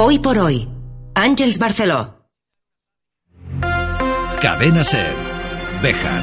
Hoy 0.00 0.20
por 0.20 0.38
hoy, 0.38 0.68
Ángels 1.16 1.58
Barceló. 1.58 2.22
Cadena 4.40 4.84
Ser. 4.84 5.12
Bejar. 5.82 6.22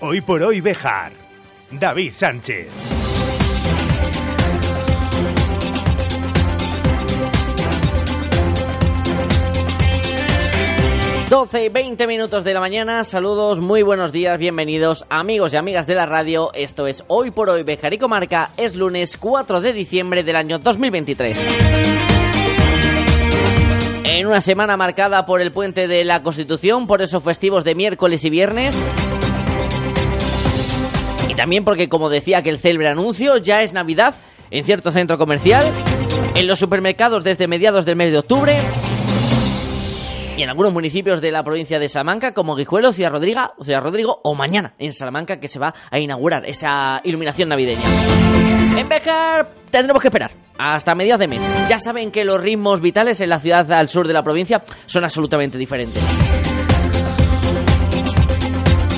Hoy 0.00 0.22
por 0.22 0.42
hoy 0.42 0.62
Bejar. 0.62 1.12
David 1.72 2.12
Sánchez. 2.14 2.93
12 11.28 11.64
y 11.64 11.68
20 11.70 12.06
minutos 12.06 12.44
de 12.44 12.52
la 12.52 12.60
mañana, 12.60 13.02
saludos, 13.02 13.58
muy 13.58 13.82
buenos 13.82 14.12
días, 14.12 14.38
bienvenidos 14.38 15.06
amigos 15.08 15.54
y 15.54 15.56
amigas 15.56 15.86
de 15.86 15.94
la 15.94 16.04
radio, 16.04 16.50
esto 16.52 16.86
es 16.86 17.02
Hoy 17.08 17.30
por 17.30 17.48
Hoy 17.48 17.62
Bejar 17.62 17.94
y 17.94 17.98
Comarca, 17.98 18.50
es 18.58 18.76
lunes 18.76 19.16
4 19.16 19.62
de 19.62 19.72
diciembre 19.72 20.22
del 20.22 20.36
año 20.36 20.58
2023. 20.58 21.46
En 24.04 24.26
una 24.26 24.42
semana 24.42 24.76
marcada 24.76 25.24
por 25.24 25.40
el 25.40 25.50
puente 25.50 25.88
de 25.88 26.04
la 26.04 26.22
Constitución, 26.22 26.86
por 26.86 27.00
esos 27.00 27.22
festivos 27.22 27.64
de 27.64 27.74
miércoles 27.74 28.22
y 28.24 28.30
viernes, 28.30 28.76
y 31.28 31.34
también 31.34 31.64
porque 31.64 31.88
como 31.88 32.10
decía 32.10 32.42
que 32.42 32.50
el 32.50 32.58
célebre 32.58 32.90
anuncio, 32.90 33.38
ya 33.38 33.62
es 33.62 33.72
Navidad 33.72 34.14
en 34.50 34.62
cierto 34.64 34.90
centro 34.90 35.16
comercial, 35.16 35.64
en 36.34 36.46
los 36.46 36.58
supermercados 36.58 37.24
desde 37.24 37.48
mediados 37.48 37.86
del 37.86 37.96
mes 37.96 38.12
de 38.12 38.18
octubre, 38.18 38.56
y 40.36 40.42
en 40.42 40.50
algunos 40.50 40.72
municipios 40.72 41.20
de 41.20 41.30
la 41.30 41.44
provincia 41.44 41.78
de 41.78 41.88
Salamanca, 41.88 42.32
como 42.32 42.56
Guijuelo, 42.56 42.92
Ciudad 42.92 43.10
Rodrigo, 43.10 43.40
Ciudad 43.62 43.80
Rodrigo 43.80 44.20
o 44.24 44.34
mañana 44.34 44.74
en 44.78 44.92
Salamanca, 44.92 45.38
que 45.38 45.48
se 45.48 45.58
va 45.58 45.74
a 45.90 45.98
inaugurar 45.98 46.44
esa 46.46 47.00
iluminación 47.04 47.48
navideña. 47.48 47.82
En 48.76 48.88
Becar 48.88 49.54
tendremos 49.70 50.02
que 50.02 50.08
esperar 50.08 50.32
hasta 50.58 50.94
mediados 50.94 51.20
de 51.20 51.28
mes. 51.28 51.42
Ya 51.68 51.78
saben 51.78 52.10
que 52.10 52.24
los 52.24 52.40
ritmos 52.40 52.80
vitales 52.80 53.20
en 53.20 53.28
la 53.28 53.38
ciudad 53.38 53.70
al 53.72 53.88
sur 53.88 54.06
de 54.08 54.12
la 54.12 54.22
provincia 54.22 54.62
son 54.86 55.04
absolutamente 55.04 55.56
diferentes. 55.56 56.02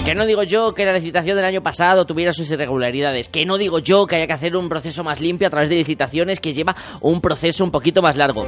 Que 0.07 0.15
no 0.15 0.25
digo 0.25 0.45
yo 0.45 0.73
que 0.73 0.85
la 0.85 0.93
licitación 0.93 1.37
del 1.37 1.45
año 1.45 1.63
pasado 1.63 2.07
tuviera 2.07 2.33
sus 2.33 2.49
irregularidades. 2.51 3.29
Que 3.29 3.45
no 3.45 3.59
digo 3.59 3.81
yo 3.81 4.07
que 4.07 4.17
haya 4.17 4.27
que 4.29 4.33
hacer 4.33 4.57
un 4.57 4.69
proceso 4.69 5.03
más 5.03 5.21
limpio 5.21 5.49
a 5.49 5.51
través 5.51 5.69
de 5.69 5.75
licitaciones 5.75 6.41
que 6.41 6.55
lleva 6.55 6.77
un 7.01 7.21
proceso 7.21 7.65
un 7.65 7.73
poquito 7.73 8.01
más 8.03 8.17
largo. 8.17 8.47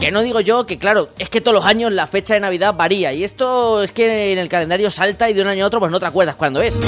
Que 0.00 0.10
no 0.10 0.22
digo 0.22 0.40
yo 0.40 0.66
que, 0.66 0.78
claro, 0.78 1.08
es 1.18 1.30
que 1.30 1.40
todos 1.40 1.54
los 1.54 1.64
años 1.64 1.92
la 1.92 2.06
fecha 2.06 2.34
de 2.34 2.40
Navidad 2.40 2.74
varía. 2.74 3.12
Y 3.12 3.24
esto 3.24 3.82
es 3.82 3.92
que 3.92 4.32
en 4.32 4.38
el 4.38 4.48
calendario 4.48 4.90
salta 4.90 5.30
y 5.30 5.34
de 5.34 5.42
un 5.42 5.48
año 5.48 5.64
a 5.64 5.66
otro 5.68 5.80
pues 5.80 5.90
no 5.90 5.98
te 5.98 6.06
acuerdas 6.06 6.36
cuándo 6.36 6.60
es. 6.60 6.78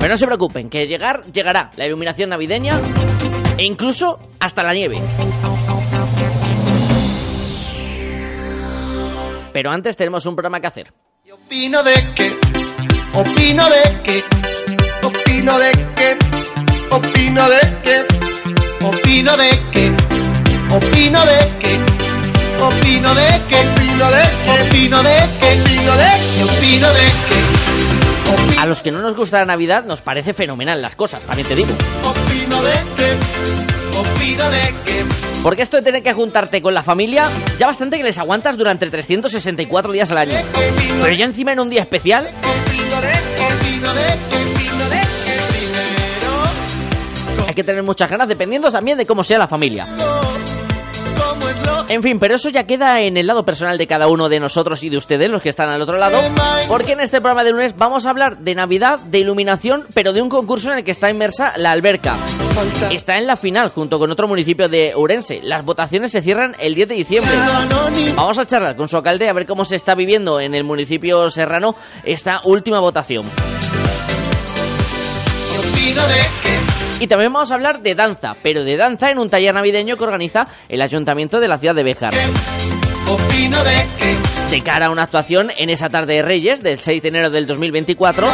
Pero 0.00 0.14
no 0.14 0.18
se 0.18 0.26
preocupen, 0.26 0.68
que 0.68 0.86
llegar, 0.86 1.22
llegará 1.30 1.70
la 1.76 1.86
iluminación 1.86 2.30
navideña 2.30 2.80
e 3.56 3.64
incluso 3.64 4.18
hasta 4.40 4.64
la 4.64 4.72
nieve. 4.72 5.00
Pero 9.52 9.70
antes 9.70 9.96
tenemos 9.96 10.26
un 10.26 10.34
programa 10.34 10.60
que 10.60 10.66
hacer. 10.66 10.92
opino 11.32 11.84
de 11.84 11.92
que, 12.16 12.36
opino 13.14 13.68
de 13.68 14.02
que 14.02 14.24
opino 15.32 15.58
de 15.58 15.72
que, 15.72 16.18
opino 16.90 17.48
de 17.48 17.60
que, 17.82 18.84
opino 18.84 19.36
de 19.38 19.62
que, 19.72 19.96
opino 20.70 21.24
de 21.24 21.52
que, 21.58 21.80
opino 22.62 23.14
de 23.14 23.40
que, 23.48 23.58
opino 23.62 24.04
de 24.04 24.20
que, 24.44 24.52
opino 24.52 25.02
de 25.02 25.14
que, 25.40 25.52
opino 25.56 25.96
de 25.96 26.10
que, 26.36 26.44
opino 26.44 26.88
de 26.92 27.06
que. 27.28 28.60
A 28.60 28.66
los 28.66 28.82
que 28.82 28.92
no 28.92 29.00
nos 29.00 29.16
gusta 29.16 29.38
la 29.38 29.46
Navidad 29.46 29.86
nos 29.86 30.02
parece 30.02 30.34
fenomenal 30.34 30.82
las 30.82 30.96
cosas, 30.96 31.24
también 31.24 31.48
te 31.48 31.54
digo. 31.54 31.70
Opino 32.04 32.62
de 32.62 32.72
que, 32.94 33.12
opino 33.98 34.50
de 34.50 34.74
que. 34.84 35.04
Porque 35.42 35.62
esto 35.62 35.78
de 35.78 35.82
tener 35.82 36.02
que 36.02 36.12
juntarte 36.12 36.60
con 36.60 36.74
la 36.74 36.82
familia, 36.82 37.24
ya 37.58 37.68
bastante 37.68 37.96
que 37.96 38.04
les 38.04 38.18
aguantas 38.18 38.58
durante 38.58 38.88
364 38.90 39.92
días 39.92 40.12
al 40.12 40.18
año. 40.18 40.34
Pero 41.00 41.14
ya 41.14 41.24
encima 41.24 41.52
en 41.52 41.60
un 41.60 41.70
día 41.70 41.80
especial. 41.80 42.28
Hay 47.52 47.54
que 47.54 47.64
tener 47.64 47.82
muchas 47.82 48.10
ganas 48.10 48.26
dependiendo 48.28 48.72
también 48.72 48.96
de 48.96 49.04
cómo 49.04 49.22
sea 49.22 49.36
la 49.36 49.46
familia. 49.46 49.86
¿Cómo 49.86 51.48
es 51.50 51.60
lo 51.66 51.86
En 51.90 52.02
fin, 52.02 52.18
pero 52.18 52.36
eso 52.36 52.48
ya 52.48 52.64
queda 52.64 53.02
en 53.02 53.18
el 53.18 53.26
lado 53.26 53.44
personal 53.44 53.76
de 53.76 53.86
cada 53.86 54.06
uno 54.06 54.30
de 54.30 54.40
nosotros 54.40 54.82
y 54.84 54.88
de 54.88 54.96
ustedes, 54.96 55.28
los 55.28 55.42
que 55.42 55.50
están 55.50 55.68
al 55.68 55.82
otro 55.82 55.98
lado. 55.98 56.18
Porque 56.66 56.92
en 56.92 57.00
este 57.00 57.20
programa 57.20 57.44
de 57.44 57.50
lunes 57.50 57.76
vamos 57.76 58.06
a 58.06 58.10
hablar 58.10 58.38
de 58.38 58.54
Navidad, 58.54 59.00
de 59.00 59.18
iluminación, 59.18 59.84
pero 59.92 60.14
de 60.14 60.22
un 60.22 60.30
concurso 60.30 60.72
en 60.72 60.78
el 60.78 60.84
que 60.84 60.92
está 60.92 61.10
inmersa 61.10 61.52
la 61.58 61.72
alberca. 61.72 62.16
Está 62.90 63.18
en 63.18 63.26
la 63.26 63.36
final 63.36 63.68
junto 63.68 63.98
con 63.98 64.10
otro 64.10 64.26
municipio 64.26 64.70
de 64.70 64.94
Urense. 64.96 65.40
Las 65.42 65.62
votaciones 65.62 66.10
se 66.10 66.22
cierran 66.22 66.56
el 66.58 66.74
10 66.74 66.88
de 66.88 66.94
diciembre. 66.94 67.32
Vamos 68.16 68.38
a 68.38 68.46
charlar 68.46 68.76
con 68.76 68.88
su 68.88 68.96
alcalde 68.96 69.28
a 69.28 69.34
ver 69.34 69.44
cómo 69.44 69.66
se 69.66 69.76
está 69.76 69.94
viviendo 69.94 70.40
en 70.40 70.54
el 70.54 70.64
municipio 70.64 71.28
serrano 71.28 71.74
esta 72.02 72.40
última 72.44 72.80
votación. 72.80 73.26
Y 77.02 77.08
también 77.08 77.32
vamos 77.32 77.50
a 77.50 77.56
hablar 77.56 77.82
de 77.82 77.96
danza, 77.96 78.36
pero 78.44 78.62
de 78.62 78.76
danza 78.76 79.10
en 79.10 79.18
un 79.18 79.28
taller 79.28 79.52
navideño 79.52 79.96
que 79.96 80.04
organiza 80.04 80.46
el 80.68 80.80
ayuntamiento 80.80 81.40
de 81.40 81.48
la 81.48 81.58
ciudad 81.58 81.74
de 81.74 81.82
Béjar. 81.82 82.14
De 84.48 84.60
cara 84.60 84.86
a 84.86 84.90
una 84.90 85.02
actuación 85.02 85.50
en 85.56 85.68
esa 85.68 85.88
tarde 85.88 86.14
de 86.14 86.22
Reyes 86.22 86.62
del 86.62 86.78
6 86.78 87.02
de 87.02 87.08
enero 87.08 87.28
del 87.28 87.48
2024. 87.48 88.28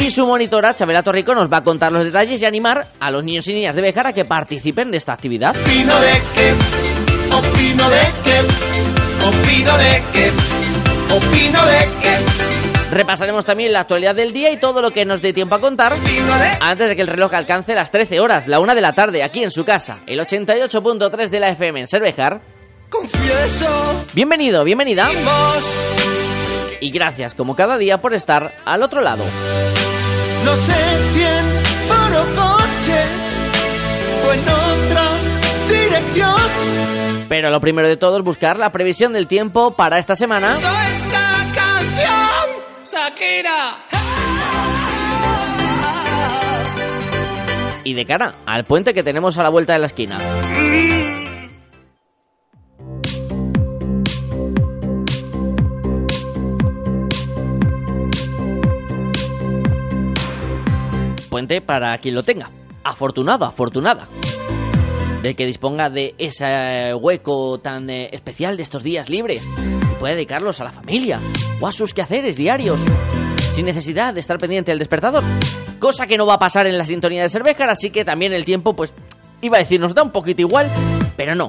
Y 0.00 0.10
su 0.10 0.26
monitora, 0.26 0.74
Chabela 0.74 1.02
Torrico, 1.02 1.34
nos 1.34 1.50
va 1.50 1.56
a 1.56 1.62
contar 1.62 1.92
los 1.92 2.04
detalles 2.04 2.42
y 2.42 2.44
animar 2.44 2.86
a 3.00 3.10
los 3.10 3.24
niños 3.24 3.48
y 3.48 3.54
niñas 3.54 3.74
de 3.74 3.80
Béjar 3.80 4.08
a 4.08 4.12
que 4.12 4.26
participen 4.26 4.90
de 4.90 4.98
esta 4.98 5.14
actividad. 5.14 5.56
opino 5.56 5.98
de 5.98 6.12
que, 6.34 6.52
opino 7.34 7.88
de 7.88 8.02
que, 8.22 8.40
opino 9.24 9.78
de 9.78 10.02
que, 10.12 10.30
opino 11.10 11.66
de 11.66 11.88
que, 12.02 12.53
Repasaremos 12.94 13.44
también 13.44 13.72
la 13.72 13.80
actualidad 13.80 14.14
del 14.14 14.32
día 14.32 14.52
y 14.52 14.56
todo 14.56 14.80
lo 14.80 14.92
que 14.92 15.04
nos 15.04 15.20
dé 15.20 15.32
tiempo 15.32 15.56
a 15.56 15.60
contar 15.60 15.94
antes 16.60 16.88
de 16.88 16.94
que 16.94 17.02
el 17.02 17.08
reloj 17.08 17.34
alcance 17.34 17.74
las 17.74 17.90
13 17.90 18.20
horas, 18.20 18.46
la 18.46 18.60
1 18.60 18.72
de 18.72 18.80
la 18.80 18.92
tarde, 18.92 19.24
aquí 19.24 19.42
en 19.42 19.50
su 19.50 19.64
casa, 19.64 19.98
el 20.06 20.20
88.3 20.20 21.28
de 21.28 21.40
la 21.40 21.48
FM 21.48 21.80
en 21.80 21.86
Cervejar. 21.88 22.40
Confieso, 22.88 24.04
Bienvenido, 24.12 24.62
bienvenida 24.62 25.08
y 26.80 26.90
gracias 26.92 27.34
como 27.34 27.56
cada 27.56 27.78
día 27.78 27.98
por 27.98 28.14
estar 28.14 28.52
al 28.64 28.82
otro 28.84 29.00
lado. 29.00 29.24
no 30.44 30.54
sé 30.54 31.02
si 31.12 31.22
en 31.22 31.44
foro 31.88 32.24
coches 32.36 33.08
o 34.24 34.32
en 34.32 34.40
otra 34.40 35.04
dirección. 35.68 36.36
Pero 37.28 37.50
lo 37.50 37.60
primero 37.60 37.88
de 37.88 37.96
todo 37.96 38.18
es 38.18 38.22
buscar 38.22 38.56
la 38.58 38.70
previsión 38.70 39.12
del 39.12 39.26
tiempo 39.26 39.72
para 39.72 39.98
esta 39.98 40.14
semana. 40.14 40.54
Shakira. 42.84 43.84
y 47.84 47.92
de 47.92 48.06
cara 48.06 48.36
al 48.46 48.64
puente 48.64 48.94
que 48.94 49.02
tenemos 49.02 49.38
a 49.38 49.42
la 49.42 49.50
vuelta 49.50 49.74
de 49.74 49.78
la 49.78 49.86
esquina. 49.86 50.18
Puente 61.28 61.60
para 61.60 61.96
quien 61.98 62.14
lo 62.14 62.22
tenga. 62.22 62.50
Afortunado, 62.84 63.44
afortunada. 63.44 64.08
De 65.22 65.34
que 65.34 65.46
disponga 65.46 65.90
de 65.90 66.14
ese 66.18 66.94
hueco 66.94 67.58
tan 67.58 67.88
eh, 67.90 68.10
especial 68.12 68.56
de 68.56 68.62
estos 68.62 68.82
días 68.82 69.08
libres. 69.08 69.42
Y 70.04 70.06
puede 70.06 70.16
dedicarlos 70.16 70.60
a 70.60 70.64
la 70.64 70.70
familia 70.70 71.18
o 71.60 71.66
a 71.66 71.72
sus 71.72 71.94
quehaceres 71.94 72.36
diarios. 72.36 72.78
Sin 73.54 73.64
necesidad 73.64 74.12
de 74.12 74.20
estar 74.20 74.36
pendiente 74.36 74.70
del 74.70 74.78
despertador. 74.78 75.24
Cosa 75.78 76.06
que 76.06 76.18
no 76.18 76.26
va 76.26 76.34
a 76.34 76.38
pasar 76.38 76.66
en 76.66 76.76
la 76.76 76.84
sintonía 76.84 77.22
de 77.22 77.30
Cervejar, 77.30 77.70
así 77.70 77.88
que 77.88 78.04
también 78.04 78.34
el 78.34 78.44
tiempo, 78.44 78.76
pues, 78.76 78.92
iba 79.40 79.56
a 79.56 79.60
decir, 79.60 79.80
nos 79.80 79.94
da 79.94 80.02
un 80.02 80.10
poquito 80.10 80.42
igual, 80.42 80.70
pero 81.16 81.34
no. 81.34 81.48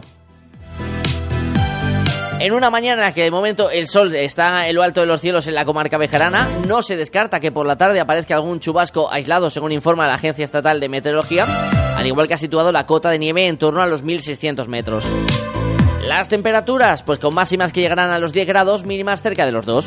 En 2.39 2.53
una 2.53 2.69
mañana 2.69 3.11
que 3.13 3.23
de 3.23 3.31
momento 3.31 3.69
el 3.69 3.87
sol 3.87 4.15
está 4.15 4.69
en 4.69 4.75
lo 4.75 4.83
alto 4.83 5.01
de 5.01 5.07
los 5.07 5.19
cielos 5.19 5.47
en 5.47 5.55
la 5.55 5.65
comarca 5.65 5.97
bejarana, 5.97 6.47
no 6.65 6.81
se 6.81 6.95
descarta 6.95 7.41
que 7.41 7.51
por 7.51 7.65
la 7.65 7.75
tarde 7.75 7.99
aparezca 7.99 8.35
algún 8.35 8.61
chubasco 8.61 9.11
aislado, 9.11 9.49
según 9.49 9.73
informa 9.73 10.07
la 10.07 10.13
Agencia 10.13 10.45
Estatal 10.45 10.79
de 10.79 10.87
Meteorología, 10.87 11.45
al 11.97 12.07
igual 12.07 12.29
que 12.29 12.35
ha 12.35 12.37
situado 12.37 12.71
la 12.71 12.85
cota 12.85 13.09
de 13.09 13.19
nieve 13.19 13.49
en 13.49 13.57
torno 13.57 13.81
a 13.81 13.85
los 13.85 14.01
1600 14.01 14.69
metros. 14.69 15.05
Las 16.07 16.29
temperaturas, 16.29 17.01
pues 17.01 17.17
con 17.17 17.33
máximas 17.33 17.73
que 17.73 17.81
llegarán 17.81 18.11
a 18.11 18.19
los 18.19 18.31
10 18.31 18.47
grados, 18.47 18.85
mínimas 18.85 19.23
cerca 19.23 19.43
de 19.43 19.51
los 19.51 19.65
2. 19.65 19.85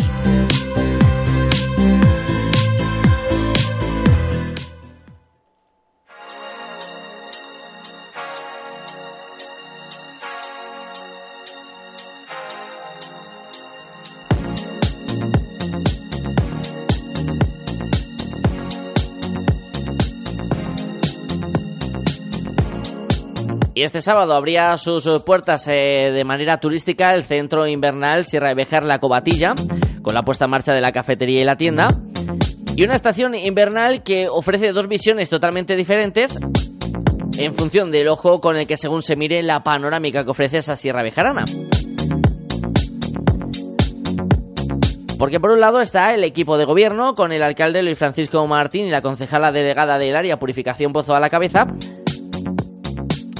Y 23.79 23.85
este 23.85 24.03
sábado 24.03 24.33
abría 24.35 24.77
sus 24.77 25.07
puertas 25.23 25.69
eh, 25.69 26.11
de 26.13 26.25
manera 26.25 26.59
turística 26.59 27.15
el 27.15 27.23
centro 27.23 27.65
invernal 27.65 28.25
Sierra 28.25 28.49
de 28.49 28.55
Bejar 28.57 28.83
La 28.83 28.99
Cobatilla, 28.99 29.55
con 30.03 30.15
la 30.15 30.25
puesta 30.25 30.47
en 30.47 30.51
marcha 30.51 30.75
de 30.75 30.81
la 30.81 30.91
cafetería 30.91 31.43
y 31.43 31.45
la 31.45 31.55
tienda. 31.55 31.87
Y 32.75 32.83
una 32.83 32.97
estación 32.97 33.37
invernal 33.37 34.03
que 34.03 34.29
ofrece 34.29 34.73
dos 34.73 34.89
visiones 34.89 35.31
totalmente 35.31 35.77
diferentes 35.77 36.41
en 37.39 37.55
función 37.55 37.93
del 37.93 38.09
ojo 38.09 38.41
con 38.41 38.57
el 38.57 38.67
que 38.67 38.77
según 38.77 39.03
se 39.03 39.15
mire 39.15 39.45
la 39.45 39.63
panorámica 39.63 40.25
que 40.25 40.31
ofrece 40.31 40.59
esa 40.59 40.75
Sierra 40.75 41.05
Bejarana. 41.05 41.45
Porque 45.21 45.39
por 45.41 45.51
un 45.51 45.61
lado 45.61 45.81
está 45.81 46.15
el 46.15 46.23
equipo 46.23 46.59
de 46.59 46.65
gobierno 46.65 47.15
con 47.15 47.33
el 47.33 47.45
alcalde 47.45 47.83
Luis 47.83 47.99
Francisco 47.99 48.45
Martín 48.49 48.87
y 48.87 48.91
la 48.91 49.03
concejala 49.03 49.51
delegada 49.51 49.99
del 49.99 50.17
área 50.17 50.39
Purificación 50.39 50.93
Pozo 50.93 51.15
a 51.15 51.21
la 51.21 51.29
cabeza, 51.29 51.67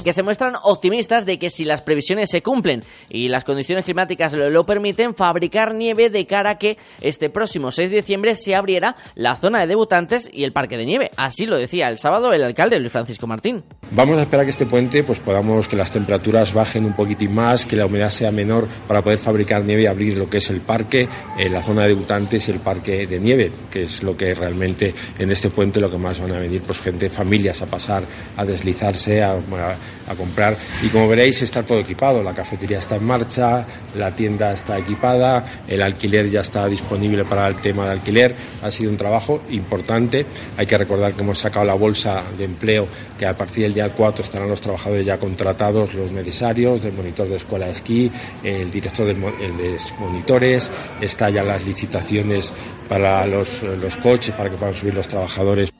que 0.01 0.13
se 0.13 0.23
muestran 0.23 0.53
optimistas 0.63 1.25
de 1.25 1.39
que 1.39 1.49
si 1.49 1.65
las 1.65 1.81
previsiones 1.81 2.29
se 2.29 2.41
cumplen 2.41 2.81
y 3.09 3.27
las 3.27 3.43
condiciones 3.43 3.85
climáticas 3.85 4.33
lo, 4.33 4.63
permiten, 4.63 5.15
fabricar 5.15 5.75
nieve 5.75 6.09
de 6.09 6.25
cara 6.25 6.51
a 6.51 6.57
que 6.57 6.77
este 7.01 7.29
próximo 7.29 7.71
6 7.71 7.89
de 7.89 7.95
diciembre 7.97 8.35
se 8.35 8.55
abriera 8.55 8.95
la 9.15 9.35
zona 9.35 9.59
de 9.59 9.67
debutantes 9.67 10.29
y 10.31 10.43
el 10.43 10.53
parque 10.53 10.77
de 10.77 10.85
nieve. 10.85 11.09
Así 11.17 11.45
lo 11.45 11.57
decía 11.57 11.87
el 11.89 11.97
sábado 11.97 12.31
el 12.33 12.43
alcalde 12.43 12.79
Luis 12.79 12.91
Francisco 12.91 13.27
Martín. 13.27 13.63
Vamos 13.91 14.19
a 14.19 14.21
esperar 14.21 14.45
que 14.45 14.51
este 14.51 14.65
puente 14.65 15.03
pues 15.03 15.19
podamos 15.19 15.67
que 15.67 15.75
las 15.75 15.91
temperaturas 15.91 16.53
bajen 16.53 16.85
un 16.85 16.93
poquitín 16.93 17.33
más, 17.33 17.65
que 17.65 17.75
la 17.75 17.85
humedad 17.85 18.09
sea 18.09 18.31
menor 18.31 18.67
para 18.87 19.01
poder 19.01 19.17
fabricar 19.17 19.63
nieve 19.63 19.83
y 19.83 19.85
abrir 19.87 20.17
lo 20.17 20.29
que 20.29 20.37
es 20.37 20.49
el 20.49 20.61
parque, 20.61 21.07
eh, 21.37 21.49
la 21.49 21.61
zona 21.61 21.83
de 21.83 21.89
debutantes 21.89 22.47
y 22.47 22.51
el 22.51 22.59
parque 22.59 23.07
de 23.07 23.19
nieve, 23.19 23.51
que 23.71 23.83
es 23.83 24.03
lo 24.03 24.15
que 24.15 24.33
realmente 24.33 24.93
en 25.17 25.31
este 25.31 25.49
puente 25.49 25.79
lo 25.79 25.89
que 25.89 25.97
más 25.97 26.19
van 26.19 26.33
a 26.33 26.39
venir 26.39 26.61
pues 26.61 26.81
gente, 26.81 27.09
familias 27.09 27.61
a 27.61 27.65
pasar, 27.65 28.03
a 28.37 28.45
deslizarse, 28.45 29.23
a 29.23 29.39
a 29.59 29.75
comprar. 30.15 30.55
Y 30.83 30.87
como 30.89 31.07
veréis, 31.07 31.41
está 31.41 31.63
todo 31.63 31.79
equipado. 31.79 32.23
La 32.23 32.33
cafetería 32.33 32.79
está 32.79 32.95
en 32.95 33.05
marcha, 33.05 33.65
la 33.95 34.11
tienda 34.11 34.51
está 34.51 34.77
equipada, 34.77 35.43
el 35.67 35.81
alquiler 35.81 36.29
ya 36.29 36.41
está 36.41 36.67
disponible 36.67 37.25
para 37.25 37.47
el 37.47 37.55
tema 37.55 37.85
de 37.85 37.91
alquiler. 37.91 38.35
Ha 38.61 38.71
sido 38.71 38.91
un 38.91 38.97
trabajo 38.97 39.41
importante. 39.49 40.25
Hay 40.57 40.65
que 40.65 40.77
recordar 40.77 41.13
que 41.13 41.21
hemos 41.21 41.39
sacado 41.39 41.65
la 41.65 41.75
bolsa 41.75 42.23
de 42.37 42.45
empleo, 42.45 42.87
que 43.17 43.25
a 43.25 43.35
partir 43.35 43.63
del 43.63 43.73
día 43.73 43.89
4 43.93 44.23
estarán 44.23 44.49
los 44.49 44.61
trabajadores 44.61 45.05
ya 45.05 45.17
contratados, 45.17 45.93
los 45.93 46.11
necesarios, 46.11 46.83
del 46.83 46.93
monitor 46.93 47.27
de 47.27 47.37
escuela 47.37 47.65
de 47.65 47.71
esquí, 47.71 48.11
el 48.43 48.71
director 48.71 49.05
de 49.05 49.15
monitores, 49.15 50.71
está 51.01 51.29
ya 51.29 51.43
las 51.43 51.65
licitaciones 51.65 52.51
para 52.87 53.25
los, 53.25 53.63
los 53.63 53.97
coches, 53.97 54.33
para 54.35 54.49
que 54.49 54.57
puedan 54.57 54.75
subir 54.75 54.93
los 54.93 55.07
trabajadores 55.07 55.71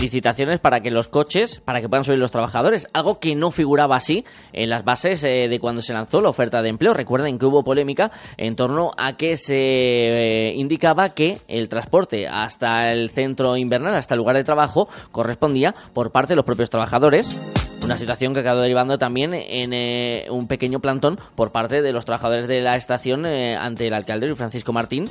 licitaciones 0.00 0.60
para 0.60 0.80
que 0.80 0.90
los 0.90 1.08
coches, 1.08 1.60
para 1.64 1.80
que 1.80 1.88
puedan 1.88 2.04
subir 2.04 2.18
los 2.18 2.30
trabajadores, 2.30 2.88
algo 2.92 3.18
que 3.20 3.34
no 3.34 3.50
figuraba 3.50 3.96
así 3.96 4.24
en 4.52 4.70
las 4.70 4.84
bases 4.84 5.24
eh, 5.24 5.48
de 5.48 5.60
cuando 5.60 5.82
se 5.82 5.92
lanzó 5.92 6.20
la 6.20 6.28
oferta 6.28 6.62
de 6.62 6.68
empleo. 6.68 6.94
Recuerden 6.94 7.38
que 7.38 7.46
hubo 7.46 7.64
polémica 7.64 8.10
en 8.36 8.56
torno 8.56 8.90
a 8.96 9.16
que 9.16 9.36
se 9.36 9.56
eh, 9.56 10.52
indicaba 10.54 11.10
que 11.10 11.38
el 11.48 11.68
transporte 11.68 12.26
hasta 12.28 12.92
el 12.92 13.10
centro 13.10 13.56
invernal, 13.56 13.94
hasta 13.94 14.14
el 14.14 14.18
lugar 14.18 14.36
de 14.36 14.44
trabajo, 14.44 14.88
correspondía 15.12 15.74
por 15.92 16.12
parte 16.12 16.32
de 16.32 16.36
los 16.36 16.44
propios 16.44 16.70
trabajadores. 16.70 17.40
Una 17.88 17.96
situación 17.96 18.34
que 18.34 18.40
acabó 18.40 18.60
derivando 18.60 18.98
también 18.98 19.32
en 19.32 19.72
eh, 19.72 20.26
un 20.28 20.46
pequeño 20.46 20.78
plantón 20.78 21.18
por 21.34 21.52
parte 21.52 21.80
de 21.80 21.90
los 21.90 22.04
trabajadores 22.04 22.46
de 22.46 22.60
la 22.60 22.76
estación 22.76 23.24
ante 23.24 23.86
el 23.86 23.94
alcalde 23.94 24.34
Francisco 24.34 24.74
Martín. 24.74 25.06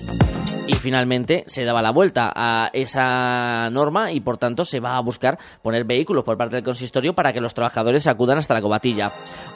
Y 0.68 0.74
finalmente 0.74 1.44
se 1.48 1.64
daba 1.64 1.82
la 1.82 1.92
vuelta 1.92 2.32
a 2.36 2.70
esa 2.74 3.70
norma 3.72 4.12
y 4.12 4.20
por 4.20 4.38
tanto 4.38 4.66
se 4.66 4.80
va 4.80 4.98
a 4.98 5.02
buscar 5.02 5.40
poner 5.62 5.86
vehículos 5.86 6.24
por 6.24 6.38
parte 6.38 6.58
del 6.58 6.64
consistorio 6.64 7.14
para 7.14 7.34
que 7.34 7.40
los 7.40 7.54
trabajadores 7.54 8.06
acudan 8.06 8.38
hasta 8.38 8.54
la 8.54 8.62
cobatilla. 8.62 9.12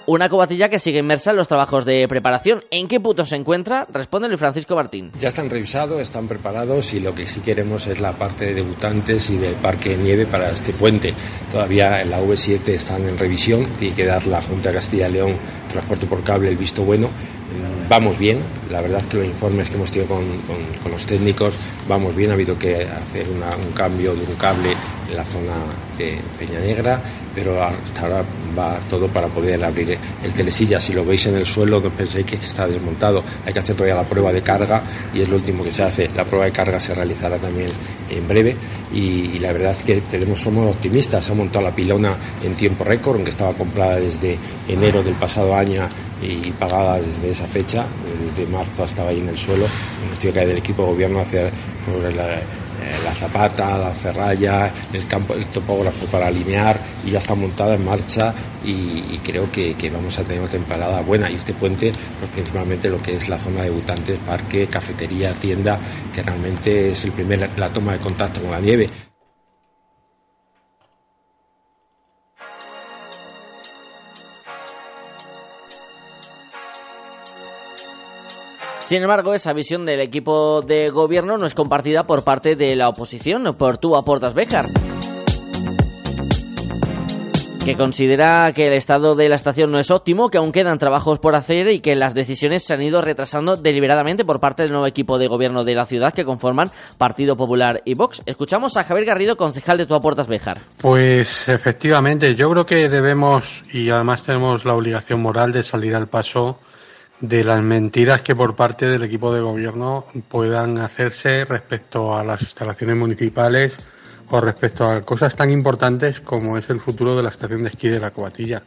Una 0.08 0.30
cobatilla 0.30 0.70
que 0.70 0.80
sigue 0.80 1.00
inmersa 1.00 1.32
en 1.32 1.38
los 1.38 1.48
trabajos 1.48 1.86
de 1.86 2.08
preparación. 2.08 2.64
¿En 2.72 2.88
qué 2.88 3.00
punto 3.00 3.26
se 3.26 3.36
encuentra? 3.36 3.86
Responde 3.92 4.30
Luis 4.30 4.40
Francisco 4.40 4.76
Martín. 4.76 5.12
Ya 5.20 5.28
están 5.28 5.50
revisados, 5.50 6.00
están 6.00 6.28
preparados 6.28 6.94
y 6.94 7.02
lo 7.02 7.14
que 7.14 7.28
sí 7.28 7.42
queremos 7.42 7.88
es 7.88 8.00
la 8.00 8.14
parte 8.14 8.46
de 8.46 8.54
debutantes 8.56 9.30
y 9.30 9.38
del 9.38 9.56
parque 9.56 9.92
de 9.92 9.98
nieve 9.98 10.26
para 10.26 10.50
este 10.50 10.74
puente. 10.74 11.14
Todavía 11.52 12.02
en 12.02 12.10
la 12.10 12.22
V7 12.22 12.68
están 12.70 13.06
en 13.12 13.18
revisión, 13.18 13.64
tiene 13.78 13.96
que 13.96 14.06
dar 14.06 14.26
la 14.28 14.42
Junta 14.42 14.70
de 14.70 14.76
Castilla 14.76 15.10
y 15.10 15.14
León 15.14 15.36
Transporte 15.72 16.08
por 16.08 16.24
Cable 16.24 16.50
el 16.50 16.58
visto 16.58 16.84
bueno. 16.84 17.10
Vamos 17.90 18.18
bien, 18.18 18.40
la 18.70 18.82
verdad 18.82 19.02
que 19.04 19.18
los 19.18 19.26
informes 19.26 19.70
que 19.70 19.76
hemos 19.76 19.92
tenido 19.92 20.16
con, 20.16 20.92
los 20.92 21.06
técnicos 21.06 21.56
vamos 21.92 22.16
bien, 22.16 22.32
ha 22.32 22.36
habido 22.36 22.58
que 22.58 22.88
hacer 22.88 23.26
un 23.28 23.74
cambio 23.74 24.16
de 24.16 24.22
un 24.22 24.36
cable 24.36 24.74
en 25.10 25.18
la 25.18 25.26
zona 25.26 25.56
de 25.98 26.18
Peña 26.40 26.60
Negra, 26.60 27.02
pero 27.36 27.62
hasta 27.62 28.04
ahora 28.04 28.24
va 28.58 28.80
todo 28.90 29.10
para 29.10 29.28
poder 29.28 29.62
abrir 29.64 29.98
el 30.24 30.34
telesilla. 30.34 30.80
Si 30.80 30.94
lo 30.94 31.04
veis 31.04 31.26
en 31.26 31.36
el 31.36 31.46
suelo, 31.46 31.82
no 31.82 31.90
penséis 31.90 32.26
que 32.26 32.36
está 32.38 32.66
desmontado, 32.66 33.22
hay 33.46 33.52
que 33.52 33.60
hacer 33.60 33.76
todavía 33.76 33.96
la 33.96 34.08
prueba 34.08 34.32
de 34.32 34.42
carga 34.42 34.82
y 35.14 35.22
es 35.22 35.28
lo 35.28 35.36
último 35.36 35.66
que 35.66 35.72
se 35.72 35.84
hace. 35.84 36.10
La 36.16 36.24
prueba 36.24 36.46
de 36.46 36.54
carga 36.54 36.80
se 36.80 36.96
realizará 36.96 37.38
también 37.38 37.68
en 38.10 38.26
breve 38.26 38.56
y, 38.94 39.40
la 39.40 39.52
verdad 39.52 39.72
es 39.72 39.84
que 39.84 40.00
tenemos, 40.00 40.40
somos 40.40 40.74
optimistas, 40.74 41.26
se 41.26 41.34
ha 41.34 41.36
montado 41.36 41.66
la 41.66 41.76
pilona 41.76 42.16
en 42.42 42.56
tiempo 42.56 42.86
récord, 42.86 43.16
aunque 43.16 43.32
estaba 43.32 43.54
comprada 43.54 43.98
desde 44.00 44.38
enero 44.70 45.04
del 45.04 45.16
pasado 45.16 45.54
año 45.54 45.90
y 46.22 46.52
pagada 46.52 47.00
desde 47.00 47.32
esa 47.32 47.48
fecha, 47.48 47.86
desde 48.26 48.50
marzo 48.50 48.86
estaba 48.86 49.10
ahí 49.10 49.20
en 49.20 49.30
el 49.30 49.38
suelo. 49.38 49.66
Hemos 50.06 50.20
tenido 50.20 50.40
que 50.40 50.48
del 50.48 50.58
equipo 50.58 50.86
gobierno 50.86 51.20
a 51.20 51.26
hacer 51.90 52.16
la, 52.16 52.34
eh, 52.34 52.44
la, 53.04 53.14
zapata, 53.14 53.78
la 53.78 53.92
ferralla, 53.92 54.72
el 54.94 55.06
campo, 55.08 55.34
el 55.34 55.46
topógrafo 55.46 56.06
para 56.08 56.28
alinear 56.28 56.80
y 57.06 57.12
ya 57.12 57.20
está 57.20 57.36
montada 57.36 57.76
en 57.76 57.86
marcha 57.86 58.34
y, 58.64 59.18
creo 59.20 59.52
que, 59.52 59.76
vamos 59.92 60.18
a 60.18 60.24
tener 60.24 60.42
una 60.42 60.50
temporada 60.50 61.02
buena 61.02 61.30
y 61.30 61.36
este 61.36 61.54
puente, 61.54 61.92
pues 62.20 62.32
principalmente 62.32 62.90
lo 62.90 62.98
que 62.98 63.16
es 63.16 63.30
la 63.30 63.38
zona 63.38 63.62
de 63.62 63.70
debutantes, 63.70 64.20
parque, 64.20 64.68
cafetería, 64.68 65.32
tienda, 65.34 65.80
que 66.14 66.24
realmente 66.24 66.92
es 66.92 67.06
el 67.06 67.12
primer, 67.12 67.50
la 67.58 67.70
toma 67.70 67.94
de 67.94 68.00
contacto 68.00 68.42
con 68.42 68.52
la 68.52 68.60
nieve. 68.60 68.90
Sin 78.92 79.04
embargo, 79.04 79.34
esa 79.34 79.54
visión 79.54 79.86
del 79.86 80.02
equipo 80.02 80.62
de 80.62 80.90
gobierno 80.90 81.38
no 81.38 81.46
es 81.46 81.54
compartida 81.54 82.04
por 82.04 82.26
parte 82.26 82.58
de 82.58 82.76
la 82.76 82.90
oposición, 82.90 83.56
por 83.58 83.78
tú 83.78 83.96
aportas 83.96 84.34
Béjar 84.34 84.66
que 87.64 87.78
considera 87.78 88.52
que 88.54 88.68
el 88.68 88.74
estado 88.74 89.16
de 89.16 89.30
la 89.30 89.36
estación 89.36 89.72
no 89.72 89.80
es 89.80 89.92
óptimo, 89.92 90.30
que 90.30 90.40
aún 90.40 90.52
quedan 90.52 90.78
trabajos 90.78 91.20
por 91.20 91.36
hacer 91.36 91.70
y 91.70 91.80
que 91.80 91.96
las 91.96 92.14
decisiones 92.14 92.64
se 92.64 92.74
han 92.74 92.82
ido 92.82 93.02
retrasando 93.02 93.56
deliberadamente 93.56 94.26
por 94.26 94.42
parte 94.42 94.64
del 94.64 94.74
nuevo 94.74 94.88
equipo 94.88 95.18
de 95.18 95.28
gobierno 95.28 95.64
de 95.64 95.76
la 95.76 95.86
ciudad 95.86 96.12
que 96.12 96.26
conforman 96.26 96.72
Partido 96.98 97.38
Popular 97.38 97.82
y 97.86 97.94
Vox. 97.94 98.24
Escuchamos 98.26 98.76
a 98.76 98.84
Javier 98.84 99.06
Garrido, 99.06 99.38
concejal 99.38 99.78
de 99.78 99.86
Tu 99.86 99.94
Aportas 99.94 100.28
Bejar. 100.28 100.58
Pues 100.82 101.48
efectivamente, 101.48 102.36
yo 102.36 102.50
creo 102.50 102.66
que 102.66 102.90
debemos 102.90 103.64
y 103.72 103.90
además 103.90 104.24
tenemos 104.24 104.66
la 104.66 104.74
obligación 104.74 105.22
moral 105.22 105.54
de 105.54 105.64
salir 105.64 105.96
al 105.96 106.08
paso 106.08 106.58
de 107.22 107.44
las 107.44 107.62
mentiras 107.62 108.22
que 108.22 108.36
por 108.36 108.56
parte 108.56 108.88
del 108.88 109.04
equipo 109.04 109.34
de 109.34 109.42
gobierno 109.42 110.06
puedan 110.28 110.80
hacerse 110.80 111.46
respecto 111.46 112.16
a 112.18 112.24
las 112.24 112.42
instalaciones 112.42 112.98
municipales 112.98 113.78
o 114.32 114.42
respecto 114.42 114.86
a 114.86 115.02
cosas 115.02 115.36
tan 115.36 115.52
importantes 115.52 116.20
como 116.20 116.58
es 116.58 116.70
el 116.70 116.80
futuro 116.80 117.16
de 117.16 117.24
la 117.24 117.30
estación 117.30 117.64
de 117.64 117.70
esquí 117.70 117.90
de 117.90 118.00
la 118.00 118.12
Cobatilla. 118.12 118.64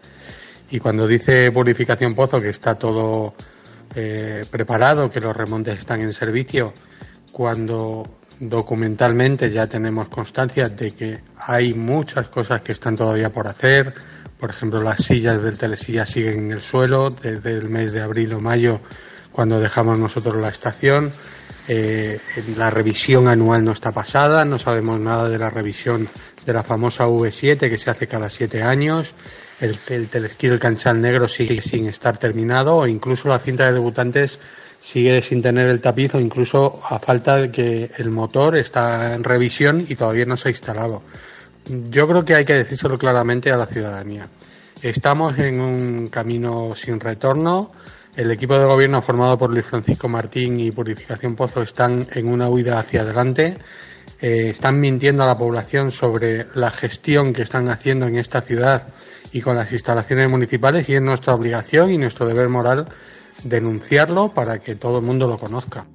Y 0.71 0.79
cuando 0.79 1.07
dice 1.07 1.51
Purificación 1.51 2.15
Pozo 2.15 2.41
que 2.41 2.51
está 2.51 2.77
todo 2.77 3.35
eh, 3.95 4.45
preparado, 4.51 5.11
que 5.11 5.21
los 5.21 5.37
remontes 5.37 5.79
están 5.79 6.03
en 6.03 6.13
servicio, 6.13 6.73
cuando 7.33 8.19
documentalmente 8.39 9.51
ya 9.51 9.67
tenemos 9.67 10.09
constancia 10.09 10.69
de 10.69 10.93
que 10.93 11.21
hay 11.39 11.75
muchas 11.75 12.29
cosas 12.29 12.61
que 12.63 12.73
están 12.73 12.97
todavía 12.97 13.33
por 13.33 13.47
hacer, 13.47 13.95
por 14.45 14.51
ejemplo, 14.51 14.83
las 14.83 15.03
sillas 15.03 15.43
del 15.43 15.57
telesilla 15.57 16.05
siguen 16.05 16.39
en 16.39 16.53
el 16.53 16.61
suelo 16.61 17.09
desde 17.09 17.53
el 17.53 17.71
mes 17.71 17.93
de 17.93 18.03
abril 18.03 18.35
o 18.35 18.41
mayo, 18.41 18.79
cuando 19.33 19.59
dejamos 19.59 19.99
nosotros 19.99 20.37
la 20.37 20.51
estación. 20.51 21.11
Eh, 21.67 22.21
la 22.59 22.69
revisión 22.69 23.27
anual 23.29 23.65
no 23.65 23.73
está 23.73 23.93
pasada, 23.93 24.45
no 24.45 24.59
sabemos 24.59 25.01
nada 25.01 25.31
de 25.31 25.39
la 25.39 25.49
revisión 25.49 26.07
de 26.45 26.53
la 26.53 26.63
famosa 26.63 27.07
V7 27.07 27.71
que 27.71 27.79
se 27.79 27.89
hace 27.89 28.07
cada 28.07 28.29
siete 28.29 28.63
años. 28.63 29.15
El, 29.63 29.79
el 29.89 30.09
telesquí 30.09 30.49
del 30.49 30.61
canchal 30.61 31.01
negro 31.01 31.27
sigue 31.27 31.63
sin 31.63 31.89
estar 31.89 32.19
terminado, 32.19 32.77
o 32.77 32.87
incluso 32.87 33.29
la 33.29 33.39
cinta 33.39 33.65
de 33.65 33.73
debutantes 33.73 34.41
sigue 34.79 35.23
sin 35.23 35.41
tener 35.41 35.69
el 35.69 35.81
tapiz, 35.81 36.17
o 36.17 36.21
incluso 36.21 36.83
a 36.87 36.99
falta 36.99 37.37
de 37.37 37.51
que 37.51 37.93
el 37.97 38.11
motor 38.11 38.59
está 38.59 39.15
en 39.15 39.25
revisión 39.25 39.87
y 39.89 39.95
todavía 39.95 40.27
no 40.27 40.37
se 40.37 40.49
ha 40.49 40.51
instalado. 40.51 41.03
Yo 41.67 42.07
creo 42.07 42.25
que 42.25 42.35
hay 42.35 42.45
que 42.45 42.55
decírselo 42.55 42.99
claramente 42.99 43.51
a 43.51 43.57
la 43.57 43.67
ciudadanía. 43.67 44.29
Estamos 44.83 45.39
en 45.39 45.61
un 45.61 46.09
camino 46.09 46.75
sin 46.75 47.01
retorno. 47.01 47.73
el 48.17 48.31
equipo 48.31 48.57
de 48.57 48.67
gobierno 48.67 49.03
formado 49.03 49.39
por 49.39 49.51
Luis 49.51 49.65
Francisco 49.65 50.09
Martín 50.09 50.61
y 50.61 50.71
Purificación 50.71 51.35
Pozo 51.35 51.63
están 51.63 52.07
en 52.13 52.29
una 52.29 52.49
huida 52.49 52.79
hacia 52.79 53.01
adelante. 53.01 53.57
Eh, 54.21 54.51
están 54.51 54.79
mintiendo 54.79 55.23
a 55.23 55.27
la 55.27 55.37
población 55.37 55.91
sobre 55.91 56.47
la 56.55 56.71
gestión 56.71 57.33
que 57.33 57.43
están 57.43 57.69
haciendo 57.69 58.07
en 58.07 58.17
esta 58.17 58.43
ciudad 58.43 58.89
y 59.33 59.41
con 59.41 59.57
las 59.57 59.73
instalaciones 59.73 60.31
municipales 60.31 60.89
y 60.89 60.95
es 60.95 61.03
nuestra 61.03 61.35
obligación 61.35 61.91
y 61.91 61.99
nuestro 61.99 62.27
deber 62.27 62.49
moral 62.49 62.89
denunciarlo 63.43 64.33
para 64.33 64.59
que 64.59 64.77
todo 64.77 64.99
el 64.99 65.05
mundo 65.05 65.27
lo 65.27 65.39
conozca. 65.39 65.87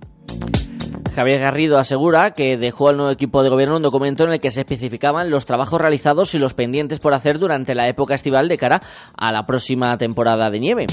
Javier 1.14 1.40
Garrido 1.40 1.78
asegura 1.78 2.32
que 2.32 2.58
dejó 2.58 2.90
al 2.90 2.98
nuevo 2.98 3.12
equipo 3.12 3.44
de 3.44 3.50
gobierno 3.50 3.78
un 3.78 3.82
documento 3.84 4.24
en 4.24 4.32
el 4.32 4.40
que 4.40 4.52
se 4.52 4.62
especificaban 4.62 5.30
los 5.30 5.46
trabajos 5.46 5.82
realizados 5.82 6.34
y 6.36 6.40
los 6.40 6.54
pendientes 6.54 7.00
por 7.00 7.14
hacer 7.14 7.40
durante 7.40 7.76
la 7.76 7.88
época 7.88 8.16
estival 8.16 8.48
de 8.48 8.58
cara 8.58 8.80
a 9.18 9.32
la 9.32 9.46
próxima 9.46 9.98
temporada 9.98 10.50
de 10.50 10.60
nieve. 10.60 10.86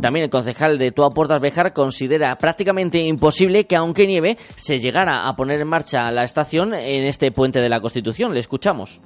También 0.00 0.24
el 0.24 0.30
concejal 0.30 0.78
de 0.78 0.92
Tua 0.92 1.10
Puertas 1.10 1.40
Bejar 1.42 1.72
considera 1.72 2.36
prácticamente 2.36 2.98
imposible 3.00 3.66
que 3.66 3.76
aunque 3.76 4.06
nieve 4.06 4.38
se 4.56 4.78
llegara 4.78 5.28
a 5.28 5.36
poner 5.36 5.60
en 5.60 5.68
marcha 5.68 6.10
la 6.10 6.24
estación 6.24 6.72
en 6.72 7.04
este 7.04 7.32
puente 7.32 7.60
de 7.60 7.68
la 7.68 7.80
Constitución. 7.80 8.32
Le 8.32 8.40
escuchamos. 8.40 9.00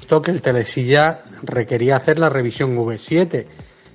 Esto 0.00 0.22
que 0.22 0.30
el 0.30 0.40
Telesilla 0.40 1.22
requería 1.42 1.96
hacer 1.96 2.18
la 2.18 2.28
revisión 2.28 2.76
V7 2.76 3.46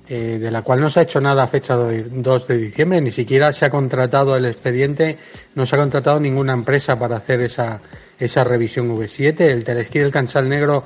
eh, 0.08 0.38
de 0.40 0.50
la 0.50 0.62
cual 0.62 0.80
no 0.80 0.88
se 0.88 1.00
ha 1.00 1.02
hecho 1.02 1.20
nada 1.20 1.42
a 1.42 1.48
fecha 1.48 1.76
de 1.76 2.04
2 2.04 2.46
de 2.46 2.56
diciembre, 2.58 3.00
ni 3.00 3.10
siquiera 3.10 3.52
se 3.52 3.64
ha 3.64 3.70
contratado 3.70 4.36
el 4.36 4.46
expediente, 4.46 5.18
no 5.54 5.66
se 5.66 5.74
ha 5.74 5.78
contratado 5.78 6.20
ninguna 6.20 6.52
empresa 6.52 6.98
para 6.98 7.16
hacer 7.16 7.40
esa, 7.40 7.80
esa 8.18 8.44
revisión 8.44 8.88
V7. 8.88 9.40
El 9.40 9.64
telesquí 9.64 9.98
del 9.98 10.12
Cansal 10.12 10.48
Negro, 10.48 10.84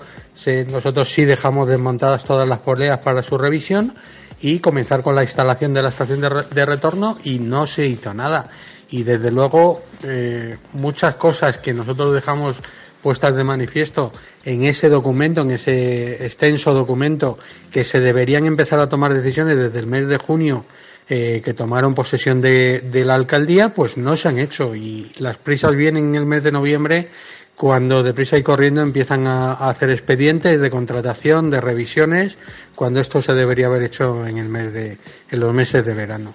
nosotros 0.70 1.12
sí 1.12 1.24
dejamos 1.24 1.68
desmontadas 1.68 2.24
todas 2.24 2.48
las 2.48 2.60
poleas 2.60 2.98
para 3.00 3.22
su 3.22 3.36
revisión 3.36 3.94
y 4.40 4.58
comenzar 4.60 5.02
con 5.02 5.14
la 5.14 5.22
instalación 5.22 5.74
de 5.74 5.82
la 5.82 5.90
estación 5.90 6.20
de, 6.20 6.64
retorno 6.64 7.18
y 7.24 7.38
no 7.38 7.66
se 7.66 7.86
hizo 7.86 8.14
nada. 8.14 8.48
Y 8.90 9.02
desde 9.02 9.30
luego, 9.30 9.82
eh, 10.02 10.56
muchas 10.72 11.14
cosas 11.16 11.58
que 11.58 11.72
nosotros 11.72 12.12
dejamos 12.12 12.56
puestas 13.02 13.34
de 13.34 13.44
manifiesto 13.44 14.12
en 14.44 14.64
ese 14.64 14.88
documento, 14.88 15.42
en 15.42 15.52
ese 15.52 16.24
extenso 16.24 16.72
documento, 16.72 17.38
que 17.70 17.84
se 17.84 18.00
deberían 18.00 18.46
empezar 18.46 18.80
a 18.80 18.88
tomar 18.88 19.14
decisiones 19.14 19.56
desde 19.56 19.78
el 19.78 19.86
mes 19.86 20.06
de 20.06 20.16
junio 20.16 20.64
eh, 21.12 21.42
que 21.44 21.54
tomaron 21.54 21.94
posesión 21.94 22.40
de, 22.40 23.02
la 23.04 23.16
alcaldía, 23.16 23.74
pues 23.74 23.96
no 23.96 24.16
se 24.16 24.28
han 24.28 24.38
hecho 24.38 24.76
y 24.76 25.12
las 25.18 25.38
prisas 25.38 25.74
vienen 25.74 26.10
en 26.10 26.14
el 26.14 26.24
mes 26.24 26.44
de 26.44 26.52
noviembre 26.52 27.08
cuando 27.56 28.02
deprisa 28.02 28.38
y 28.38 28.44
corriendo 28.44 28.80
empiezan 28.80 29.26
a, 29.26 29.54
hacer 29.54 29.90
expedientes 29.90 30.60
de 30.60 30.70
contratación, 30.70 31.50
de 31.50 31.60
revisiones, 31.60 32.38
cuando 32.76 33.00
esto 33.00 33.20
se 33.20 33.34
debería 33.34 33.66
haber 33.66 33.82
hecho 33.82 34.24
en 34.24 34.38
el 34.38 34.48
mes 34.48 34.72
de, 34.72 34.98
en 35.30 35.40
los 35.40 35.52
meses 35.52 35.84
de 35.84 35.94
verano. 35.94 36.32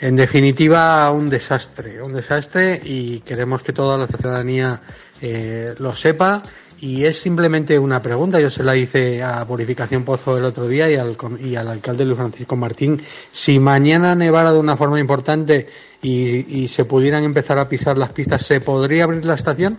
En 0.00 0.16
definitiva, 0.16 1.10
un 1.12 1.30
desastre, 1.30 2.02
un 2.02 2.12
desastre 2.12 2.78
y 2.84 3.20
queremos 3.20 3.62
que 3.62 3.72
toda 3.72 3.96
la 3.96 4.06
ciudadanía 4.06 4.82
eh, 5.22 5.74
lo 5.78 5.94
sepa 5.94 6.42
y 6.80 7.04
es 7.04 7.20
simplemente 7.20 7.78
una 7.78 8.00
pregunta. 8.00 8.40
Yo 8.40 8.50
se 8.50 8.62
la 8.62 8.76
hice 8.76 9.22
a 9.22 9.46
Purificación 9.46 10.04
Pozo 10.04 10.38
el 10.38 10.44
otro 10.44 10.66
día 10.66 10.90
y 10.90 10.96
al, 10.96 11.16
y 11.40 11.54
al 11.56 11.68
alcalde 11.68 12.04
Luis 12.04 12.16
Francisco 12.16 12.56
Martín. 12.56 13.02
Si 13.30 13.58
mañana 13.58 14.14
nevara 14.14 14.52
de 14.52 14.58
una 14.58 14.76
forma 14.76 14.98
importante 14.98 15.68
y, 16.02 16.62
y 16.62 16.68
se 16.68 16.86
pudieran 16.86 17.24
empezar 17.24 17.58
a 17.58 17.68
pisar 17.68 17.98
las 17.98 18.10
pistas, 18.10 18.42
¿se 18.42 18.60
podría 18.60 19.04
abrir 19.04 19.24
la 19.24 19.34
estación? 19.34 19.78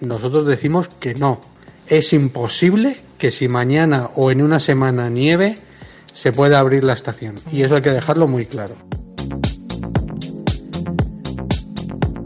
Nosotros 0.00 0.46
decimos 0.46 0.88
que 0.88 1.14
no. 1.14 1.40
Es 1.86 2.14
imposible 2.14 2.96
que 3.18 3.30
si 3.30 3.48
mañana 3.48 4.10
o 4.16 4.30
en 4.30 4.40
una 4.40 4.60
semana 4.60 5.10
nieve, 5.10 5.58
se 6.14 6.32
pueda 6.32 6.58
abrir 6.58 6.84
la 6.84 6.94
estación. 6.94 7.34
Y 7.52 7.62
eso 7.62 7.76
hay 7.76 7.82
que 7.82 7.90
dejarlo 7.90 8.26
muy 8.26 8.46
claro. 8.46 8.74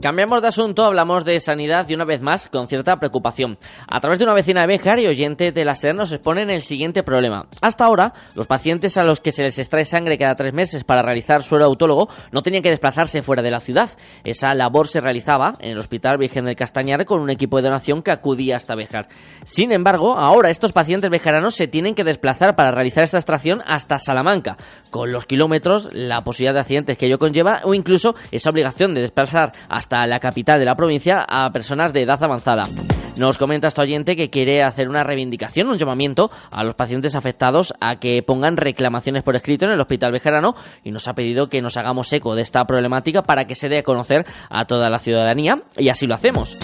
Cambiamos 0.01 0.41
de 0.43 0.47
asunto, 0.47 0.85
hablamos 0.85 1.25
de 1.25 1.41
sanidad 1.41 1.89
y 1.89 1.95
una 1.95 2.05
vez 2.05 2.21
más 2.21 2.49
con 2.49 2.69
cierta 2.69 3.01
preocupación. 3.01 3.59
A 3.89 3.99
través 3.99 4.21
de 4.21 4.27
una 4.27 4.35
vecina 4.35 4.61
de 4.61 4.69
Bejar 4.69 5.01
y 5.01 5.09
oyente 5.09 5.51
de 5.51 5.65
la 5.65 5.75
SER 5.75 5.93
nos 5.93 6.13
exponen 6.13 6.51
el 6.51 6.63
siguiente 6.63 7.03
problema. 7.03 7.49
Hasta 7.63 7.85
ahora, 7.85 8.13
los 8.37 8.47
pacientes 8.47 8.97
a 8.97 9.03
los 9.03 9.19
que 9.19 9.33
se 9.33 9.43
les 9.43 9.59
extrae 9.59 9.85
sangre 9.85 10.17
cada 10.17 10.37
tres 10.37 10.55
meses 10.55 10.85
para 10.85 11.03
realizar 11.03 11.43
suero 11.43 11.65
autólogo 11.65 12.09
no 12.31 12.43
tenían 12.43 12.63
que 12.63 12.71
desplazarse 12.71 13.23
fuera 13.23 13.43
de 13.43 13.51
la 13.51 13.59
ciudad. 13.59 13.91
Esa 14.23 14.55
labor 14.55 14.87
se 14.87 15.01
realizaba 15.01 15.55
en 15.59 15.73
el 15.73 15.79
Hospital 15.79 16.17
Virgen 16.19 16.45
del 16.45 16.55
Castañar 16.55 17.05
con 17.05 17.21
un 17.21 17.31
equipo 17.31 17.57
de 17.57 17.65
donación 17.65 18.03
que 18.03 18.13
acudía 18.13 18.55
hasta 18.55 18.77
Bejar. 18.77 19.09
Sin 19.43 19.73
embargo, 19.73 20.17
ahora 20.17 20.51
estos 20.51 20.73
pacientes 20.73 21.11
bejaranos 21.11 21.57
se 21.57 21.67
tienen 21.67 21.97
que 21.97 22.05
desplazar 22.05 22.55
para 22.55 22.71
realizar 22.71 23.03
esta 23.03 23.19
extracción 23.19 23.63
hasta 23.67 23.99
Salamanca, 23.99 24.59
con 24.93 25.11
los 25.11 25.27
kilómetros, 25.27 25.89
la 25.93 26.23
posibilidad 26.23 26.55
de 26.55 26.61
accidentes 26.61 26.97
que 26.97 27.07
ello 27.07 27.19
conlleva 27.19 27.63
o 27.65 27.75
incluso 27.75 28.15
esa 28.31 28.51
obligación 28.51 28.95
de 28.95 29.01
desplazar 29.01 29.51
hasta 29.69 29.88
hasta 29.89 30.07
la 30.07 30.21
capital 30.21 30.59
de 30.59 30.67
la 30.67 30.77
provincia 30.77 31.25
a 31.27 31.51
personas 31.51 31.95
de 31.95 32.03
edad 32.03 32.23
avanzada. 32.23 32.65
Nos 33.19 33.39
comenta 33.39 33.69
este 33.69 33.81
oyente 33.81 34.17
que 34.17 34.29
quiere 34.29 34.63
hacer 34.63 34.87
una 34.87 35.03
reivindicación, 35.03 35.67
un 35.67 35.79
llamamiento 35.79 36.31
a 36.51 36.63
los 36.63 36.75
pacientes 36.75 37.17
afectados 37.17 37.73
a 37.81 37.97
que 37.97 38.23
pongan 38.23 38.59
reclamaciones 38.59 39.23
por 39.23 39.35
escrito 39.35 39.65
en 39.65 39.73
el 39.73 39.81
Hospital 39.81 40.13
Bejarano 40.13 40.55
y 40.85 40.91
nos 40.91 41.09
ha 41.09 41.15
pedido 41.15 41.49
que 41.49 41.63
nos 41.63 41.79
hagamos 41.79 42.13
eco 42.13 42.35
de 42.35 42.43
esta 42.43 42.67
problemática 42.67 43.23
para 43.23 43.47
que 43.47 43.55
se 43.55 43.71
dé 43.71 43.79
a 43.79 43.83
conocer 43.83 44.27
a 44.51 44.67
toda 44.67 44.91
la 44.91 44.99
ciudadanía 44.99 45.57
y 45.79 45.89
así 45.89 46.07
lo 46.07 46.15
hacemos 46.15 46.59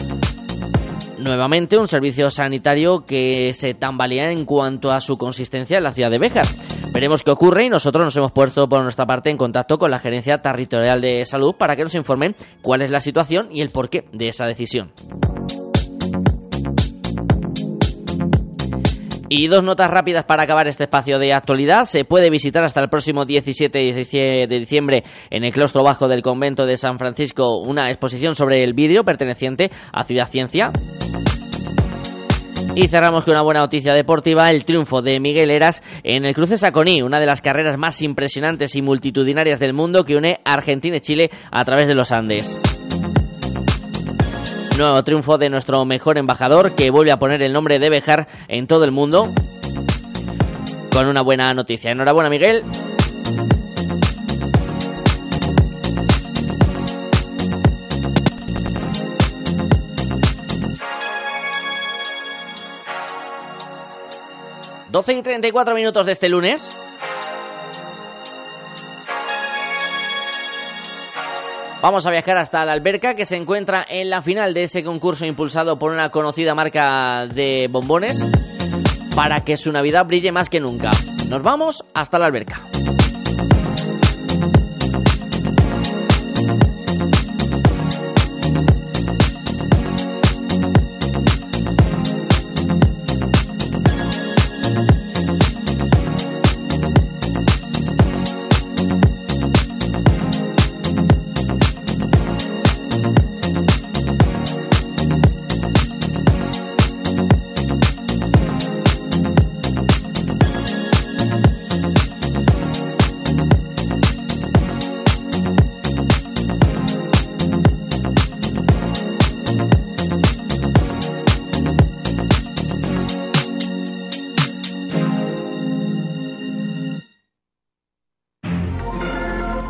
nuevamente 1.19 1.79
un 1.79 1.89
servicio 1.89 2.31
sanitario 2.31 3.05
que 3.07 3.53
se 3.55 3.75
tambalea 3.75 4.31
en 4.31 4.45
cuanto 4.45 4.91
a 4.91 5.01
su 5.01 5.17
consistencia 5.17 5.79
en 5.79 5.85
la 5.85 5.93
ciudad 5.93 6.11
de 6.11 6.19
Béjar. 6.19 6.47
Veremos 6.93 7.23
qué 7.23 7.31
ocurre 7.31 7.65
y 7.65 7.69
nosotros 7.69 8.05
nos 8.05 8.17
hemos 8.17 8.33
puesto 8.33 8.69
por 8.69 8.83
nuestra 8.83 9.07
parte 9.07 9.31
en 9.31 9.37
contacto 9.37 9.79
con 9.79 9.91
la 9.91 9.99
Gerencia 9.99 10.39
Territorial 10.39 11.01
de 11.01 11.25
Salud 11.25 11.55
para 11.57 11.77
que 11.77 11.83
nos 11.83 11.95
informen 11.95 12.35
cuál 12.63 12.83
es 12.83 12.91
la 12.91 13.01
situación 13.01 13.49
y 13.51 13.63
el 13.63 13.71
porqué 13.71 14.05
de 14.13 14.29
esa 14.29 14.47
decisión. 14.47 14.93
Y 19.37 19.49
dos 19.49 19.65
notas 19.65 19.91
rápidas 19.91 20.25
para 20.25 20.45
acabar 20.45 20.69
este 20.69 20.85
espacio 20.85 21.19
de 21.19 21.33
actualidad. 21.33 21.87
Se 21.87 22.05
puede 22.05 22.31
visitar 22.31 22.63
hasta 22.63 22.81
el 22.81 22.89
próximo 22.89 23.25
17 23.25 24.47
de 24.47 24.59
diciembre 24.61 25.03
en 25.29 25.43
el 25.43 25.53
claustro 25.53 25.83
bajo 25.83 26.07
del 26.07 26.23
convento 26.23 26.65
de 26.67 26.77
San 26.77 27.01
Francisco 27.01 27.59
una 27.59 27.91
exposición 27.91 28.37
sobre 28.37 28.63
el 28.63 28.75
vídeo 28.75 29.03
perteneciente 29.03 29.73
a 29.93 30.05
Ciudad 30.05 30.29
Ciencia. 30.29 30.71
Y 32.77 32.87
cerramos 32.87 33.25
con 33.25 33.33
una 33.33 33.43
buena 33.43 33.61
noticia 33.63 33.93
deportiva, 33.93 34.53
el 34.53 34.65
triunfo 34.65 35.03
de 35.03 35.19
Miguel 35.19 35.51
Eras 35.51 35.83
en 36.05 36.25
el 36.25 36.33
cruce 36.33 36.57
Saconí, 36.57 37.03
una 37.03 37.19
de 37.19 37.27
las 37.27 37.43
carreras 37.43 37.77
más 37.77 38.03
impresionantes 38.03 38.77
y 38.77 38.83
multitudinarias 38.83 39.59
del 39.59 39.75
mundo 39.75 40.05
que 40.05 40.15
une 40.15 40.39
Argentina 40.45 40.99
y 40.99 41.01
Chile 41.01 41.31
a 41.51 41.65
través 41.65 41.89
de 41.89 41.95
los 41.97 42.13
Andes. 42.13 42.74
Nuevo 44.77 45.05
triunfo 45.05 45.39
de 45.39 45.51
nuestro 45.51 45.85
mejor 45.85 46.19
embajador 46.19 46.73
que 46.73 46.91
vuelve 46.91 47.13
a 47.13 47.19
poner 47.19 47.41
el 47.43 47.53
nombre 47.53 47.79
de 47.79 47.91
Bejar 47.91 48.27
en 48.49 48.67
todo 48.67 48.85
el 48.85 48.91
mundo. 48.91 49.33
Con 50.93 51.07
una 51.07 51.23
buena 51.23 51.55
noticia. 51.55 51.93
Enhorabuena 51.93 52.29
Miguel. 52.29 52.65
12 64.95 65.13
y 65.13 65.23
34 65.23 65.75
minutos 65.75 66.07
de 66.07 66.13
este 66.13 66.29
lunes. 66.29 66.84
Vamos 71.85 72.07
a 72.07 72.11
viajar 72.11 72.39
hasta 72.39 72.65
la 72.65 72.73
alberca 72.73 73.15
que 73.15 73.27
se 73.27 73.37
encuentra 73.37 73.85
en 73.87 74.09
la 74.09 74.23
final 74.23 74.55
de 74.55 74.63
ese 74.63 74.83
concurso 74.83 75.27
impulsado 75.27 75.79
por 75.79 75.93
una 75.93 76.09
conocida 76.09 76.55
marca 76.55 77.27
de 77.27 77.69
bombones 77.71 78.25
para 79.15 79.45
que 79.45 79.59
su 79.59 79.71
Navidad 79.71 80.07
brille 80.07 80.33
más 80.33 80.49
que 80.49 80.61
nunca. 80.61 80.91
Nos 81.29 81.43
vamos 81.43 81.85
hasta 81.93 82.19
la 82.19 82.25
alberca. 82.25 82.63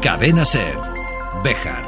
Cadena 0.04 0.44
Ser. 0.44 0.76
Bejar. 1.42 1.82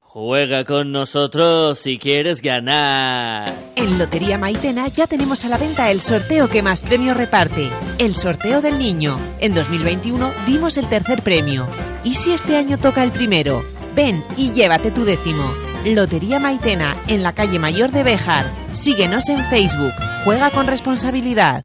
Juega 0.00 0.64
con 0.64 0.90
nosotros 0.90 1.78
si 1.80 1.98
quieres 1.98 2.40
ganar. 2.40 3.52
En 3.76 3.98
Lotería 3.98 4.38
Maitena 4.38 4.88
ya 4.88 5.06
tenemos 5.06 5.44
a 5.44 5.50
la 5.50 5.58
venta 5.58 5.90
el 5.90 6.00
sorteo 6.00 6.48
que 6.48 6.62
más 6.62 6.82
premios 6.82 7.14
reparte, 7.14 7.68
el 7.98 8.14
sorteo 8.14 8.62
del 8.62 8.78
niño. 8.78 9.18
En 9.38 9.54
2021 9.54 10.32
dimos 10.46 10.78
el 10.78 10.88
tercer 10.88 11.20
premio. 11.20 11.66
¿Y 12.02 12.14
si 12.14 12.32
este 12.32 12.56
año 12.56 12.78
toca 12.78 13.04
el 13.04 13.12
primero? 13.12 13.62
Ven 13.94 14.24
y 14.38 14.52
llévate 14.52 14.90
tu 14.90 15.04
décimo. 15.04 15.52
Lotería 15.84 16.38
Maitena, 16.38 16.96
en 17.06 17.22
la 17.22 17.34
calle 17.34 17.58
Mayor 17.58 17.90
de 17.90 18.02
Bejar. 18.02 18.46
Síguenos 18.72 19.28
en 19.28 19.44
Facebook. 19.50 19.92
Juega 20.24 20.50
con 20.50 20.66
responsabilidad. 20.66 21.64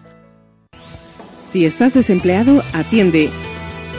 Si 1.51 1.65
estás 1.65 1.93
desempleado, 1.93 2.63
atiende. 2.71 3.29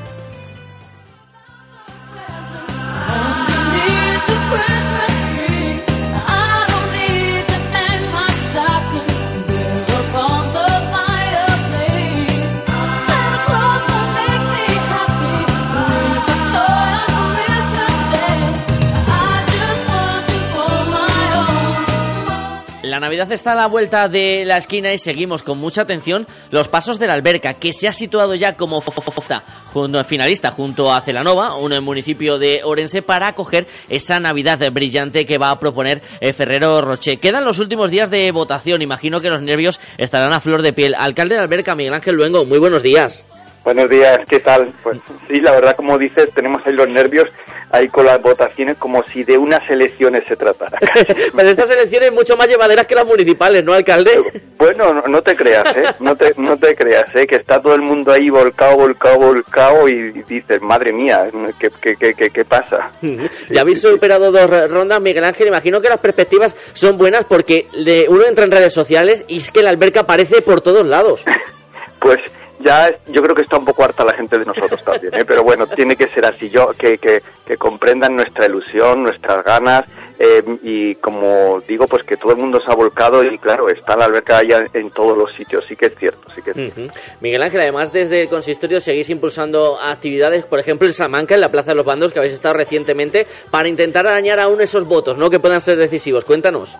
Navidad 23.04 23.30
está 23.34 23.52
a 23.52 23.56
la 23.56 23.68
vuelta 23.68 24.08
de 24.08 24.46
la 24.46 24.58
esquina 24.58 24.94
y 24.94 24.98
seguimos 24.98 25.44
con 25.44 25.58
mucha 25.58 25.82
atención 25.82 26.26
los 26.52 26.70
pasos 26.70 27.00
de 27.00 27.08
la 27.08 27.14
alberca, 27.14 27.54
que 27.54 27.74
se 27.74 27.90
ha 27.90 27.92
situado 27.92 28.34
ya 28.34 28.56
como 28.56 28.82
junto 28.82 30.04
finalista 30.06 30.52
junto 30.52 30.94
a 30.94 31.02
Celanova, 31.02 31.56
un 31.56 31.78
municipio 31.84 32.40
de 32.40 32.62
Orense, 32.64 33.02
para 33.02 33.28
acoger 33.28 33.68
esa 33.90 34.22
Navidad 34.22 34.60
brillante 34.72 35.26
que 35.26 35.38
va 35.38 35.52
a 35.52 35.60
proponer 35.60 36.02
eh, 36.22 36.32
Ferrero 36.32 36.80
Roche. 36.80 37.18
Quedan 37.18 37.44
los 37.44 37.60
últimos 37.60 37.92
días 37.92 38.10
de 38.10 38.32
votación, 38.32 38.82
imagino 38.82 39.20
que 39.20 39.30
los 39.30 39.42
nervios 39.42 39.82
estarán 39.98 40.32
a 40.32 40.40
flor 40.40 40.62
de 40.62 40.72
piel. 40.72 40.96
Alcalde 40.98 41.36
de 41.36 41.40
la 41.40 41.44
alberca, 41.44 41.76
Miguel 41.76 41.94
Ángel 41.94 42.16
Luengo, 42.16 42.46
muy 42.46 42.60
buenos 42.60 42.84
días. 42.84 43.26
Buenos 43.66 43.90
días, 43.90 44.20
¿qué 44.30 44.40
tal? 44.40 44.72
Pues 44.82 45.00
sí, 45.28 45.42
la 45.42 45.52
verdad, 45.52 45.76
como 45.76 45.98
dices, 45.98 46.30
tenemos 46.34 46.62
ahí 46.66 46.74
los 46.74 46.88
nervios 46.88 47.28
ahí 47.74 47.88
con 47.88 48.06
las 48.06 48.22
votaciones 48.22 48.78
como 48.78 49.04
si 49.04 49.24
de 49.24 49.36
unas 49.36 49.68
elecciones 49.68 50.24
se 50.28 50.36
tratara. 50.36 50.78
Pero 51.36 51.50
estas 51.50 51.70
elecciones 51.72 52.14
mucho 52.14 52.38
más 52.38 52.48
llevaderas 52.48 52.86
que 52.86 52.94
las 52.94 53.06
municipales, 53.06 53.64
¿no, 53.64 53.74
alcalde? 53.74 54.42
Bueno, 54.58 54.94
no, 54.94 55.02
no 55.02 55.22
te 55.24 55.36
creas, 55.36 55.76
¿eh? 55.76 55.84
No 56.00 56.16
te, 56.16 56.34
no 56.38 56.56
te 56.56 56.76
creas, 56.76 57.14
¿eh? 57.16 57.26
Que 57.26 57.38
está 57.38 57.60
todo 57.60 57.74
el 57.74 57.82
mundo 57.82 58.12
ahí 58.12 58.30
volcado, 58.30 58.78
volcado, 58.78 59.18
volcado 59.18 59.90
y 59.90 60.12
dices, 60.22 60.62
madre 60.62 60.94
mía, 60.94 61.28
¿qué, 61.60 61.96
qué, 61.96 62.14
qué, 62.14 62.30
qué 62.30 62.46
pasa? 62.46 62.92
ya 63.50 63.62
habéis 63.62 63.82
superado 63.82 64.32
dos 64.32 64.70
rondas, 64.70 65.02
Miguel 65.02 65.24
Ángel, 65.24 65.48
imagino 65.48 65.82
que 65.82 65.90
las 65.90 66.00
perspectivas 66.00 66.56
son 66.74 66.98
buenas 66.98 67.26
porque 67.26 67.68
uno 68.08 68.24
entra 68.26 68.46
en 68.46 68.52
redes 68.52 68.74
sociales 68.74 69.26
y 69.28 69.38
es 69.38 69.52
que 69.52 69.64
la 69.64 69.72
alberca 69.72 70.02
aparece 70.02 70.44
por 70.44 70.62
todos 70.62 70.86
lados. 70.86 71.24
Pues 72.00 72.20
ya 72.64 72.92
yo 73.08 73.22
creo 73.22 73.36
que 73.36 73.44
está 73.44 73.58
un 73.58 73.66
poco 73.66 73.84
harta 73.84 74.04
la 74.04 74.14
gente 74.14 74.38
de 74.38 74.46
nosotros 74.46 74.84
también, 74.84 75.14
¿eh? 75.14 75.26
pero 75.26 75.44
bueno, 75.44 75.68
tiene 75.68 75.96
que 75.96 76.10
ser 76.10 76.26
así, 76.26 76.50
yo 76.50 76.70
que, 76.78 76.98
que, 76.98 77.22
que 77.46 77.58
comprendan 77.58 78.16
nuestra 78.16 78.46
ilusión, 78.46 79.04
nuestras 79.04 79.44
ganas 79.44 79.84
eh, 80.20 80.44
y 80.62 80.96
como 80.96 81.62
digo, 81.68 81.88
pues 81.88 82.04
que 82.04 82.18
todo 82.18 82.32
el 82.32 82.38
mundo 82.38 82.62
se 82.64 82.72
ha 82.72 82.76
volcado 82.76 83.24
y 83.24 83.38
claro, 83.38 83.70
está 83.70 83.96
la 83.96 84.06
alberca 84.06 84.42
ya 84.44 84.64
en 84.74 84.92
todos 84.92 85.18
los 85.18 85.34
sitios, 85.34 85.66
sí 85.68 85.76
que 85.76 85.88
es 85.88 85.96
cierto, 85.96 86.22
sí 86.34 86.42
que 86.42 86.52
es. 86.52 86.74
Miguel 87.20 87.42
Ángel, 87.42 87.62
además 87.62 87.92
desde 87.92 88.22
el 88.22 88.30
consistorio 88.30 88.80
seguís 88.80 89.10
impulsando 89.10 89.80
actividades, 89.82 90.46
por 90.46 90.60
ejemplo 90.60 90.88
en 90.88 90.94
Salamanca, 90.94 91.36
en 91.36 91.42
la 91.42 91.50
Plaza 91.50 91.72
de 91.72 91.76
los 91.76 91.86
Bandos, 91.86 92.14
que 92.14 92.20
habéis 92.20 92.34
estado 92.34 92.54
recientemente, 92.54 93.28
para 93.50 93.68
intentar 93.68 94.08
arañar 94.08 94.40
aún 94.40 94.62
esos 94.62 94.86
votos, 94.86 95.18
¿no? 95.18 95.30
Que 95.30 95.40
puedan 95.40 95.62
ser 95.62 95.78
decisivos. 95.78 96.24
Cuéntanos. 96.26 96.78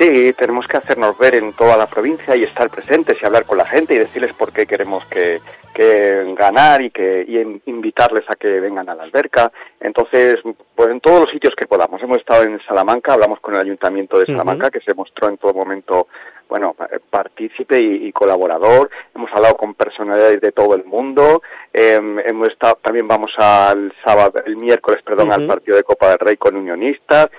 Sí, 0.00 0.32
tenemos 0.32 0.66
que 0.66 0.78
hacernos 0.78 1.18
ver 1.18 1.34
en 1.34 1.52
toda 1.52 1.76
la 1.76 1.86
provincia 1.86 2.34
y 2.34 2.42
estar 2.42 2.70
presentes 2.70 3.18
y 3.20 3.26
hablar 3.26 3.44
con 3.44 3.58
la 3.58 3.66
gente 3.66 3.92
y 3.92 3.98
decirles 3.98 4.32
por 4.32 4.50
qué 4.50 4.64
queremos 4.64 5.04
que, 5.04 5.40
que 5.74 6.34
ganar 6.38 6.80
y 6.80 6.90
que 6.90 7.22
y 7.28 7.70
invitarles 7.70 8.24
a 8.30 8.34
que 8.34 8.48
vengan 8.60 8.88
a 8.88 8.94
la 8.94 9.02
alberca. 9.02 9.52
Entonces, 9.78 10.36
pues 10.74 10.88
en 10.88 11.00
todos 11.00 11.20
los 11.20 11.30
sitios 11.30 11.52
que 11.54 11.66
podamos. 11.66 12.02
Hemos 12.02 12.16
estado 12.16 12.44
en 12.44 12.58
Salamanca, 12.66 13.12
hablamos 13.12 13.40
con 13.40 13.54
el 13.54 13.60
Ayuntamiento 13.60 14.18
de 14.18 14.24
Salamanca, 14.24 14.70
que 14.70 14.80
se 14.80 14.94
mostró 14.94 15.28
en 15.28 15.36
todo 15.36 15.52
momento 15.52 16.08
bueno, 16.50 16.74
partícipe 17.08 17.80
y, 17.80 18.12
colaborador. 18.12 18.90
Hemos 19.14 19.30
hablado 19.32 19.56
con 19.56 19.74
personalidades 19.74 20.40
de 20.40 20.52
todo 20.52 20.74
el 20.74 20.84
mundo. 20.84 21.42
hemos 21.72 22.48
estado, 22.48 22.78
también 22.82 23.08
vamos 23.08 23.30
al 23.38 23.92
sábado, 24.04 24.42
el 24.44 24.56
miércoles, 24.56 25.00
perdón, 25.02 25.32
al 25.32 25.46
partido 25.46 25.76
de 25.76 25.84
Copa 25.84 26.10
del 26.10 26.18
Rey 26.18 26.36
con 26.36 26.56
unionistas 26.56 27.30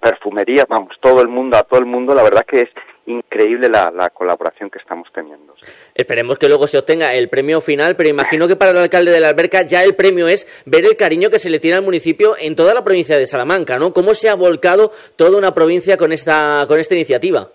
perfumería, 0.00 0.66
vamos, 0.68 0.94
todo 1.00 1.22
el 1.22 1.28
mundo, 1.28 1.56
a 1.56 1.62
todo 1.64 1.80
el 1.80 1.86
mundo, 1.86 2.14
la 2.14 2.22
verdad 2.22 2.44
que 2.46 2.62
es 2.62 2.68
increíble 3.06 3.68
la, 3.68 3.90
la, 3.90 4.10
colaboración 4.10 4.70
que 4.70 4.78
estamos 4.78 5.08
teniendo. 5.12 5.54
Esperemos 5.94 6.38
que 6.38 6.48
luego 6.48 6.66
se 6.66 6.78
obtenga 6.78 7.12
el 7.14 7.28
premio 7.28 7.60
final, 7.60 7.96
pero 7.96 8.08
imagino 8.08 8.46
que 8.46 8.56
para 8.56 8.72
el 8.72 8.76
alcalde 8.76 9.10
de 9.10 9.20
la 9.20 9.28
alberca 9.28 9.62
ya 9.62 9.82
el 9.82 9.96
premio 9.96 10.28
es 10.28 10.46
ver 10.66 10.84
el 10.84 10.96
cariño 10.96 11.30
que 11.30 11.38
se 11.38 11.50
le 11.50 11.58
tiene 11.58 11.78
al 11.78 11.82
municipio 11.82 12.36
en 12.38 12.54
toda 12.54 12.74
la 12.74 12.84
provincia 12.84 13.16
de 13.16 13.26
Salamanca, 13.26 13.78
¿no? 13.78 13.92
¿Cómo 13.92 14.14
se 14.14 14.28
ha 14.28 14.34
volcado 14.34 14.92
toda 15.16 15.38
una 15.38 15.54
provincia 15.54 15.96
con 15.96 16.12
esta, 16.12 16.66
con 16.68 16.78
esta 16.78 16.94
iniciativa? 16.94 17.48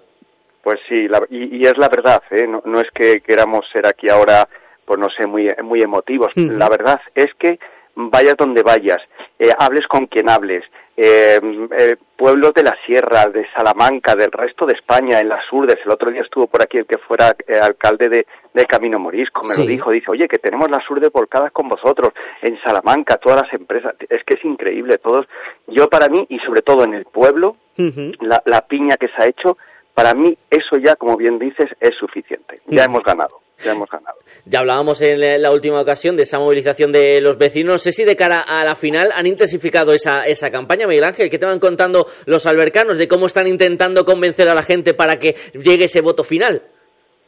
Pues 0.65 0.80
sí, 0.89 1.08
y, 1.30 1.58
y, 1.58 1.67
es 1.67 1.78
la 1.78 1.89
verdad, 1.89 2.23
¿eh? 2.32 2.47
no, 2.47 2.60
no, 2.65 2.80
es 2.80 2.89
que 2.91 3.21
queramos 3.21 3.67
ser 3.71 3.86
aquí 3.86 4.10
ahora, 4.10 4.49
pues 4.84 4.99
no 4.99 5.10
sé, 5.15 5.28
muy, 5.28 5.47
muy 5.62 5.84
emotivos. 5.84 6.32
La 6.36 6.67
verdad 6.69 6.99
es 7.13 7.28
que 7.38 7.60
vayas 7.93 8.36
donde 8.36 8.63
vayas, 8.63 8.97
eh, 9.38 9.51
hables 9.60 9.86
con 9.86 10.08
quien 10.08 10.28
hables, 10.28 10.63
eh, 10.97 11.39
eh, 11.78 11.97
pueblos 12.17 12.51
de 12.54 12.63
la 12.63 12.75
sierra, 12.86 13.28
de 13.28 13.45
Salamanca, 13.54 14.15
del 14.15 14.32
resto 14.32 14.65
de 14.65 14.73
España, 14.73 15.19
en 15.19 15.30
las 15.30 15.43
Urdes. 15.51 15.78
El 15.86 15.91
otro 15.91 16.10
día 16.10 16.21
estuvo 16.23 16.47
por 16.47 16.63
aquí 16.63 16.80
el 16.80 16.88
que 16.88 16.97
fuera 16.97 17.36
eh, 17.47 17.60
alcalde 17.60 18.10
de, 18.10 18.25
de, 18.51 18.65
Camino 18.65 18.97
Morisco, 18.97 19.41
me 19.47 19.56
lo 19.56 19.67
dijo. 19.67 19.91
Dice, 19.91 20.10
oye, 20.10 20.28
que 20.28 20.39
tenemos 20.39 20.67
las 20.71 20.89
Urdes 20.89 21.12
volcadas 21.12 21.51
con 21.51 21.67
vosotros, 21.67 22.12
en 22.41 22.58
Salamanca, 22.63 23.17
todas 23.17 23.43
las 23.43 23.54
empresas. 23.54 23.93
Es 24.10 24.23
que 24.23 24.36
es 24.36 24.45
increíble, 24.45 24.97
todos. 24.97 25.28
Yo 25.67 25.89
para 25.89 26.08
mí, 26.08 26.25
y 26.30 26.39
sobre 26.39 26.63
todo 26.63 26.86
en 26.86 26.95
el 26.95 27.06
pueblo, 27.06 27.58
la, 27.78 28.41
la 28.45 28.62
piña 28.62 28.95
que 28.95 29.10
se 29.10 29.21
ha 29.21 29.28
hecho, 29.28 29.58
para 29.95 30.13
mí 30.13 30.38
eso 30.51 30.77
ya, 30.77 30.95
como 30.95 31.17
bien 31.17 31.39
dices, 31.39 31.71
es 31.79 31.95
suficiente. 31.99 32.62
Ya 32.67 32.84
hemos 32.84 33.01
ganado 33.03 33.41
ya 33.63 33.71
hemos 33.71 33.89
ganado. 33.89 34.17
Ya 34.45 34.60
hablábamos 34.60 35.01
en 35.01 35.41
la 35.41 35.51
última 35.51 35.79
ocasión 35.79 36.15
de 36.15 36.23
esa 36.23 36.39
movilización 36.39 36.91
de 36.91 37.21
los 37.21 37.38
vecinos. 37.38 37.73
No 37.73 37.77
sé 37.77 37.91
si 37.91 38.03
de 38.03 38.15
cara 38.15 38.41
a 38.41 38.63
la 38.63 38.75
final 38.75 39.12
han 39.13 39.27
intensificado 39.27 39.93
esa, 39.93 40.25
esa 40.27 40.51
campaña, 40.51 40.88
Miguel 40.88 41.03
Ángel. 41.03 41.29
¿Qué 41.29 41.39
te 41.39 41.45
van 41.45 41.60
contando 41.60 42.05
los 42.25 42.45
albercanos 42.45 42.97
de 42.97 43.08
cómo 43.08 43.25
están 43.25 43.47
intentando 43.47 44.05
convencer 44.05 44.47
a 44.49 44.53
la 44.53 44.63
gente 44.63 44.93
para 44.93 45.17
que 45.17 45.36
llegue 45.53 45.86
ese 45.86 46.01
voto 46.01 46.23
final? 46.23 46.62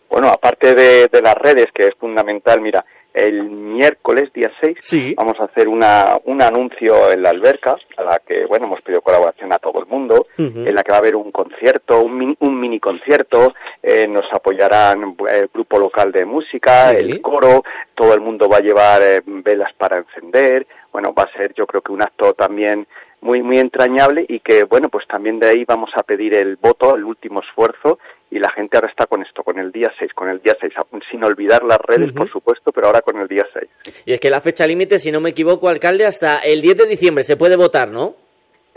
Bueno, 0.09 0.29
aparte 0.29 0.73
de, 0.73 1.21
las 1.21 1.35
redes, 1.35 1.67
que 1.73 1.87
es 1.87 1.95
fundamental, 1.99 2.61
mira, 2.61 2.85
el 3.17 3.43
miércoles, 3.43 4.31
día 4.31 4.51
6, 4.61 5.15
vamos 5.17 5.39
a 5.39 5.45
hacer 5.45 5.67
una, 5.67 6.17
un 6.25 6.39
anuncio 6.39 7.11
en 7.11 7.23
la 7.23 7.29
alberca, 7.29 7.75
a 7.97 8.03
la 8.03 8.19
que, 8.19 8.45
bueno, 8.45 8.67
hemos 8.67 8.81
pedido 8.81 9.01
colaboración 9.01 9.51
a 9.51 9.57
todo 9.57 9.79
el 9.79 9.87
mundo, 9.87 10.27
en 10.37 10.75
la 10.75 10.83
que 10.83 10.91
va 10.91 10.97
a 10.97 10.99
haber 10.99 11.15
un 11.15 11.31
concierto, 11.31 12.01
un 12.01 12.15
mini, 12.15 12.37
un 12.41 12.59
mini 12.59 12.79
concierto, 12.79 13.53
eh, 13.81 14.07
nos 14.07 14.25
apoyarán 14.31 15.15
el 15.29 15.49
grupo 15.51 15.79
local 15.79 16.11
de 16.11 16.25
música, 16.25 16.91
el 16.91 17.19
coro, 17.21 17.63
todo 17.95 18.13
el 18.13 18.21
mundo 18.21 18.47
va 18.47 18.57
a 18.57 18.61
llevar 18.61 19.01
eh, 19.01 19.21
velas 19.25 19.73
para 19.77 19.97
encender, 19.97 20.67
bueno, 20.91 21.11
va 21.13 21.23
a 21.23 21.37
ser 21.37 21.53
yo 21.55 21.65
creo 21.65 21.81
que 21.81 21.91
un 21.91 22.03
acto 22.03 22.33
también 22.33 22.87
muy 23.21 23.41
muy 23.41 23.57
entrañable 23.57 24.25
y 24.27 24.39
que 24.39 24.63
bueno 24.63 24.89
pues 24.89 25.07
también 25.07 25.39
de 25.39 25.47
ahí 25.49 25.65
vamos 25.65 25.89
a 25.95 26.03
pedir 26.03 26.35
el 26.35 26.55
voto 26.55 26.95
el 26.95 27.03
último 27.03 27.41
esfuerzo 27.41 27.97
y 28.29 28.39
la 28.39 28.51
gente 28.51 28.77
ahora 28.77 28.89
está 28.89 29.05
con 29.05 29.21
esto 29.21 29.43
con 29.43 29.57
el 29.59 29.71
día 29.71 29.91
6 29.97 30.13
con 30.13 30.29
el 30.29 30.41
día 30.41 30.55
6 30.59 30.73
sin 31.09 31.23
olvidar 31.23 31.63
las 31.63 31.79
redes 31.79 32.11
por 32.11 32.29
supuesto 32.29 32.71
pero 32.71 32.87
ahora 32.87 33.01
con 33.01 33.17
el 33.19 33.27
día 33.27 33.45
6 33.53 33.65
y 34.05 34.13
es 34.13 34.19
que 34.19 34.29
la 34.29 34.41
fecha 34.41 34.67
límite 34.67 34.99
si 34.99 35.11
no 35.11 35.21
me 35.21 35.29
equivoco 35.29 35.69
alcalde 35.69 36.05
hasta 36.05 36.39
el 36.39 36.61
10 36.61 36.77
de 36.77 36.85
diciembre 36.87 37.23
se 37.23 37.37
puede 37.37 37.55
votar 37.55 37.89
¿no? 37.89 38.15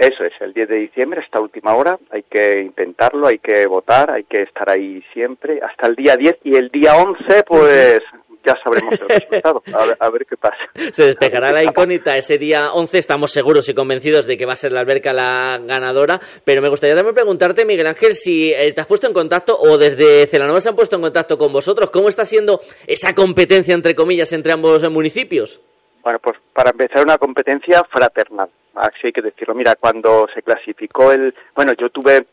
Eso 0.01 0.25
es, 0.25 0.33
el 0.41 0.55
10 0.55 0.67
de 0.67 0.77
diciembre, 0.77 1.21
esta 1.21 1.43
última 1.43 1.75
hora, 1.75 1.99
hay 2.11 2.23
que 2.23 2.63
intentarlo, 2.63 3.27
hay 3.27 3.39
que 3.39 3.67
votar, 3.67 4.11
hay 4.11 4.25
que 4.25 4.45
estar 4.45 4.71
ahí 4.71 5.05
siempre, 5.13 5.61
hasta 5.63 5.89
el 5.89 5.95
día 5.95 6.17
10 6.17 6.39
y 6.45 6.57
el 6.57 6.71
día 6.71 6.97
11, 6.97 7.43
pues 7.47 7.99
ya 8.45 8.57
sabremos 8.63 8.95
el 9.01 9.09
resultado, 9.09 9.63
a 9.99 10.11
ver, 10.11 10.27
qué 10.27 10.37
pasa. 10.37 10.57
Se 10.93 11.05
despegará 11.05 11.53
la 11.53 11.63
incógnita 11.63 12.17
ese 12.17 12.39
día 12.39 12.73
11, 12.73 12.99
estamos 12.99 13.33
seguros 13.33 13.69
y 13.69 13.75
convencidos 13.75 14.27
de 14.27 14.37
que 14.37 14.47
va 14.47 14.53
a 14.53 14.57
ser 14.57 14.73
la 14.73 14.81
alberca 14.81 15.13
la 15.13 15.59
ganadora, 15.59 16.21
pero 16.45 16.63
me 16.63 16.69
gustaría 16.69 16.97
también 16.97 17.15
preguntarte, 17.15 17.65
Miguel 17.65 17.87
Ángel, 17.87 18.15
si 18.15 18.53
eh, 18.53 18.73
te 18.73 18.81
has 18.81 18.87
puesto 18.87 19.07
en 19.07 19.13
contacto 19.13 19.57
o 19.59 19.79
desde 19.79 20.27
Celanova 20.27 20.61
se 20.61 20.69
han 20.69 20.77
puesto 20.77 20.97
en 20.97 21.03
contacto 21.03 21.39
con 21.39 21.53
vosotros, 21.53 21.91
¿cómo 21.91 22.09
está 22.09 22.25
siendo 22.25 22.61
esa 22.87 23.15
competencia, 23.15 23.75
entre 23.75 23.95
comillas, 23.95 24.33
entre 24.33 24.53
ambos 24.53 24.89
municipios? 24.91 25.61
Bueno, 26.03 26.19
pues 26.19 26.37
para 26.55 26.71
empezar 26.71 27.03
una 27.03 27.19
competencia 27.19 27.85
fraternal, 27.85 28.49
así 28.75 29.07
hay 29.07 29.13
que 29.13 29.23
decirlo. 29.23 29.55
Mira, 29.55 29.77
cuando 29.77 30.27
se 30.35 30.43
clasificó 30.43 31.13
el... 31.13 31.35
Bueno, 31.55 31.73
yo 31.79 31.91
tuve 31.91 32.17
eh, 32.17 32.25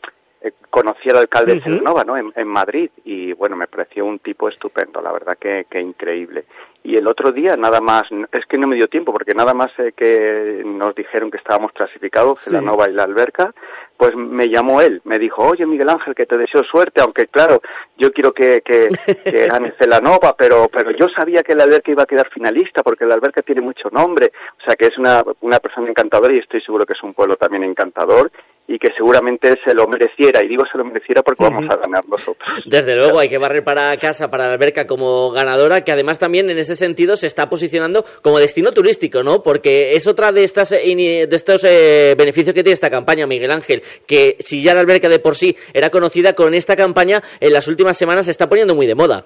conocí 0.70 1.10
al 1.10 1.18
alcalde 1.18 1.56
de 1.56 1.62
Celanova, 1.62 2.04
¿no? 2.04 2.18
En, 2.18 2.48
Madrid 2.48 2.90
y 3.04 3.34
bueno, 3.34 3.56
me 3.56 3.68
pareció 3.68 4.06
un 4.06 4.20
tipo 4.20 4.48
estupendo, 4.48 5.02
la 5.02 5.12
verdad 5.12 5.38
que, 5.40 5.66
que, 5.70 5.80
increíble. 5.80 6.46
Y 6.84 6.96
el 6.96 7.08
otro 7.08 7.32
día 7.32 7.58
nada 7.58 7.82
más, 7.82 8.04
es 8.32 8.46
que 8.46 8.58
no 8.58 8.68
me 8.68 8.76
dio 8.76 8.88
tiempo 8.88 9.12
porque 9.12 9.34
nada 9.34 9.54
más 9.54 9.72
eh, 9.78 9.92
que 9.96 10.62
nos 10.66 10.96
dijeron 10.96 11.30
que 11.30 11.38
estábamos 11.38 11.72
clasificados, 11.74 12.40
Celanova 12.40 12.90
y 12.90 12.94
la 12.94 13.04
alberca, 13.04 13.54
pues 13.98 14.16
me 14.16 14.48
llamó 14.48 14.82
él, 14.82 15.02
me 15.04 15.20
dijo, 15.20 15.44
oye 15.44 15.66
Miguel 15.66 15.90
Ángel, 15.90 16.16
que 16.16 16.26
te 16.26 16.38
deseo 16.38 16.64
suerte, 16.64 17.02
aunque 17.02 17.28
claro, 17.28 17.62
yo 17.98 18.12
quiero 18.14 18.32
que, 18.32 18.62
que, 18.62 18.90
que 19.24 19.48
gane 19.48 19.74
Celanova, 19.78 20.36
pero, 20.38 20.70
pero 20.72 20.92
yo 20.92 21.08
sabía 21.10 21.44
que 21.44 21.56
la 21.56 21.64
alberca 21.64 21.92
iba 21.92 22.04
a 22.04 22.08
quedar 22.08 22.30
finalista 22.30 22.84
porque 22.84 23.06
la 23.06 23.16
alberca 23.16 23.42
tiene 23.42 23.62
mucho 23.62 23.90
nombre, 23.92 24.32
o 24.62 24.64
sea 24.64 24.76
que 24.76 24.86
es 24.86 24.98
una, 24.98 25.24
una 25.42 25.60
persona 25.60 25.90
encantadora 25.90 26.34
y 26.34 26.40
estoy 26.40 26.62
seguro 26.62 26.86
que 26.86 26.94
es 26.94 27.04
un 27.04 27.14
pueblo 27.14 27.36
también 27.36 27.64
encantador 27.64 28.32
y 28.68 28.78
que 28.78 28.90
seguramente 28.98 29.56
se 29.64 29.74
lo 29.74 29.88
mereciera, 29.88 30.44
y 30.44 30.50
digo 30.50 30.64
se 30.70 30.78
lo 30.78 30.84
mereciera 30.84 31.24
porque 31.24 31.44
vamos 31.44 31.66
a 31.70 31.78
ganar 31.78 32.06
nosotros. 32.08 32.48
Desde 32.66 32.96
luego, 32.96 33.20
hay 33.20 33.30
que 33.30 33.38
barrer 33.38 33.64
para 33.64 33.96
casa, 33.98 34.30
para 34.30 34.48
la 34.48 34.54
alberca 34.54 34.86
como 34.86 35.32
ganadora, 35.32 35.82
que 35.82 35.94
además 35.94 36.20
también 36.20 36.50
en 36.50 36.58
ese 36.58 36.76
sentido 36.76 37.16
se 37.16 37.28
está 37.28 37.48
posicionando 37.48 38.04
como 38.22 38.40
destino 38.40 38.74
turístico, 38.74 39.24
¿no? 39.24 39.42
Porque 39.42 39.92
es 39.92 40.06
otra 40.06 40.34
de, 40.34 40.44
estas, 40.44 40.72
de 40.72 41.28
estos 41.32 41.64
eh, 41.64 42.16
beneficios 42.18 42.54
que 42.54 42.64
tiene 42.64 42.74
esta 42.74 42.90
campaña, 42.90 43.26
Miguel 43.26 43.52
Ángel, 43.52 43.82
que 44.06 44.36
si 44.40 44.62
ya 44.62 44.74
la 44.74 44.82
alberca 44.82 45.08
de 45.08 45.20
por 45.20 45.36
sí 45.36 45.56
era 45.74 45.90
conocida, 45.90 46.34
con 46.34 46.54
esta 46.54 46.76
campaña 46.76 47.22
en 47.40 47.54
las 47.54 47.68
últimas 47.70 47.98
semanas 47.98 48.26
se 48.26 48.32
está 48.32 48.50
poniendo 48.50 48.76
muy 48.76 48.86
de 48.86 48.96
moda. 48.96 49.26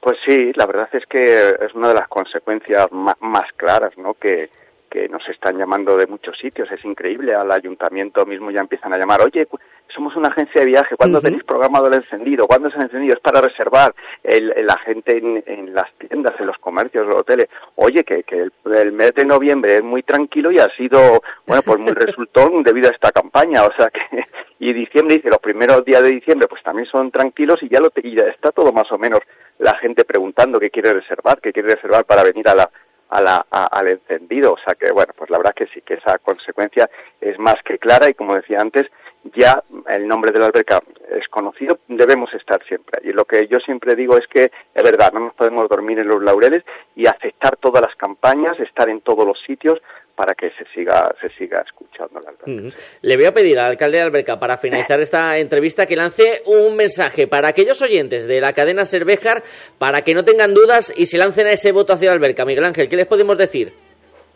Pues 0.00 0.16
sí, 0.26 0.52
la 0.54 0.64
verdad 0.64 0.88
es 0.92 1.04
que 1.06 1.20
es 1.20 1.74
una 1.74 1.88
de 1.88 1.94
las 1.94 2.08
consecuencias 2.08 2.86
más 2.92 3.52
claras, 3.56 3.92
¿no? 3.98 4.14
Que, 4.14 4.48
que 4.88 5.08
nos 5.08 5.26
están 5.28 5.58
llamando 5.58 5.96
de 5.96 6.06
muchos 6.06 6.36
sitios, 6.38 6.70
es 6.70 6.84
increíble, 6.84 7.34
al 7.34 7.50
ayuntamiento 7.50 8.26
mismo 8.26 8.50
ya 8.50 8.60
empiezan 8.60 8.92
a 8.94 8.98
llamar, 8.98 9.20
oye, 9.22 9.46
somos 9.94 10.14
una 10.16 10.28
agencia 10.28 10.60
de 10.60 10.66
viaje, 10.66 10.96
¿cuándo 10.96 11.20
tenéis 11.20 11.44
programado 11.44 11.88
el 11.88 11.94
encendido? 11.94 12.46
¿Cuándo 12.46 12.68
es 12.68 12.74
el 12.74 12.82
encendido? 12.82 13.14
Es 13.14 13.20
para 13.20 13.40
reservar 13.40 13.94
el, 14.22 14.52
la 14.64 14.78
gente 14.78 15.18
en, 15.18 15.74
las 15.74 15.90
tiendas, 15.98 16.34
en 16.38 16.46
los 16.46 16.58
comercios, 16.58 17.06
los 17.06 17.16
hoteles. 17.16 17.48
Oye, 17.76 18.04
que, 18.04 18.22
que 18.22 18.48
el, 18.64 18.92
mes 18.92 19.14
de 19.14 19.24
noviembre 19.24 19.76
es 19.76 19.82
muy 19.82 20.02
tranquilo 20.02 20.50
y 20.50 20.58
ha 20.58 20.68
sido, 20.76 21.22
bueno, 21.46 21.62
pues 21.62 21.78
muy 21.80 21.92
resultón 21.94 22.62
debido 22.62 22.88
a 22.88 22.92
esta 22.92 23.12
campaña, 23.12 23.64
o 23.64 23.72
sea 23.76 23.90
que, 23.90 24.24
y 24.58 24.72
diciembre 24.72 25.16
dice, 25.16 25.30
los 25.30 25.38
primeros 25.38 25.84
días 25.84 26.02
de 26.02 26.10
diciembre 26.10 26.48
pues 26.48 26.62
también 26.62 26.86
son 26.86 27.10
tranquilos 27.10 27.58
y 27.62 27.68
ya, 27.68 27.80
lo, 27.80 27.90
y 28.02 28.16
ya 28.16 28.24
está 28.24 28.52
todo 28.52 28.72
más 28.72 28.90
o 28.92 28.98
menos 28.98 29.20
la 29.58 29.76
gente 29.78 30.04
preguntando 30.04 30.60
qué 30.60 30.70
quiere 30.70 30.92
reservar, 30.92 31.40
qué 31.40 31.52
quiere 31.52 31.74
reservar 31.74 32.04
para 32.04 32.22
venir 32.22 32.48
a 32.48 32.54
la 32.54 32.70
a 33.10 33.20
la, 33.20 33.46
al 33.50 33.88
encendido. 33.88 34.52
O 34.52 34.58
sea 34.58 34.74
que, 34.74 34.90
bueno, 34.92 35.12
pues 35.16 35.30
la 35.30 35.38
verdad 35.38 35.54
que 35.54 35.66
sí, 35.68 35.80
que 35.82 35.94
esa 35.94 36.18
consecuencia 36.18 36.88
es 37.20 37.38
más 37.38 37.56
que 37.64 37.78
clara 37.78 38.08
y 38.08 38.14
como 38.14 38.34
decía 38.34 38.58
antes, 38.60 38.86
ya 39.34 39.62
el 39.88 40.06
nombre 40.06 40.30
de 40.32 40.38
la 40.38 40.46
alberca 40.46 40.80
es 41.10 41.26
conocido, 41.28 41.80
debemos 41.88 42.32
estar 42.34 42.62
siempre 42.66 43.00
allí. 43.00 43.12
Lo 43.12 43.24
que 43.24 43.46
yo 43.48 43.58
siempre 43.58 43.94
digo 43.94 44.16
es 44.16 44.26
que, 44.28 44.50
es 44.74 44.82
verdad, 44.82 45.12
no 45.12 45.20
nos 45.20 45.34
podemos 45.34 45.68
dormir 45.68 45.98
en 45.98 46.08
los 46.08 46.22
laureles 46.22 46.64
y 46.94 47.06
aceptar 47.06 47.56
todas 47.56 47.82
las 47.82 47.94
campañas, 47.96 48.58
estar 48.60 48.88
en 48.88 49.00
todos 49.00 49.26
los 49.26 49.40
sitios 49.46 49.80
para 50.18 50.34
que 50.34 50.50
se 50.50 50.64
siga, 50.74 51.14
se 51.20 51.28
siga 51.38 51.62
escuchando 51.64 52.18
la 52.18 52.30
alberca. 52.30 52.76
Le 53.02 53.16
voy 53.16 53.26
a 53.26 53.32
pedir 53.32 53.56
al 53.56 53.66
alcalde 53.66 53.98
de 53.98 54.02
Alberca, 54.02 54.36
para 54.36 54.58
finalizar 54.58 54.98
esta 55.00 55.38
entrevista, 55.38 55.86
que 55.86 55.94
lance 55.94 56.42
un 56.44 56.74
mensaje 56.74 57.28
para 57.28 57.50
aquellos 57.50 57.80
oyentes 57.82 58.26
de 58.26 58.40
la 58.40 58.52
cadena 58.52 58.84
Cervejar, 58.84 59.44
para 59.78 60.02
que 60.02 60.14
no 60.14 60.24
tengan 60.24 60.54
dudas 60.54 60.92
y 60.96 61.06
se 61.06 61.18
lancen 61.18 61.46
a 61.46 61.52
ese 61.52 61.70
voto 61.70 61.92
hacia 61.92 62.10
alberca. 62.10 62.44
Miguel 62.44 62.64
Ángel, 62.64 62.88
¿qué 62.88 62.96
les 62.96 63.06
podemos 63.06 63.38
decir? 63.38 63.72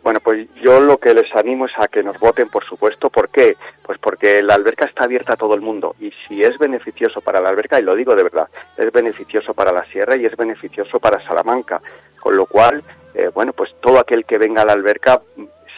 Bueno, 0.03 0.21
pues 0.23 0.47
yo 0.61 0.79
lo 0.79 0.97
que 0.97 1.13
les 1.13 1.33
animo 1.35 1.65
es 1.65 1.73
a 1.77 1.89
que 1.89 2.01
nos 2.01 2.17
voten, 2.17 2.47
por 2.47 2.63
supuesto. 2.63 3.09
¿Por 3.09 3.27
qué? 3.27 3.57
Pues 3.85 3.99
porque 3.99 4.41
la 4.41 4.55
alberca 4.55 4.85
está 4.85 5.03
abierta 5.03 5.33
a 5.33 5.37
todo 5.37 5.53
el 5.53 5.61
mundo 5.61 5.95
y 5.99 6.11
si 6.27 6.41
es 6.41 6.57
beneficioso 6.57 7.19
para 7.19 7.41
la 7.41 7.49
alberca, 7.49 7.77
y 7.77 7.83
lo 7.83 7.93
digo 7.93 8.15
de 8.15 8.23
verdad, 8.23 8.47
es 8.77 8.89
beneficioso 8.91 9.53
para 9.53 9.73
la 9.73 9.83
sierra 9.87 10.15
y 10.15 10.25
es 10.25 10.35
beneficioso 10.37 10.99
para 10.99 11.21
Salamanca. 11.25 11.81
Con 12.21 12.37
lo 12.37 12.45
cual, 12.45 12.81
eh, 13.15 13.29
bueno, 13.33 13.51
pues 13.53 13.71
todo 13.81 13.99
aquel 13.99 14.25
que 14.25 14.37
venga 14.37 14.61
a 14.61 14.65
la 14.65 14.73
alberca 14.73 15.21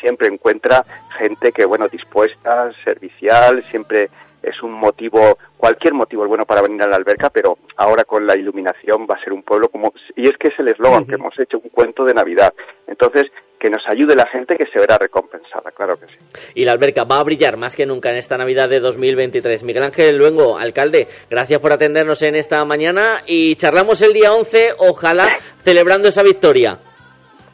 siempre 0.05 0.27
encuentra 0.27 0.85
gente 1.17 1.51
que, 1.51 1.65
bueno, 1.65 1.87
dispuesta, 1.87 2.71
servicial, 2.83 3.65
siempre 3.71 4.11
es 4.43 4.61
un 4.61 4.71
motivo, 4.71 5.39
cualquier 5.57 5.95
motivo 5.95 6.23
es 6.23 6.29
bueno 6.29 6.45
para 6.45 6.61
venir 6.61 6.83
a 6.83 6.87
la 6.87 6.97
alberca, 6.97 7.31
pero 7.31 7.57
ahora 7.77 8.03
con 8.03 8.27
la 8.27 8.37
iluminación 8.37 9.07
va 9.09 9.15
a 9.15 9.23
ser 9.23 9.33
un 9.33 9.41
pueblo 9.41 9.69
como, 9.69 9.91
y 10.15 10.27
es 10.27 10.37
que 10.37 10.49
es 10.49 10.59
el 10.59 10.67
eslogan 10.67 11.05
que 11.05 11.15
hemos 11.15 11.33
hecho, 11.39 11.57
un 11.57 11.69
cuento 11.69 12.05
de 12.05 12.13
Navidad. 12.13 12.53
Entonces, 12.85 13.31
que 13.59 13.71
nos 13.71 13.81
ayude 13.87 14.15
la 14.15 14.27
gente 14.27 14.55
que 14.55 14.67
se 14.67 14.77
verá 14.77 14.99
recompensada, 14.99 15.71
claro 15.71 15.99
que 15.99 16.05
sí. 16.05 16.17
Y 16.53 16.65
la 16.65 16.73
alberca 16.73 17.03
va 17.03 17.17
a 17.17 17.23
brillar 17.23 17.57
más 17.57 17.75
que 17.75 17.87
nunca 17.87 18.11
en 18.11 18.17
esta 18.17 18.37
Navidad 18.37 18.69
de 18.69 18.79
2023. 18.79 19.63
Miguel 19.63 19.81
Ángel 19.81 20.17
Luengo, 20.17 20.59
alcalde, 20.59 21.07
gracias 21.31 21.59
por 21.59 21.73
atendernos 21.73 22.21
en 22.21 22.35
esta 22.35 22.63
mañana 22.65 23.23
y 23.25 23.55
charlamos 23.55 24.03
el 24.03 24.13
día 24.13 24.31
11, 24.31 24.73
ojalá 24.77 25.29
celebrando 25.63 26.09
esa 26.09 26.21
victoria. 26.21 26.77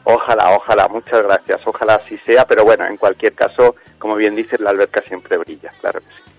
Ojalá, 0.04 0.56
ojalá, 0.56 0.88
muchas 0.88 1.22
gracias, 1.22 1.60
ojalá 1.66 1.94
así 1.94 2.18
sea, 2.18 2.44
pero 2.46 2.64
bueno, 2.64 2.84
en 2.86 2.96
cualquier 2.96 3.34
caso, 3.34 3.76
como 3.98 4.16
bien 4.16 4.34
dices, 4.34 4.58
la 4.60 4.70
alberca 4.70 5.00
siempre 5.02 5.36
brilla, 5.36 5.70
claro 5.80 6.00
que 6.00 6.06
sí. 6.06 6.32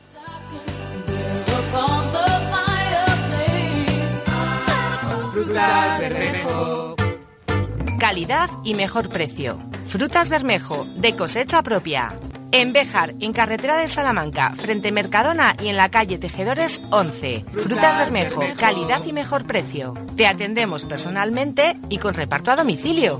Frutas 5.34 6.00
Bermejo. 6.00 6.96
Calidad 8.00 8.50
y 8.64 8.76
mejor 8.76 9.10
precio. 9.10 9.58
Frutas 9.86 10.30
Bermejo, 10.30 10.86
de 10.96 11.16
cosecha 11.16 11.64
propia. 11.64 12.14
En 12.52 12.72
Béjar, 12.72 13.16
en 13.20 13.34
carretera 13.34 13.78
de 13.78 13.88
Salamanca, 13.88 14.54
frente 14.56 14.92
Mercadona 14.92 15.56
y 15.60 15.70
en 15.70 15.78
la 15.78 15.90
calle 15.90 16.20
Tejedores 16.20 16.84
11. 16.92 17.46
Frutas 17.52 17.98
Bermejo, 17.98 18.44
calidad 18.60 19.04
y 19.06 19.12
mejor 19.12 19.48
precio. 19.48 19.96
Te 20.16 20.28
atendemos 20.28 20.86
personalmente 20.86 21.80
y 21.90 21.98
con 21.98 22.14
reparto 22.14 22.52
a 22.52 22.56
domicilio. 22.56 23.20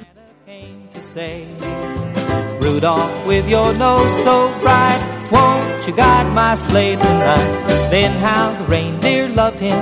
Rudolph, 2.61 3.25
with 3.25 3.49
your 3.49 3.73
nose 3.73 4.23
so 4.23 4.53
bright, 4.59 5.29
won't 5.31 5.87
you 5.87 5.93
guide 5.93 6.31
my 6.33 6.55
sleigh 6.55 6.95
tonight? 6.95 7.67
Then 7.89 8.11
how 8.19 8.53
the 8.53 8.63
reindeer 8.65 9.27
loved 9.29 9.59
him 9.59 9.73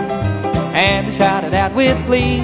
and 0.74 1.14
shouted 1.14 1.54
out 1.54 1.76
with 1.76 1.98
glee, 2.08 2.40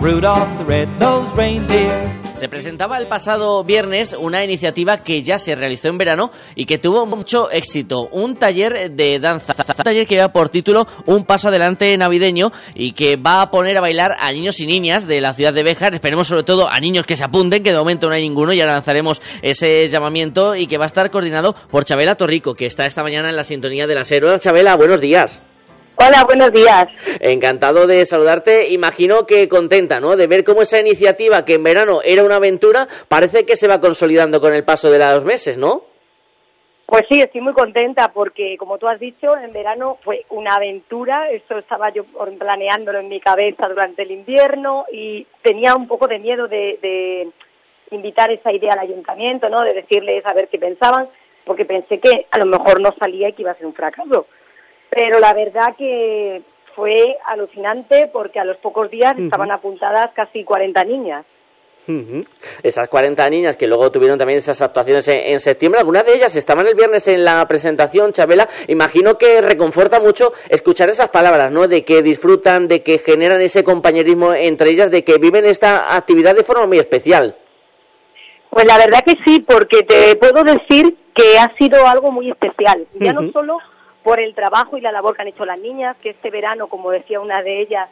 Rudolph 0.00 0.56
the 0.58 0.64
red-nosed 0.64 1.36
reindeer. 1.36 2.17
Se 2.38 2.48
presentaba 2.48 2.98
el 2.98 3.08
pasado 3.08 3.64
viernes 3.64 4.14
una 4.16 4.44
iniciativa 4.44 4.98
que 4.98 5.24
ya 5.24 5.40
se 5.40 5.56
realizó 5.56 5.88
en 5.88 5.98
verano 5.98 6.30
y 6.54 6.66
que 6.66 6.78
tuvo 6.78 7.04
mucho 7.04 7.50
éxito. 7.50 8.08
Un 8.12 8.36
taller 8.36 8.92
de 8.92 9.18
danza. 9.18 9.56
Un 9.58 9.84
taller 9.84 10.06
que 10.06 10.14
lleva 10.14 10.32
por 10.32 10.48
título 10.48 10.86
Un 11.06 11.24
paso 11.24 11.48
adelante 11.48 11.96
navideño 11.98 12.52
y 12.76 12.92
que 12.92 13.16
va 13.16 13.42
a 13.42 13.50
poner 13.50 13.76
a 13.76 13.80
bailar 13.80 14.14
a 14.20 14.30
niños 14.30 14.60
y 14.60 14.66
niñas 14.66 15.08
de 15.08 15.20
la 15.20 15.34
ciudad 15.34 15.52
de 15.52 15.64
Béjar. 15.64 15.94
Esperemos 15.94 16.28
sobre 16.28 16.44
todo 16.44 16.68
a 16.68 16.78
niños 16.78 17.06
que 17.06 17.16
se 17.16 17.24
apunten, 17.24 17.64
que 17.64 17.72
de 17.72 17.78
momento 17.78 18.06
no 18.06 18.14
hay 18.14 18.22
ninguno. 18.22 18.52
Ya 18.52 18.66
lanzaremos 18.66 19.20
ese 19.42 19.88
llamamiento 19.88 20.54
y 20.54 20.68
que 20.68 20.78
va 20.78 20.84
a 20.84 20.86
estar 20.86 21.10
coordinado 21.10 21.56
por 21.68 21.84
Chabela 21.84 22.14
Torrico, 22.14 22.54
que 22.54 22.66
está 22.66 22.86
esta 22.86 23.02
mañana 23.02 23.30
en 23.30 23.36
la 23.36 23.42
sintonía 23.42 23.88
de 23.88 23.96
la 23.96 24.04
Hola 24.08 24.38
Chabela, 24.38 24.76
buenos 24.76 25.00
días. 25.00 25.42
Hola, 26.00 26.22
buenos 26.24 26.52
días. 26.52 26.86
Encantado 27.18 27.88
de 27.88 28.06
saludarte. 28.06 28.72
Imagino 28.72 29.26
que 29.26 29.48
contenta, 29.48 29.98
¿no? 29.98 30.14
De 30.14 30.28
ver 30.28 30.44
cómo 30.44 30.62
esa 30.62 30.78
iniciativa, 30.78 31.44
que 31.44 31.54
en 31.54 31.64
verano 31.64 31.98
era 32.04 32.22
una 32.22 32.36
aventura, 32.36 32.86
parece 33.08 33.44
que 33.44 33.56
se 33.56 33.66
va 33.66 33.80
consolidando 33.80 34.40
con 34.40 34.54
el 34.54 34.64
paso 34.64 34.92
de 34.92 35.00
los 35.00 35.24
meses, 35.24 35.58
¿no? 35.58 35.82
Pues 36.86 37.02
sí, 37.10 37.20
estoy 37.20 37.40
muy 37.40 37.52
contenta 37.52 38.12
porque, 38.14 38.56
como 38.58 38.78
tú 38.78 38.86
has 38.86 39.00
dicho, 39.00 39.36
en 39.36 39.50
verano 39.50 39.98
fue 40.04 40.24
una 40.30 40.54
aventura. 40.54 41.32
Esto 41.32 41.58
estaba 41.58 41.92
yo 41.92 42.04
planeándolo 42.38 43.00
en 43.00 43.08
mi 43.08 43.18
cabeza 43.18 43.66
durante 43.68 44.02
el 44.02 44.12
invierno 44.12 44.84
y 44.92 45.26
tenía 45.42 45.74
un 45.74 45.88
poco 45.88 46.06
de 46.06 46.20
miedo 46.20 46.46
de, 46.46 46.78
de 46.80 47.28
invitar 47.90 48.30
esa 48.30 48.52
idea 48.52 48.74
al 48.74 48.88
ayuntamiento, 48.88 49.48
¿no? 49.48 49.62
De 49.62 49.74
decirles 49.74 50.24
a 50.24 50.32
ver 50.32 50.46
qué 50.46 50.60
pensaban, 50.60 51.08
porque 51.44 51.64
pensé 51.64 51.98
que 51.98 52.26
a 52.30 52.38
lo 52.38 52.46
mejor 52.46 52.80
no 52.80 52.94
salía 53.00 53.30
y 53.30 53.32
que 53.32 53.42
iba 53.42 53.50
a 53.50 53.56
ser 53.56 53.66
un 53.66 53.74
fracaso 53.74 54.26
pero 54.90 55.18
la 55.20 55.34
verdad 55.34 55.74
que 55.76 56.42
fue 56.74 57.16
alucinante 57.26 58.08
porque 58.12 58.38
a 58.38 58.44
los 58.44 58.56
pocos 58.58 58.90
días 58.90 59.18
estaban 59.18 59.50
apuntadas 59.50 60.10
casi 60.14 60.44
40 60.44 60.84
niñas. 60.84 61.24
Esas 62.62 62.86
40 62.88 63.30
niñas 63.30 63.56
que 63.56 63.66
luego 63.66 63.90
tuvieron 63.90 64.18
también 64.18 64.38
esas 64.38 64.60
actuaciones 64.60 65.08
en, 65.08 65.40
septiembre, 65.40 65.80
algunas 65.80 66.04
de 66.04 66.16
ellas 66.16 66.36
estaban 66.36 66.66
el 66.66 66.74
viernes 66.74 67.08
en 67.08 67.24
la 67.24 67.46
presentación, 67.48 68.12
Chabela. 68.12 68.46
Imagino 68.68 69.16
que 69.16 69.40
reconforta 69.40 69.98
mucho 69.98 70.32
escuchar 70.50 70.90
esas 70.90 71.08
palabras, 71.08 71.50
¿no? 71.50 71.66
De 71.66 71.84
que 71.84 72.02
disfrutan, 72.02 72.68
de 72.68 72.82
que 72.82 72.98
generan 72.98 73.40
ese 73.40 73.64
compañerismo 73.64 74.34
entre 74.34 74.70
ellas, 74.70 74.90
de 74.90 75.02
que 75.02 75.16
viven 75.16 75.46
esta 75.46 75.96
actividad 75.96 76.36
de 76.36 76.44
forma 76.44 76.66
muy 76.66 76.78
especial. 76.78 77.36
Pues 78.50 78.66
la 78.66 78.76
verdad 78.76 79.00
que 79.04 79.14
sí, 79.24 79.40
porque 79.40 79.82
te 79.82 80.14
puedo 80.16 80.44
decir 80.44 80.94
que 81.14 81.38
ha 81.38 81.56
sido 81.56 81.86
algo 81.86 82.12
muy 82.12 82.30
especial. 82.30 82.86
Ya 83.00 83.14
no 83.14 83.32
solo 83.32 83.58
por 84.08 84.20
el 84.20 84.34
trabajo 84.34 84.78
y 84.78 84.80
la 84.80 84.90
labor 84.90 85.14
que 85.14 85.20
han 85.20 85.28
hecho 85.28 85.44
las 85.44 85.60
niñas, 85.60 85.94
que 85.98 86.08
este 86.08 86.30
verano, 86.30 86.68
como 86.68 86.90
decía 86.90 87.20
una 87.20 87.42
de 87.42 87.60
ellas, 87.60 87.90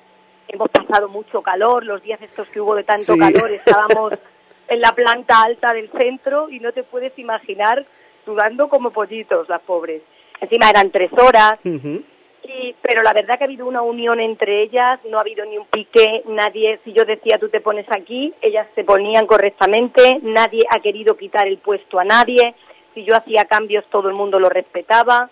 hemos 0.48 0.70
pasado 0.70 1.11
mucho 1.11 1.42
calor, 1.42 1.85
los 1.85 2.02
días 2.02 2.18
estos 2.22 2.48
que 2.48 2.59
hubo 2.59 2.74
de 2.74 2.85
tanto 2.85 3.18
calor, 3.18 3.50
estábamos 3.50 4.14
en 4.68 4.81
la 4.81 4.92
planta 4.92 5.42
alta 5.42 5.74
del 5.74 5.90
centro 5.90 6.48
y 6.48 6.59
no 6.59 6.72
te 6.72 6.85
puedes 6.85 7.12
imaginar 7.18 7.85
sudando 8.24 8.70
como 8.70 8.92
pollitos 8.92 9.46
las 9.50 9.61
pobres. 9.61 10.00
Encima 10.40 10.70
eran 10.70 10.90
tres 10.90 11.11
horas, 11.12 11.59
y, 11.64 12.74
pero 12.81 13.02
la 13.02 13.12
verdad 13.12 13.37
que 13.37 13.44
ha 13.44 13.46
habido 13.46 13.66
una 13.66 13.83
unión 13.83 14.18
entre 14.18 14.62
ellas, 14.62 14.98
no 15.11 15.18
ha 15.18 15.20
habido 15.20 15.44
ni 15.44 15.59
un 15.59 15.66
pique, 15.66 16.22
nadie, 16.29 16.81
si 16.83 16.94
yo 16.94 17.05
decía 17.05 17.37
tú 17.38 17.50
te 17.50 17.61
pones 17.61 17.85
aquí, 17.90 18.33
ellas 18.40 18.66
se 18.74 18.85
ponían 18.85 19.26
correctamente, 19.26 20.20
nadie 20.22 20.62
ha 20.70 20.81
querido 20.81 21.14
quitar 21.14 21.46
el 21.46 21.59
puesto 21.59 21.98
a 21.98 22.05
nadie, 22.05 22.55
si 22.94 23.05
yo 23.05 23.14
hacía 23.14 23.44
cambios 23.44 23.85
todo 23.90 24.09
el 24.09 24.14
mundo 24.14 24.40
lo 24.40 24.48
respetaba, 24.48 25.29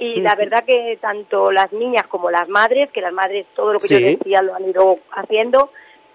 y 0.00 0.20
la 0.20 0.34
verdad 0.34 0.64
que 0.64 0.98
tanto 1.00 1.52
las 1.52 1.70
niñas 1.72 2.06
como 2.08 2.30
las 2.30 2.48
madres, 2.48 2.90
que 2.90 3.02
las 3.02 3.12
madres 3.12 3.46
todo 3.54 3.74
lo 3.74 3.78
que 3.78 3.88
yo 3.88 3.98
decía 3.98 4.40
lo 4.40 4.54
han 4.54 4.66
ido 4.68 4.98
haciendo, 5.12 5.70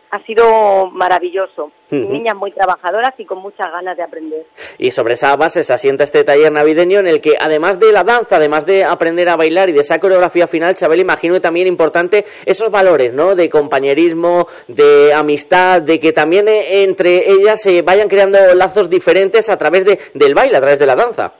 ha 0.10 0.20
sido 0.26 0.90
maravilloso. 0.92 1.72
Niñas 1.92 2.36
muy 2.36 2.52
trabajadoras 2.52 3.14
y 3.20 3.26
con 3.26 3.38
muchas 3.40 3.72
ganas 3.72 3.96
de 3.96 4.02
aprender. 4.02 4.46
Y 4.80 4.90
sobre 4.90 5.14
esa 5.14 5.36
base 5.36 5.64
se 5.64 5.72
asienta 5.72 6.04
este 6.04 6.24
taller 6.24 6.52
navideño 6.52 7.00
en 7.00 7.08
el 7.08 7.22
que, 7.22 7.36
además 7.40 7.80
de 7.80 7.92
la 7.92 8.04
danza, 8.04 8.38
además 8.38 8.66
de 8.66 8.84
aprender 8.84 9.30
a 9.30 9.36
bailar 9.36 9.70
y 9.70 9.74
de 9.74 9.82
esa 9.82 10.00
coreografía 10.00 10.48
final, 10.48 10.74
Chabel, 10.74 11.02
imagino 11.02 11.36
que 11.36 11.42
también 11.42 11.68
importante 11.68 12.26
esos 12.44 12.72
valores, 12.72 13.14
¿no? 13.14 13.36
De 13.36 13.50
compañerismo, 13.50 14.48
de 14.68 15.14
amistad, 15.14 15.84
de 15.84 16.00
que 16.00 16.12
también 16.12 16.48
eh, 16.48 16.84
entre 16.84 17.30
ellas 17.30 17.62
se 17.62 17.84
vayan 17.84 18.10
creando 18.10 18.40
lazos 18.56 18.90
diferentes 18.90 19.48
a 19.48 19.58
través 19.58 19.86
de, 19.86 20.00
del 20.16 20.34
baile, 20.34 20.58
a 20.58 20.62
través 20.62 20.80
de 20.80 20.88
la 20.88 20.96
danza. 20.96 21.34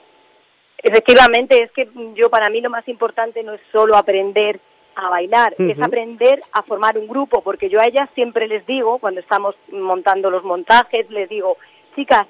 Efectivamente, 0.86 1.64
es 1.64 1.72
que 1.72 1.90
yo 2.14 2.30
para 2.30 2.52
mí 2.52 2.62
lo 2.62 2.70
más 2.70 2.88
importante 2.88 3.42
no 3.42 3.56
es 3.56 3.62
solo 3.72 3.96
aprender 3.96 4.60
a 4.96 5.10
bailar, 5.10 5.56
es 5.58 5.82
aprender 5.82 6.44
a 6.52 6.62
formar 6.62 6.96
un 6.96 7.08
grupo, 7.08 7.42
porque 7.42 7.70
yo 7.70 7.82
a 7.82 7.88
ellas 7.88 8.08
siempre 8.14 8.48
les 8.48 8.64
digo, 8.68 9.00
cuando 9.00 9.20
estamos 9.20 9.56
montando 9.72 10.30
los 10.30 10.44
montajes, 10.44 11.10
les 11.10 11.28
digo, 11.28 11.58
chicas, 11.96 12.28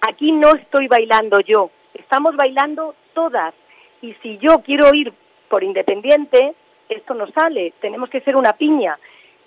aquí 0.00 0.32
no 0.32 0.56
estoy 0.56 0.88
bailando 0.88 1.38
yo, 1.38 1.70
estamos 1.94 2.34
bailando 2.34 2.96
todas, 3.14 3.54
y 4.02 4.12
si 4.14 4.38
yo 4.38 4.58
quiero 4.64 4.92
ir 4.92 5.12
por 5.48 5.62
independiente, 5.62 6.52
esto 6.88 7.14
no 7.14 7.28
sale, 7.30 7.74
tenemos 7.80 8.10
que 8.10 8.22
ser 8.22 8.34
una 8.34 8.54
piña. 8.54 8.98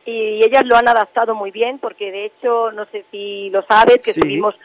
Y 0.06 0.42
ellas 0.42 0.64
lo 0.66 0.78
han 0.78 0.88
adaptado 0.88 1.36
muy 1.36 1.52
bien, 1.52 1.80
porque 1.80 2.12
de 2.14 2.28
hecho, 2.28 2.72
no 2.72 2.86
sé 2.86 3.04
si 3.12 3.50
lo 3.50 3.62
sabes, 3.64 3.98
que 3.98 4.12
estuvimos 4.12 4.56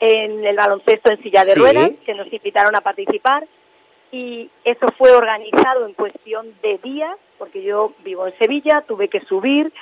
en 0.00 0.44
el 0.44 0.56
baloncesto 0.56 1.12
en 1.12 1.22
silla 1.22 1.44
de 1.44 1.54
ruedas, 1.54 1.90
que 2.04 2.14
nos 2.14 2.32
invitaron 2.32 2.74
a 2.74 2.80
participar. 2.80 3.46
Y 4.12 4.50
eso 4.64 4.86
fue 4.98 5.12
organizado 5.12 5.86
en 5.86 5.92
cuestión 5.92 6.52
de 6.62 6.78
días, 6.78 7.16
porque 7.38 7.62
yo 7.62 7.92
vivo 8.02 8.26
en 8.26 8.36
Sevilla, 8.38 8.82
tuve 8.88 9.08
que 9.08 9.20
subir 9.20 9.72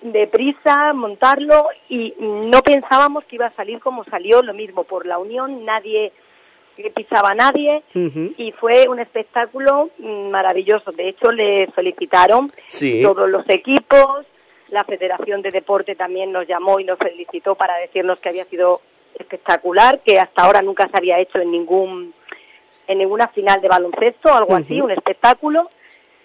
deprisa, 0.00 0.92
montarlo 0.92 1.66
y 1.88 2.14
no 2.18 2.62
pensábamos 2.62 3.24
que 3.24 3.36
iba 3.36 3.46
a 3.46 3.54
salir 3.54 3.80
como 3.80 4.04
salió, 4.04 4.42
lo 4.42 4.54
mismo 4.54 4.84
por 4.84 5.06
la 5.06 5.18
unión, 5.18 5.64
nadie 5.64 6.12
pisaba 6.94 7.30
a 7.30 7.34
nadie 7.34 7.82
y 7.92 8.52
fue 8.52 8.88
un 8.88 9.00
espectáculo 9.00 9.90
maravilloso. 9.98 10.92
De 10.92 11.08
hecho, 11.08 11.30
le 11.30 11.66
felicitaron 11.72 12.52
todos 13.02 13.28
los 13.28 13.48
equipos, 13.48 14.24
la 14.68 14.84
Federación 14.84 15.42
de 15.42 15.50
Deporte 15.50 15.96
también 15.96 16.30
nos 16.30 16.46
llamó 16.46 16.78
y 16.78 16.84
nos 16.84 16.98
felicitó 16.98 17.54
para 17.54 17.76
decirnos 17.78 18.20
que 18.20 18.28
había 18.28 18.44
sido 18.44 18.80
espectacular 19.18 20.00
que 20.00 20.18
hasta 20.18 20.42
ahora 20.42 20.62
nunca 20.62 20.88
se 20.88 20.96
había 20.96 21.18
hecho 21.18 21.40
en 21.40 21.50
ningún 21.50 22.14
en 22.86 22.98
ninguna 22.98 23.28
final 23.28 23.60
de 23.60 23.68
baloncesto, 23.68 24.32
algo 24.32 24.54
así, 24.56 24.80
un 24.80 24.90
espectáculo 24.90 25.68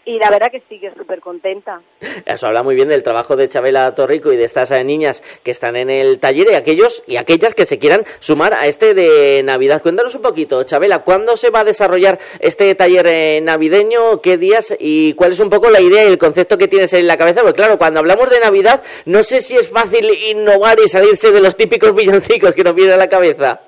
y 0.05 0.19
la 0.19 0.29
verdad 0.29 0.51
que 0.51 0.61
sí 0.67 0.79
que 0.79 0.91
súper 0.93 1.19
contenta. 1.21 1.81
Eso 2.25 2.47
habla 2.47 2.63
muy 2.63 2.75
bien 2.75 2.89
del 2.89 3.03
trabajo 3.03 3.35
de 3.35 3.47
Chabela 3.47 3.93
Torrico 3.95 4.33
y 4.33 4.37
de 4.37 4.43
estas 4.43 4.71
eh, 4.71 4.83
niñas 4.83 5.23
que 5.43 5.51
están 5.51 5.75
en 5.75 5.89
el 5.89 6.19
taller 6.19 6.47
y 6.51 6.55
aquellos 6.55 7.03
y 7.07 7.17
aquellas 7.17 7.53
que 7.53 7.65
se 7.65 7.79
quieran 7.79 8.05
sumar 8.19 8.53
a 8.53 8.67
este 8.67 8.93
de 8.93 9.41
Navidad. 9.43 9.81
Cuéntanos 9.81 10.15
un 10.15 10.21
poquito, 10.21 10.63
Chabela, 10.63 10.99
¿cuándo 10.99 11.37
se 11.37 11.49
va 11.49 11.61
a 11.61 11.63
desarrollar 11.63 12.19
este 12.39 12.73
taller 12.75 13.07
eh, 13.07 13.41
navideño? 13.41 14.21
¿Qué 14.21 14.37
días? 14.37 14.75
¿Y 14.77 15.13
cuál 15.13 15.31
es 15.31 15.39
un 15.39 15.49
poco 15.49 15.69
la 15.69 15.81
idea 15.81 16.03
y 16.03 16.07
el 16.07 16.17
concepto 16.17 16.57
que 16.57 16.67
tienes 16.67 16.91
en 16.93 17.07
la 17.07 17.17
cabeza? 17.17 17.41
Porque 17.41 17.57
claro, 17.57 17.77
cuando 17.77 17.99
hablamos 17.99 18.29
de 18.29 18.39
Navidad, 18.39 18.83
no 19.05 19.23
sé 19.23 19.41
si 19.41 19.55
es 19.55 19.69
fácil 19.69 20.09
innovar 20.29 20.79
y 20.79 20.87
salirse 20.87 21.31
de 21.31 21.39
los 21.39 21.55
típicos 21.55 21.95
villancicos 21.95 22.53
que 22.53 22.63
nos 22.63 22.75
vienen 22.75 22.95
a 22.95 22.97
la 22.97 23.07
cabeza. 23.07 23.61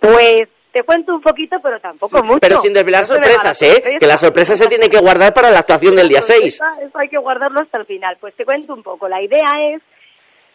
Pues 0.00 0.48
te 0.78 0.84
cuento 0.84 1.12
un 1.12 1.20
poquito, 1.20 1.56
pero 1.60 1.80
tampoco 1.80 2.22
mucho. 2.22 2.38
Pero 2.40 2.60
sin 2.60 2.72
desvelar 2.72 3.04
sorpresas, 3.04 3.60
¿eh? 3.62 3.96
Que 3.98 4.06
la 4.06 4.16
sorpresa 4.16 4.54
se 4.54 4.68
tiene 4.68 4.88
que 4.88 5.00
guardar 5.00 5.34
para 5.34 5.50
la 5.50 5.58
actuación 5.58 5.96
del 5.96 6.08
día 6.08 6.22
6. 6.22 6.44
Eso 6.44 6.98
hay 6.98 7.08
que 7.08 7.18
guardarlo 7.18 7.60
hasta 7.60 7.78
el 7.78 7.86
final. 7.86 8.16
Pues 8.20 8.32
te 8.36 8.44
cuento 8.44 8.74
un 8.74 8.84
poco. 8.84 9.08
La 9.08 9.20
idea 9.20 9.42
es 9.72 9.82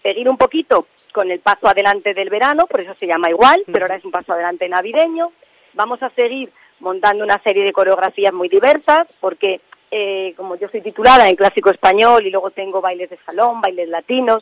seguir 0.01 0.29
un 0.29 0.37
poquito 0.37 0.87
con 1.11 1.29
el 1.29 1.41
paso 1.41 1.67
adelante 1.67 2.13
del 2.13 2.29
verano, 2.29 2.67
por 2.67 2.79
eso 2.79 2.93
se 2.99 3.05
llama 3.05 3.29
igual, 3.29 3.63
pero 3.65 3.85
ahora 3.85 3.97
es 3.97 4.05
un 4.05 4.11
paso 4.11 4.31
adelante 4.31 4.69
navideño. 4.69 5.33
Vamos 5.73 6.01
a 6.01 6.09
seguir 6.11 6.49
montando 6.79 7.23
una 7.23 7.41
serie 7.43 7.65
de 7.65 7.73
coreografías 7.73 8.33
muy 8.33 8.47
diversas, 8.47 9.05
porque 9.19 9.59
eh, 9.91 10.33
como 10.37 10.55
yo 10.55 10.69
soy 10.69 10.81
titulada 10.81 11.27
en 11.27 11.35
clásico 11.35 11.69
español 11.69 12.25
y 12.25 12.31
luego 12.31 12.51
tengo 12.51 12.79
bailes 12.79 13.09
de 13.09 13.19
salón, 13.25 13.59
bailes 13.59 13.89
latinos, 13.89 14.41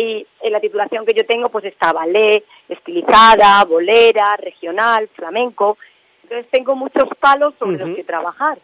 y 0.00 0.24
en 0.42 0.52
la 0.52 0.60
titulación 0.60 1.04
que 1.04 1.12
yo 1.12 1.26
tengo 1.26 1.48
pues 1.48 1.64
está 1.64 1.92
ballet, 1.92 2.44
estilizada, 2.68 3.64
bolera, 3.64 4.36
regional, 4.36 5.08
flamenco. 5.14 5.76
Entonces 6.22 6.46
tengo 6.52 6.76
muchos 6.76 7.08
palos 7.18 7.54
sobre 7.58 7.78
los 7.78 7.96
que 7.96 8.04
trabajar. 8.04 8.58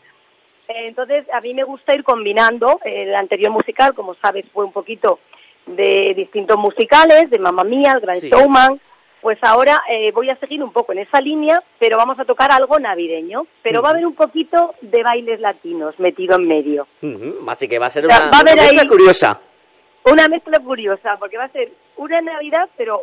Eh, 0.68 0.86
Entonces 0.88 1.26
a 1.32 1.40
mí 1.40 1.52
me 1.52 1.64
gusta 1.64 1.94
ir 1.94 2.04
combinando. 2.04 2.78
El 2.84 3.14
anterior 3.16 3.50
musical, 3.50 3.94
como 3.94 4.14
sabes, 4.14 4.44
fue 4.52 4.64
un 4.64 4.72
poquito 4.72 5.18
de 5.66 6.14
distintos 6.14 6.56
musicales, 6.58 7.28
de 7.30 7.38
Mamma 7.38 7.64
Mía, 7.64 7.92
El 7.94 8.00
Gran 8.00 8.20
Sí. 8.20 8.28
Showman. 8.30 8.80
Pues 9.20 9.38
ahora 9.42 9.82
eh, 9.90 10.12
voy 10.12 10.28
a 10.28 10.36
seguir 10.36 10.62
un 10.62 10.70
poco 10.70 10.92
en 10.92 10.98
esa 10.98 11.18
línea, 11.20 11.60
pero 11.78 11.96
vamos 11.96 12.20
a 12.20 12.26
tocar 12.26 12.52
algo 12.52 12.78
navideño. 12.78 13.46
Pero 13.62 13.80
va 13.82 13.88
a 13.88 13.92
haber 13.92 14.06
un 14.06 14.14
poquito 14.14 14.74
de 14.82 15.02
bailes 15.02 15.40
latinos 15.40 15.98
metido 15.98 16.36
en 16.36 16.46
medio. 16.46 16.86
Así 17.48 17.66
que 17.66 17.78
va 17.78 17.86
a 17.86 17.90
ser 17.90 18.04
O 18.04 18.08
sea, 18.10 18.18
una, 18.28 18.30
va 18.30 18.38
haber 18.40 18.60
ahí- 18.60 18.86
curiosa. 18.86 19.40
Una 20.04 20.28
mezcla 20.28 20.58
curiosa, 20.60 21.16
porque 21.18 21.38
va 21.38 21.44
a 21.44 21.48
ser 21.48 21.70
una 21.96 22.20
Navidad, 22.20 22.68
pero 22.76 23.02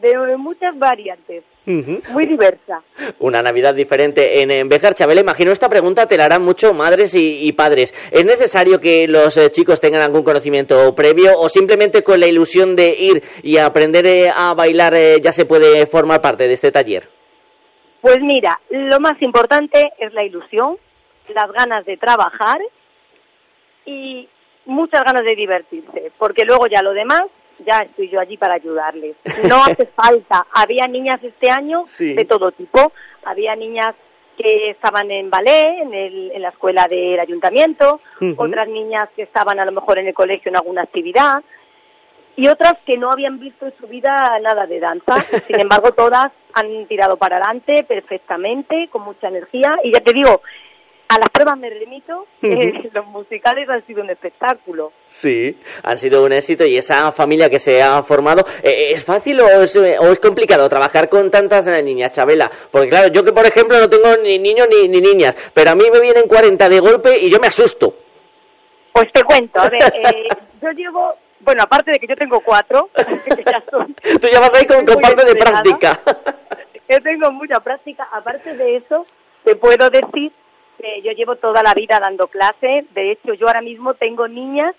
de 0.00 0.36
muchas 0.36 0.78
variantes, 0.78 1.44
muy 1.66 2.24
diversa. 2.26 2.82
Una 3.18 3.42
Navidad 3.42 3.74
diferente 3.74 4.40
en, 4.40 4.50
en 4.50 4.68
Béjar. 4.68 4.94
Chabela, 4.94 5.20
imagino 5.20 5.50
esta 5.50 5.68
pregunta 5.68 6.06
te 6.06 6.16
la 6.16 6.24
harán 6.24 6.42
mucho 6.42 6.72
madres 6.72 7.14
y, 7.14 7.46
y 7.46 7.52
padres. 7.52 7.92
¿Es 8.10 8.24
necesario 8.24 8.80
que 8.80 9.06
los 9.06 9.36
eh, 9.36 9.50
chicos 9.50 9.80
tengan 9.80 10.00
algún 10.02 10.22
conocimiento 10.22 10.94
previo 10.94 11.38
o 11.38 11.48
simplemente 11.48 12.02
con 12.02 12.20
la 12.20 12.28
ilusión 12.28 12.76
de 12.76 12.94
ir 12.98 13.22
y 13.42 13.58
aprender 13.58 14.06
eh, 14.06 14.30
a 14.34 14.54
bailar 14.54 14.94
eh, 14.94 15.20
ya 15.20 15.32
se 15.32 15.44
puede 15.44 15.86
formar 15.86 16.22
parte 16.22 16.46
de 16.46 16.54
este 16.54 16.72
taller? 16.72 17.08
Pues 18.00 18.18
mira, 18.20 18.58
lo 18.70 18.98
más 19.00 19.20
importante 19.20 19.92
es 19.98 20.14
la 20.14 20.24
ilusión, 20.24 20.76
las 21.34 21.52
ganas 21.52 21.84
de 21.84 21.96
trabajar 21.98 22.58
y 23.84 24.28
muchas 24.70 25.02
ganas 25.04 25.24
de 25.24 25.34
divertirse, 25.34 26.12
porque 26.18 26.44
luego 26.44 26.66
ya 26.66 26.82
lo 26.82 26.92
demás, 26.92 27.24
ya 27.66 27.80
estoy 27.80 28.08
yo 28.08 28.20
allí 28.20 28.36
para 28.36 28.54
ayudarles. 28.54 29.16
No 29.48 29.56
hace 29.64 29.86
falta. 29.86 30.46
Había 30.52 30.86
niñas 30.86 31.22
este 31.22 31.50
año 31.50 31.84
Sí. 31.86 32.14
de 32.14 32.24
todo 32.24 32.52
tipo. 32.52 32.92
Había 33.24 33.54
niñas 33.56 33.94
que 34.38 34.70
estaban 34.70 35.10
en 35.10 35.28
ballet, 35.28 35.82
en, 35.82 35.92
el- 35.92 36.32
en 36.32 36.40
la 36.42 36.48
escuela 36.48 36.86
del 36.88 37.20
ayuntamiento, 37.20 38.00
otras 38.38 38.68
niñas 38.68 39.08
que 39.14 39.22
estaban 39.24 39.60
a 39.60 39.66
lo 39.66 39.72
mejor 39.72 39.98
en 39.98 40.06
el 40.06 40.14
colegio 40.14 40.48
en 40.48 40.56
alguna 40.56 40.82
actividad, 40.82 41.42
y 42.36 42.48
otras 42.48 42.74
que 42.86 42.96
no 42.96 43.10
habían 43.10 43.38
visto 43.38 43.66
en 43.66 43.74
su 43.78 43.86
vida 43.86 44.38
nada 44.40 44.66
de 44.66 44.80
danza. 44.80 45.14
Sin 45.46 45.60
embargo, 45.60 45.92
todas 45.92 46.32
han 46.54 46.86
tirado 46.86 47.18
para 47.18 47.36
adelante 47.36 47.84
perfectamente, 47.84 48.88
con 48.90 49.02
mucha 49.02 49.28
energía. 49.28 49.76
Y 49.84 49.92
ya 49.92 50.00
te 50.00 50.14
digo, 50.14 50.40
a 51.10 51.18
las 51.18 51.28
pruebas 51.30 51.58
me 51.58 51.68
remito, 51.68 52.28
eh, 52.40 52.88
los 52.92 53.06
musicales 53.06 53.68
han 53.68 53.84
sido 53.84 54.00
un 54.00 54.10
espectáculo. 54.10 54.92
Sí, 55.08 55.58
han 55.82 55.98
sido 55.98 56.24
un 56.24 56.32
éxito 56.32 56.64
y 56.64 56.76
esa 56.76 57.10
familia 57.10 57.50
que 57.50 57.58
se 57.58 57.82
ha 57.82 58.00
formado, 58.04 58.44
eh, 58.62 58.92
¿es 58.92 59.04
fácil 59.04 59.40
o 59.40 59.48
es, 59.48 59.74
eh, 59.74 59.96
o 59.98 60.06
es 60.12 60.20
complicado 60.20 60.68
trabajar 60.68 61.08
con 61.08 61.28
tantas 61.28 61.66
eh, 61.66 61.82
niñas, 61.82 62.12
Chabela? 62.12 62.48
Porque 62.70 62.90
claro, 62.90 63.08
yo 63.08 63.24
que 63.24 63.32
por 63.32 63.44
ejemplo 63.44 63.80
no 63.80 63.88
tengo 63.88 64.16
ni 64.22 64.38
niños 64.38 64.68
ni, 64.70 64.86
ni 64.86 65.00
niñas, 65.00 65.34
pero 65.52 65.72
a 65.72 65.74
mí 65.74 65.82
me 65.92 66.00
vienen 66.00 66.28
40 66.28 66.68
de 66.68 66.78
golpe 66.78 67.18
y 67.18 67.28
yo 67.28 67.40
me 67.40 67.48
asusto. 67.48 67.92
Pues 68.92 69.10
te 69.12 69.24
cuento, 69.24 69.60
a 69.60 69.68
ver, 69.68 69.82
eh, 69.94 70.28
yo 70.62 70.70
llevo, 70.70 71.16
bueno, 71.40 71.64
aparte 71.64 71.90
de 71.90 71.98
que 71.98 72.06
yo 72.06 72.14
tengo 72.14 72.38
cuatro, 72.38 72.88
que 72.94 73.42
ya 73.44 73.60
son 73.68 73.96
Tú 74.20 74.28
ya 74.32 74.38
vas 74.38 74.54
ahí 74.54 74.64
con, 74.64 74.86
con 74.86 75.00
parte 75.00 75.24
de 75.24 75.34
práctica. 75.34 75.98
Yo 76.88 77.00
tengo 77.02 77.32
mucha 77.32 77.58
práctica. 77.58 78.08
Aparte 78.12 78.56
de 78.56 78.76
eso, 78.76 79.06
te 79.44 79.56
puedo 79.56 79.90
decir 79.90 80.32
que 80.80 81.02
yo 81.02 81.12
llevo 81.12 81.36
toda 81.36 81.62
la 81.62 81.74
vida 81.74 81.98
dando 82.00 82.28
clase. 82.28 82.86
De 82.94 83.12
hecho, 83.12 83.34
yo 83.34 83.46
ahora 83.46 83.62
mismo 83.62 83.94
tengo 83.94 84.26
niñas 84.28 84.74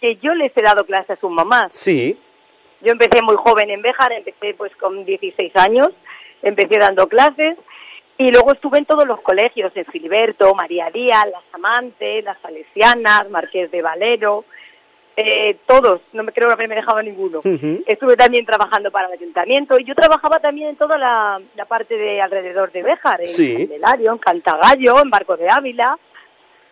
que 0.00 0.16
yo 0.16 0.34
les 0.34 0.56
he 0.56 0.62
dado 0.62 0.84
clase 0.84 1.14
a 1.14 1.16
sus 1.16 1.30
mamás. 1.30 1.74
Sí. 1.74 2.18
Yo 2.80 2.92
empecé 2.92 3.22
muy 3.22 3.36
joven 3.36 3.70
en 3.70 3.82
Béjar, 3.82 4.12
empecé 4.12 4.54
pues 4.54 4.74
con 4.76 5.04
16 5.04 5.52
años, 5.56 5.88
empecé 6.42 6.78
dando 6.78 7.08
clases 7.08 7.56
y 8.16 8.30
luego 8.30 8.52
estuve 8.52 8.78
en 8.78 8.84
todos 8.84 9.06
los 9.06 9.20
colegios, 9.20 9.72
en 9.76 9.84
Filiberto, 9.86 10.54
María 10.54 10.90
Díaz, 10.90 11.24
Las 11.30 11.44
Amantes, 11.52 12.24
Las 12.24 12.38
Salesianas, 12.40 13.28
Marqués 13.30 13.70
de 13.70 13.82
Valero, 13.82 14.44
eh, 15.20 15.56
todos, 15.66 16.00
no 16.12 16.22
me 16.22 16.32
creo 16.32 16.48
haberme 16.52 16.76
dejado 16.76 17.02
ninguno. 17.02 17.40
Estuve 17.86 18.14
también 18.16 18.46
trabajando 18.46 18.90
para 18.92 19.08
el 19.08 19.14
ayuntamiento 19.14 19.76
y 19.78 19.84
yo 19.84 19.94
trabajaba 19.96 20.38
también 20.38 20.68
en 20.70 20.76
toda 20.76 20.96
la, 20.96 21.40
la 21.56 21.64
parte 21.64 21.96
de 21.96 22.20
alrededor 22.20 22.70
de 22.70 22.82
Béjar, 22.84 23.20
en 23.22 23.28
Sí. 23.28 23.56
Candelario, 23.56 24.12
en 24.12 24.18
Cantagallo, 24.18 25.00
en 25.02 25.10
Barco 25.10 25.36
de 25.36 25.48
Ávila. 25.50 25.98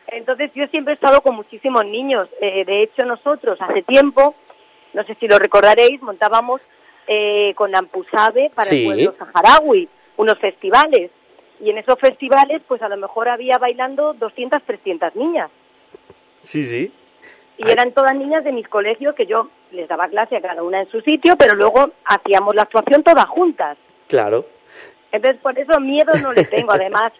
Entonces 0.06 0.52
yo 0.54 0.66
siempre 0.68 0.92
he 0.92 0.94
estado 0.94 1.20
con 1.22 1.34
muchísimos 1.34 1.84
niños. 1.84 2.28
Eh, 2.40 2.64
de 2.64 2.80
hecho 2.82 3.04
nosotros 3.04 3.58
hace 3.60 3.82
tiempo, 3.82 4.36
no 4.94 5.02
sé 5.04 5.16
si 5.18 5.26
lo 5.26 5.38
recordaréis, 5.38 6.00
montábamos 6.00 6.60
eh, 7.08 7.52
con 7.56 7.74
Ampusabe 7.74 8.50
para 8.54 8.68
Sí. 8.68 8.78
el 8.78 8.84
pueblo 8.84 9.14
saharaui 9.18 9.88
unos 10.18 10.38
festivales. 10.38 11.10
Y 11.58 11.70
en 11.70 11.78
esos 11.78 11.98
festivales 11.98 12.62
pues 12.68 12.80
a 12.82 12.88
lo 12.88 12.96
mejor 12.96 13.28
había 13.28 13.58
bailando 13.58 14.12
200, 14.14 14.62
300 14.62 15.16
niñas. 15.16 15.50
Sí, 16.42 16.64
sí. 16.64 16.92
Y 17.58 17.70
eran 17.70 17.92
todas 17.92 18.14
niñas 18.14 18.44
de 18.44 18.52
mis 18.52 18.68
colegios 18.68 19.14
que 19.14 19.26
yo 19.26 19.48
les 19.70 19.88
daba 19.88 20.08
clase 20.08 20.36
a 20.36 20.42
cada 20.42 20.62
una 20.62 20.80
en 20.80 20.90
su 20.90 21.00
sitio, 21.00 21.36
pero 21.36 21.54
luego 21.54 21.90
hacíamos 22.04 22.54
la 22.54 22.62
actuación 22.62 23.02
todas 23.02 23.26
juntas. 23.26 23.78
Claro. 24.08 24.46
Entonces, 25.12 25.40
por 25.40 25.58
eso 25.58 25.80
miedo 25.80 26.12
no 26.22 26.32
le 26.32 26.44
tengo. 26.44 26.72
Además, 26.74 27.12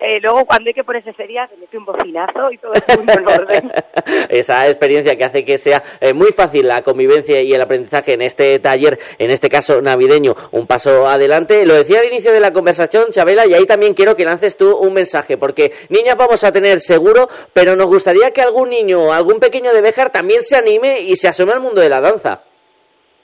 eh, 0.00 0.18
luego 0.22 0.46
cuando 0.46 0.68
hay 0.68 0.74
que 0.74 0.82
ponerse 0.82 1.12
seria, 1.12 1.46
se 1.48 1.56
mete 1.58 1.76
un 1.76 1.84
bocinazo 1.84 2.50
y 2.50 2.56
todo 2.56 2.72
el 2.72 2.96
mundo 2.96 3.12
en 3.12 3.28
orden. 3.28 3.72
Esa 4.30 4.66
experiencia 4.66 5.14
que 5.14 5.24
hace 5.24 5.44
que 5.44 5.58
sea 5.58 5.82
eh, 6.00 6.14
muy 6.14 6.32
fácil 6.32 6.66
la 6.66 6.82
convivencia 6.82 7.42
y 7.42 7.52
el 7.52 7.60
aprendizaje 7.60 8.14
en 8.14 8.22
este 8.22 8.58
taller, 8.60 8.98
en 9.18 9.30
este 9.30 9.50
caso 9.50 9.82
navideño, 9.82 10.34
un 10.52 10.66
paso 10.66 11.06
adelante. 11.06 11.66
Lo 11.66 11.74
decía 11.74 12.00
al 12.00 12.06
inicio 12.06 12.32
de 12.32 12.40
la 12.40 12.50
conversación, 12.50 13.10
Chabela, 13.10 13.46
y 13.46 13.52
ahí 13.52 13.66
también 13.66 13.92
quiero 13.92 14.16
que 14.16 14.24
lances 14.24 14.56
tú 14.56 14.74
un 14.74 14.94
mensaje, 14.94 15.36
porque 15.36 15.72
niñas 15.90 16.16
vamos 16.16 16.42
a 16.44 16.52
tener 16.52 16.80
seguro, 16.80 17.28
pero 17.52 17.76
nos 17.76 17.86
gustaría 17.86 18.30
que 18.30 18.40
algún 18.40 18.70
niño, 18.70 19.12
algún 19.12 19.38
pequeño 19.38 19.74
de 19.74 19.82
Béjar 19.82 20.10
también 20.10 20.42
se 20.42 20.56
anime 20.56 21.00
y 21.00 21.16
se 21.16 21.28
asome 21.28 21.52
al 21.52 21.60
mundo 21.60 21.82
de 21.82 21.90
la 21.90 22.00
danza. 22.00 22.42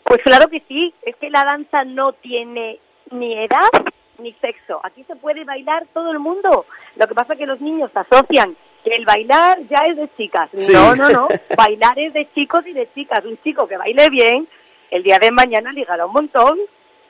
Pues 0.04 0.20
claro 0.22 0.46
que 0.48 0.62
sí, 0.68 0.92
es 1.02 1.16
que 1.16 1.30
la 1.30 1.42
danza 1.42 1.84
no 1.84 2.12
tiene 2.12 2.78
ni 3.10 3.32
edad 3.32 3.70
ni 4.18 4.32
sexo. 4.34 4.80
Aquí 4.82 5.04
se 5.04 5.16
puede 5.16 5.44
bailar 5.44 5.86
todo 5.92 6.10
el 6.10 6.18
mundo. 6.18 6.66
Lo 6.96 7.06
que 7.06 7.14
pasa 7.14 7.34
es 7.34 7.38
que 7.38 7.46
los 7.46 7.60
niños 7.60 7.90
asocian 7.94 8.56
que 8.84 8.92
el 8.94 9.04
bailar 9.04 9.58
ya 9.68 9.82
es 9.88 9.96
de 9.96 10.08
chicas. 10.16 10.48
Sí. 10.54 10.72
No, 10.72 10.94
no, 10.94 11.08
no. 11.08 11.28
Bailar 11.56 11.98
es 11.98 12.12
de 12.12 12.30
chicos 12.34 12.64
y 12.66 12.72
de 12.72 12.88
chicas. 12.94 13.24
Un 13.24 13.36
chico 13.42 13.66
que 13.66 13.76
baile 13.76 14.08
bien, 14.10 14.46
el 14.90 15.02
día 15.02 15.18
de 15.20 15.32
mañana 15.32 15.72
ligará 15.72 16.06
un 16.06 16.12
montón 16.12 16.58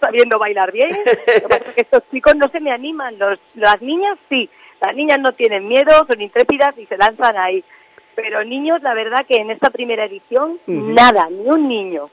sabiendo 0.01 0.39
bailar 0.39 0.73
bien. 0.73 0.91
Lo 0.91 1.25
que 1.25 1.49
pasa 1.49 1.65
es 1.69 1.75
que 1.75 1.81
estos 1.83 2.03
chicos 2.11 2.35
no 2.37 2.49
se 2.49 2.61
me 2.61 2.73
animan. 2.73 3.19
Los, 3.19 3.39
las 3.55 3.81
niñas 3.83 4.19
sí. 4.29 4.49
Las 4.81 4.95
niñas 4.95 5.19
no 5.21 5.33
tienen 5.33 5.69
miedo, 5.69 5.93
son 6.09 6.21
intrépidas 6.21 6.77
y 6.79 6.87
se 6.87 6.97
lanzan 6.97 7.37
ahí. 7.37 7.65
Pero 8.15 8.45
niños, 8.45 8.83
la 8.83 8.95
verdad 8.95 9.27
que 9.29 9.37
en 9.37 9.51
esta 9.51 9.71
primera 9.71 10.07
edición, 10.07 10.59
nada, 10.67 11.29
ni 11.31 11.47
un 11.47 11.69
niño. 11.69 12.11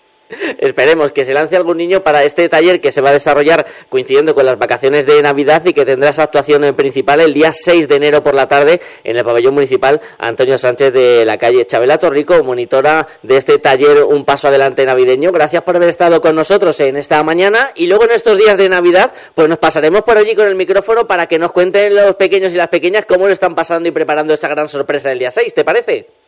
Esperemos 0.58 1.12
que 1.12 1.26
se 1.26 1.34
lance 1.34 1.56
algún 1.56 1.78
niño 1.78 2.04
para 2.04 2.24
este 2.24 2.50
taller 2.50 2.82
que 2.82 2.92
se 2.92 3.02
va 3.02 3.10
a 3.10 3.14
desarrollar 3.14 3.66
coincidiendo 3.90 4.36
con 4.36 4.46
las 4.46 4.58
vacaciones 4.58 5.06
de 5.06 5.22
Navidad 5.22 5.64
y 5.66 5.74
que 5.74 5.86
tendrá 5.86 6.10
esa 6.10 6.24
actuación 6.24 6.64
en 6.64 6.76
principal 6.76 7.22
el 7.22 7.34
día 7.34 7.52
6 7.52 7.88
de 7.88 7.96
enero 7.96 8.24
por 8.24 8.34
la 8.34 8.48
tarde 8.48 8.82
en 9.04 9.18
el 9.18 9.24
pabellón 9.24 9.54
municipal 9.54 10.02
Antonio 10.18 10.58
Sánchez 10.58 10.94
de 10.94 11.26
la 11.26 11.38
calle 11.38 11.66
Chabela 11.66 11.98
Torrico, 11.98 12.44
monitora 12.44 13.08
de 13.22 13.38
este 13.38 13.60
taller 13.60 14.04
Un 14.04 14.26
Paso 14.26 14.48
Adelante 14.48 14.86
Navideño. 14.86 15.32
Gracias 15.32 15.64
por 15.64 15.76
haber 15.76 15.90
estado 15.90 16.22
con 16.22 16.36
nosotros 16.36 16.80
en 16.80 16.98
esta 16.98 17.22
mañana 17.24 17.72
y 17.76 17.88
luego 17.88 18.06
en 18.06 18.12
estos 18.12 18.38
días 18.38 18.58
de 18.58 18.70
Navidad 18.70 19.14
pues 19.34 19.50
nos 19.50 19.58
pasaremos 19.58 20.04
por 20.04 20.18
allí 20.18 20.36
con 20.36 20.48
el 20.48 20.56
micrófono 20.56 21.08
para 21.08 21.28
que 21.28 21.40
nos 21.40 21.52
cuenten 21.52 21.96
los 21.96 22.16
pequeños 22.16 22.54
y 22.54 22.58
las 22.58 22.70
pequeñas 22.70 23.06
cómo 23.06 23.28
lo 23.28 23.34
están 23.34 23.56
pasando 23.56 23.90
y 23.90 23.92
preparando 23.92 24.34
esa 24.34 24.48
gran 24.48 24.68
sorpresa 24.68 25.12
el 25.12 25.20
día 25.20 25.32
6, 25.32 25.54
¿te 25.54 25.64
parece? 25.64 26.23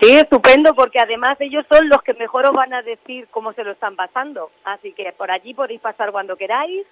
Sí, 0.00 0.16
estupendo, 0.16 0.74
porque 0.74 0.98
además 1.00 1.36
ellos 1.40 1.64
son 1.70 1.88
los 1.88 2.02
que 2.02 2.14
mejor 2.14 2.46
os 2.46 2.52
van 2.52 2.72
a 2.74 2.82
decir 2.82 3.28
cómo 3.30 3.52
se 3.54 3.64
lo 3.64 3.72
están 3.72 3.96
pasando. 3.96 4.50
Así 4.64 4.92
que 4.92 5.12
por 5.16 5.30
allí 5.30 5.54
podéis 5.54 5.80
pasar 5.80 6.12
cuando 6.12 6.36
queráis 6.36 6.86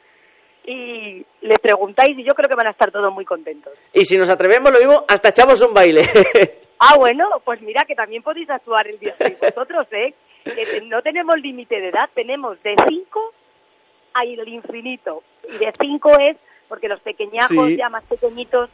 y 0.66 1.24
les 1.42 1.58
preguntáis 1.58 2.18
y 2.18 2.24
yo 2.24 2.34
creo 2.34 2.48
que 2.48 2.54
van 2.54 2.68
a 2.68 2.70
estar 2.70 2.90
todos 2.90 3.12
muy 3.12 3.24
contentos. 3.24 3.72
Y 3.92 4.04
si 4.06 4.16
nos 4.16 4.30
atrevemos 4.30 4.72
lo 4.72 4.78
mismo, 4.78 5.04
hasta 5.08 5.28
echamos 5.28 5.60
un 5.62 5.74
baile. 5.74 6.08
Ah, 6.76 6.96
bueno, 6.98 7.24
pues 7.44 7.62
mira 7.62 7.84
que 7.86 7.94
también 7.94 8.22
podéis 8.22 8.50
actuar 8.50 8.86
el 8.88 8.98
día 8.98 9.14
6 9.16 9.38
vosotros, 9.40 9.86
¿eh? 9.92 10.12
Que 10.44 10.80
no 10.82 11.00
tenemos 11.02 11.36
límite 11.36 11.80
de 11.80 11.88
edad, 11.88 12.10
tenemos 12.14 12.60
de 12.64 12.74
5 12.88 13.32
al 14.12 14.48
infinito. 14.48 15.22
Y 15.48 15.58
de 15.58 15.72
5 15.80 16.10
es 16.20 16.36
porque 16.68 16.88
los 16.88 17.00
pequeñajos 17.00 17.68
Sí. 17.68 17.76
ya 17.76 17.88
más 17.88 18.04
pequeñitos 18.04 18.68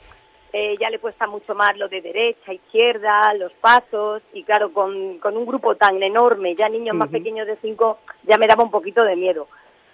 eh, 0.52 0.74
ya 0.80 0.90
le 0.90 0.98
cuesta 0.98 1.26
mucho 1.26 1.54
más 1.54 1.76
lo 1.76 1.88
de 1.88 2.00
derecha, 2.00 2.52
izquierda, 2.52 3.32
los 3.38 3.52
pasos. 3.60 4.22
Y 4.32 4.42
claro, 4.44 4.72
con, 4.72 5.18
con 5.18 5.36
un 5.36 5.46
grupo 5.46 5.74
tan 5.76 6.02
enorme, 6.02 6.54
ya 6.54 6.68
niños 6.68 6.96
más 6.96 7.08
Ujú. 7.08 7.18
pequeños 7.18 7.46
de 7.46 7.56
5, 7.62 7.98
ya 8.28 8.36
me 8.38 8.46
daba 8.46 8.64
un 8.64 8.70
poquito 8.70 9.02
de 9.04 9.16
miedo. 9.16 9.46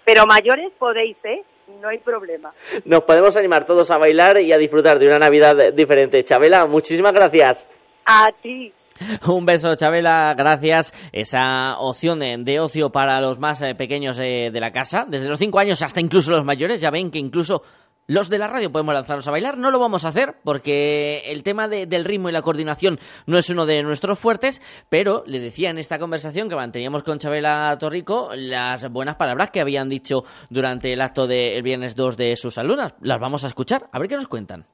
Pero 0.05 0.25
mayores 0.25 0.71
podéis, 0.79 1.17
¿eh? 1.23 1.43
No 1.81 1.89
hay 1.89 1.97
problema. 1.97 2.53
Nos 2.85 3.01
podemos 3.03 3.35
animar 3.35 3.65
todos 3.65 3.91
a 3.91 3.97
bailar 3.97 4.39
y 4.39 4.53
a 4.53 4.57
disfrutar 4.57 4.99
de 4.99 5.07
una 5.07 5.19
Navidad 5.19 5.73
diferente. 5.73 6.23
Chabela, 6.23 6.65
muchísimas 6.65 7.11
gracias. 7.11 7.67
A 8.05 8.29
ti. 8.41 8.71
Un 9.27 9.45
beso, 9.45 9.75
Chabela, 9.75 10.33
gracias. 10.35 10.93
Esa 11.11 11.77
opción 11.79 12.19
de, 12.19 12.37
de 12.39 12.59
ocio 12.61 12.89
para 12.89 13.19
los 13.19 13.37
más 13.37 13.61
eh, 13.61 13.75
pequeños 13.75 14.17
eh, 14.19 14.49
de 14.51 14.59
la 14.61 14.71
casa, 14.71 15.05
desde 15.07 15.27
los 15.27 15.37
5 15.39 15.59
años 15.59 15.83
hasta 15.83 15.99
incluso 15.99 16.31
los 16.31 16.45
mayores, 16.45 16.79
ya 16.79 16.89
ven 16.89 17.11
que 17.11 17.19
incluso 17.19 17.61
los 18.07 18.29
de 18.29 18.37
la 18.39 18.47
radio 18.47 18.71
podemos 18.71 18.93
lanzarnos 18.95 19.27
a 19.27 19.31
bailar, 19.31 19.57
no 19.57 19.69
lo 19.69 19.79
vamos 19.79 20.05
a 20.05 20.07
hacer 20.07 20.35
porque 20.43 21.23
el 21.25 21.43
tema 21.43 21.67
de- 21.67 21.85
del 21.85 22.05
ritmo 22.05 22.29
y 22.29 22.31
la 22.31 22.41
coordinación 22.41 22.99
no 23.25 23.37
es 23.37 23.49
uno 23.49 23.65
de 23.65 23.83
nuestros 23.83 24.17
fuertes, 24.17 24.61
pero 24.89 25.23
le 25.27 25.39
decía 25.39 25.69
en 25.69 25.77
esta 25.77 25.99
conversación 25.99 26.47
que 26.49 26.55
manteníamos 26.55 27.03
con 27.03 27.19
Chabela 27.19 27.75
Torrico 27.79 28.29
las 28.33 28.89
buenas 28.91 29.15
palabras 29.15 29.51
que 29.51 29.59
habían 29.61 29.89
dicho 29.89 30.23
durante 30.49 30.93
el 30.93 31.01
acto 31.01 31.27
del 31.27 31.61
viernes 31.63 31.95
2 31.95 32.15
de 32.17 32.35
sus 32.37 32.57
alumnas. 32.57 32.93
Las 33.01 33.19
vamos 33.19 33.43
a 33.43 33.47
escuchar, 33.47 33.87
a 33.91 33.99
ver 33.99 34.07
qué 34.07 34.15
nos 34.15 34.27
cuentan. 34.27 34.65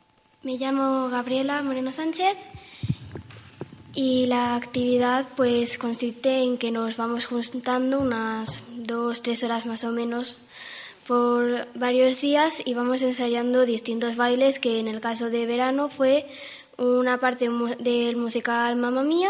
Me 0.44 0.58
llamo 0.58 1.10
Gabriela 1.10 1.64
Moreno 1.64 1.92
Sánchez 1.92 2.38
y 3.96 4.26
la 4.26 4.56
actividad 4.56 5.28
pues 5.36 5.78
consiste 5.78 6.42
en 6.44 6.58
que 6.58 6.72
nos 6.72 6.98
vamos 6.98 7.28
juntando 7.28 8.00
unas 8.00 8.64
dos, 8.76 9.22
tres 9.22 9.44
horas 9.44 9.66
más 9.66 9.84
o 9.84 9.92
menos 9.92 10.38
por 11.08 11.68
varios 11.76 12.22
días 12.22 12.62
y 12.66 12.74
vamos 12.74 13.02
ensayando 13.02 13.66
distintos 13.66 14.16
bailes 14.16 14.60
que 14.60 14.80
en 14.80 14.88
el 14.88 15.02
caso 15.02 15.30
de 15.30 15.46
verano 15.46 15.90
fue 15.90 16.26
una 16.78 17.20
parte 17.20 17.50
del 17.80 18.16
musical 18.16 18.76
Mamma 18.76 19.04
Mía, 19.04 19.30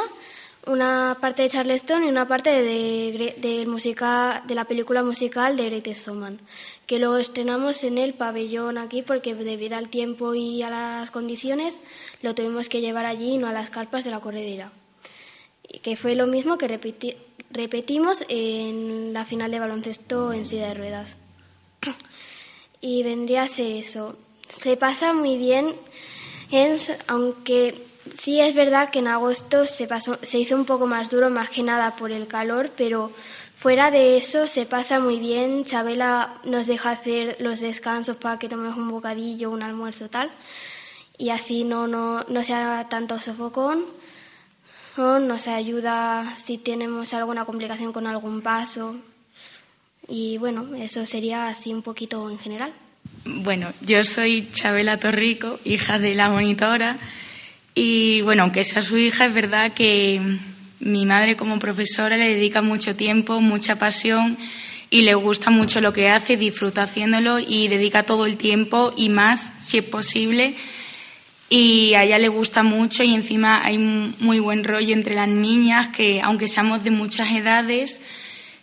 una 0.65 1.17
parte 1.19 1.41
de 1.41 1.49
Charleston 1.49 2.05
y 2.05 2.07
una 2.07 2.28
parte 2.28 2.49
de, 2.61 3.36
del 3.38 3.67
musical, 3.67 4.43
de 4.47 4.55
la 4.55 4.63
película 4.65 5.03
musical 5.03 5.57
de 5.57 5.65
Greatest 5.65 6.07
Showman, 6.07 6.39
que 6.86 6.99
luego 6.99 7.17
estrenamos 7.17 7.84
en 7.84 7.97
el 7.97 8.13
pabellón 8.13 8.78
aquí 8.78 9.01
porque 9.01 9.36
debido 9.36 9.76
al 9.76 9.89
tiempo 9.89 10.36
y 10.36 10.61
a 10.63 10.69
las 10.69 11.11
condiciones 11.11 11.80
lo 12.21 12.34
tuvimos 12.34 12.69
que 12.69 12.80
llevar 12.82 13.05
allí 13.05 13.34
y 13.34 13.38
no 13.38 13.47
a 13.47 13.53
las 13.53 13.69
carpas 13.69 14.05
de 14.05 14.11
la 14.11 14.21
corredera. 14.21 14.71
Que 15.82 15.95
fue 15.97 16.15
lo 16.15 16.28
mismo 16.28 16.57
que 16.57 16.67
repeti- 16.69 17.17
repetimos 17.49 18.24
en 18.30 19.11
la 19.11 19.26
final 19.26 19.51
de 19.51 19.59
baloncesto 19.59 20.32
en 20.32 20.45
silla 20.45 20.67
de 20.67 20.74
ruedas. 20.76 21.17
Y 22.81 23.03
vendría 23.03 23.43
a 23.43 23.47
ser 23.47 23.71
eso. 23.71 24.15
Se 24.49 24.77
pasa 24.77 25.13
muy 25.13 25.38
bien, 25.38 25.75
aunque 27.07 27.88
sí 28.19 28.39
es 28.39 28.53
verdad 28.53 28.89
que 28.89 28.99
en 28.99 29.07
agosto 29.07 29.65
se, 29.65 29.88
pasó, 29.88 30.19
se 30.21 30.38
hizo 30.38 30.55
un 30.55 30.65
poco 30.65 30.86
más 30.86 31.09
duro, 31.09 31.29
más 31.29 31.49
que 31.49 31.63
nada 31.63 31.95
por 31.95 32.11
el 32.11 32.27
calor, 32.27 32.71
pero 32.75 33.11
fuera 33.57 33.91
de 33.91 34.17
eso 34.17 34.47
se 34.47 34.65
pasa 34.65 34.99
muy 34.99 35.19
bien. 35.19 35.65
Chabela 35.65 36.36
nos 36.43 36.67
deja 36.67 36.91
hacer 36.91 37.38
los 37.39 37.59
descansos 37.59 38.17
para 38.17 38.38
que 38.38 38.49
tomemos 38.49 38.77
un 38.77 38.89
bocadillo, 38.89 39.49
un 39.49 39.63
almuerzo, 39.63 40.09
tal, 40.09 40.31
y 41.17 41.29
así 41.29 41.63
no, 41.63 41.88
no, 41.88 42.23
no 42.25 42.43
sea 42.43 42.88
tanto 42.89 43.19
sofocón. 43.19 43.86
Nos 44.95 45.47
ayuda 45.47 46.36
si 46.36 46.59
tenemos 46.59 47.15
alguna 47.15 47.45
complicación 47.45 47.93
con 47.93 48.05
algún 48.05 48.43
paso. 48.43 48.95
Y 50.08 50.38
bueno, 50.38 50.76
eso 50.76 51.06
sería 51.06 51.47
así 51.47 51.74
un 51.74 51.82
poquito 51.82 52.30
en 52.30 52.39
general. 52.39 52.74
Bueno, 53.26 53.72
yo 53.82 54.04
soy 54.04 54.49
Chabela 54.51 54.99
Torrico, 54.99 55.60
hija 55.64 55.99
de 55.99 56.14
la 56.14 56.30
monitora, 56.30 56.97
y 57.76 58.22
bueno, 58.22 58.43
aunque 58.43 58.64
sea 58.64 58.82
su 58.82 58.97
hija, 58.97 59.26
es 59.26 59.34
verdad 59.34 59.74
que 59.74 60.22
mi 60.80 61.06
madre 61.06 61.36
como 61.36 61.58
profesora 61.60 62.18
le 62.18 62.36
dedica 62.36 62.62
mucho 62.62 62.95
tiempo, 62.95 63.39
mucha 63.41 63.78
pasión 63.78 64.38
y 64.89 65.01
le 65.01 65.16
gusta 65.16 65.49
mucho 65.49 65.82
lo 65.82 65.91
que 65.91 66.10
hace, 66.10 66.38
disfruta 66.38 66.84
haciéndolo 66.84 67.39
y 67.39 67.68
dedica 67.68 68.04
todo 68.04 68.26
el 68.26 68.38
tiempo 68.38 68.93
y 68.95 69.10
más, 69.10 69.54
si 69.60 69.80
es 69.80 69.86
posible. 69.86 70.56
Y 71.49 71.93
a 71.95 72.04
ella 72.04 72.20
le 72.20 72.28
gusta 72.28 72.62
mucho 72.62 73.04
y 73.04 73.14
encima 73.14 73.64
hay 73.64 73.78
muy 73.78 74.39
buen 74.39 74.64
rollo 74.64 74.93
entre 74.93 75.16
las 75.16 75.28
niñas 75.28 75.89
que, 75.89 76.22
aunque 76.22 76.47
seamos 76.47 76.84
de 76.84 76.91
muchas 76.91 77.32
edades, 77.32 78.01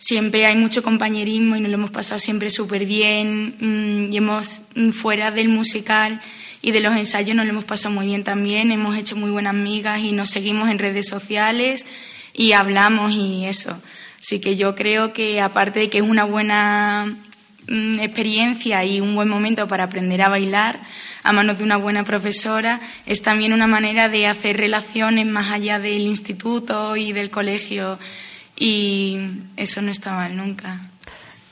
siempre 0.00 0.46
hay 0.46 0.56
mucho 0.56 0.82
compañerismo 0.82 1.56
y 1.56 1.60
nos 1.60 1.70
lo 1.70 1.76
hemos 1.76 1.90
pasado 1.90 2.18
siempre 2.18 2.48
súper 2.48 2.86
bien 2.86 3.54
mm, 3.60 4.12
y 4.12 4.16
hemos 4.16 4.62
mm, 4.74 4.90
fuera 4.90 5.30
del 5.30 5.50
musical 5.50 6.20
y 6.62 6.72
de 6.72 6.80
los 6.80 6.96
ensayos 6.96 7.36
nos 7.36 7.44
lo 7.44 7.52
hemos 7.52 7.64
pasado 7.64 7.94
muy 7.94 8.06
bien 8.06 8.24
también 8.24 8.72
hemos 8.72 8.96
hecho 8.96 9.14
muy 9.14 9.30
buenas 9.30 9.50
amigas 9.50 10.00
y 10.00 10.12
nos 10.12 10.30
seguimos 10.30 10.70
en 10.70 10.78
redes 10.78 11.06
sociales 11.06 11.86
y 12.32 12.52
hablamos 12.52 13.12
y 13.12 13.44
eso. 13.44 13.78
Así 14.18 14.40
que 14.40 14.56
yo 14.56 14.74
creo 14.74 15.12
que 15.12 15.40
aparte 15.40 15.80
de 15.80 15.90
que 15.90 15.98
es 15.98 16.04
una 16.04 16.24
buena 16.24 17.18
mm, 17.68 18.00
experiencia 18.00 18.82
y 18.86 19.02
un 19.02 19.14
buen 19.14 19.28
momento 19.28 19.68
para 19.68 19.84
aprender 19.84 20.22
a 20.22 20.30
bailar 20.30 20.80
a 21.22 21.32
manos 21.32 21.58
de 21.58 21.64
una 21.64 21.76
buena 21.76 22.04
profesora 22.04 22.80
es 23.04 23.20
también 23.20 23.52
una 23.52 23.66
manera 23.66 24.08
de 24.08 24.26
hacer 24.26 24.56
relaciones 24.56 25.26
más 25.26 25.50
allá 25.50 25.78
del 25.78 26.00
instituto 26.00 26.96
y 26.96 27.12
del 27.12 27.28
colegio 27.28 27.98
y 28.60 29.18
eso 29.56 29.82
no 29.82 29.90
está 29.90 30.12
mal 30.12 30.36
nunca. 30.36 30.90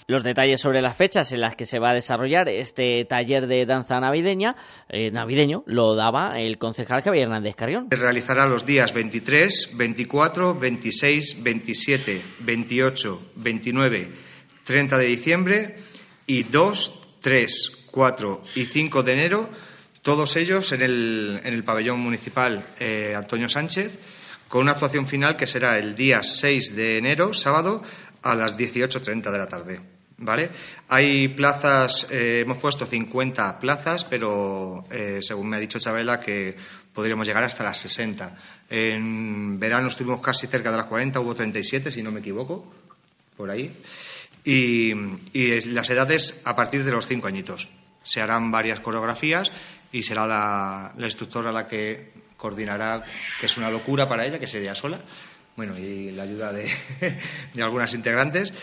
Los 0.07 0.23
detalles 0.23 0.61
sobre 0.61 0.81
las 0.81 0.97
fechas 0.97 1.33
en 1.33 1.41
las 1.41 1.57
que 1.57 1.67
se 1.67 1.79
va 1.79 1.91
a 1.91 1.95
desarrollar 1.95 2.49
este 2.49 3.05
taller 3.05 3.47
de 3.47 3.67
danza 3.67 3.99
navideña, 4.01 4.57
eh, 4.89 5.11
navideño, 5.11 5.65
lo 5.67 5.95
daba 5.95 6.39
el 6.39 6.57
concejal 6.57 7.03
Javier 7.03 7.25
Hernández 7.25 7.57
Carrión. 7.57 7.89
Se 7.91 7.97
realizará 7.97 8.47
los 8.47 8.65
días 8.65 8.95
23, 8.95 9.73
24, 9.75 10.55
26, 10.55 11.43
27, 11.43 12.23
28, 12.41 13.23
29, 13.37 14.13
30 14.65 14.99
de 14.99 15.07
diciembre 15.07 15.77
y 16.27 16.45
2, 16.45 16.95
3, 17.21 17.73
4 17.91 18.43
y 18.55 18.65
5 18.65 19.03
de 19.03 19.13
enero, 19.13 19.51
todos 20.03 20.37
ellos 20.37 20.73
en 20.73 20.83
el, 20.83 21.41
en 21.43 21.53
el 21.53 21.65
pabellón 21.65 22.01
municipal 22.01 22.65
eh, 22.79 23.15
Antonio 23.17 23.49
Sánchez, 23.49 23.99
con 24.49 24.63
una 24.63 24.73
actuación 24.73 25.07
final 25.07 25.37
que 25.37 25.47
será 25.47 25.79
el 25.79 25.95
día 25.95 26.23
6 26.23 26.75
de 26.75 26.99
enero, 26.99 27.35
sábado, 27.35 27.83
a 28.23 28.35
las 28.35 28.57
18.30 28.57 29.31
de 29.31 29.39
la 29.39 29.47
tarde. 29.47 29.81
¿Vale? 30.21 30.51
Hay 30.89 31.29
plazas, 31.29 32.09
eh, 32.11 32.41
hemos 32.41 32.59
puesto 32.59 32.85
50 32.85 33.61
plazas, 33.61 34.05
pero 34.05 34.85
eh, 34.91 35.21
según 35.23 35.49
me 35.49 35.59
ha 35.59 35.61
dicho 35.61 35.79
Chabela 35.79 36.19
que 36.19 36.57
podríamos 36.93 37.25
llegar 37.25 37.45
hasta 37.45 37.63
las 37.63 37.79
60. 37.79 38.37
En 38.69 39.61
verano 39.61 39.89
estuvimos 39.89 40.21
casi 40.21 40.49
cerca 40.49 40.73
de 40.73 40.79
las 40.79 40.87
40, 40.87 41.21
hubo 41.21 41.35
37, 41.35 41.93
si 41.93 42.03
no 42.03 42.11
me 42.11 42.19
equivoco, 42.19 42.75
por 43.37 43.49
ahí. 43.51 43.73
Y, 44.45 44.93
las 45.67 45.89
edades 45.91 46.41
a 46.45 46.57
partir 46.57 46.83
de 46.83 46.91
los 46.91 47.07
5 47.07 47.29
añitos. 47.29 47.69
Se 48.03 48.21
harán 48.21 48.51
varias 48.51 48.81
coreografías 48.81 49.53
y 49.93 50.03
será 50.03 50.27
la 50.27 51.05
instructora 51.07 51.53
la 51.53 51.69
que 51.69 52.28
coordinará, 52.39 53.03
que 53.39 53.47
es 53.47 53.57
una 53.59 53.71
locura 53.71 54.09
para 54.09 54.25
ella, 54.25 54.39
que 54.39 54.47
sería 54.47 54.75
sola, 54.75 55.01
bueno, 55.57 55.77
y 55.77 56.13
la 56.13 56.23
ayuda 56.23 56.53
de, 56.53 56.71
de 57.53 57.63
algunas 57.63 57.93
integrantes. 57.93 58.55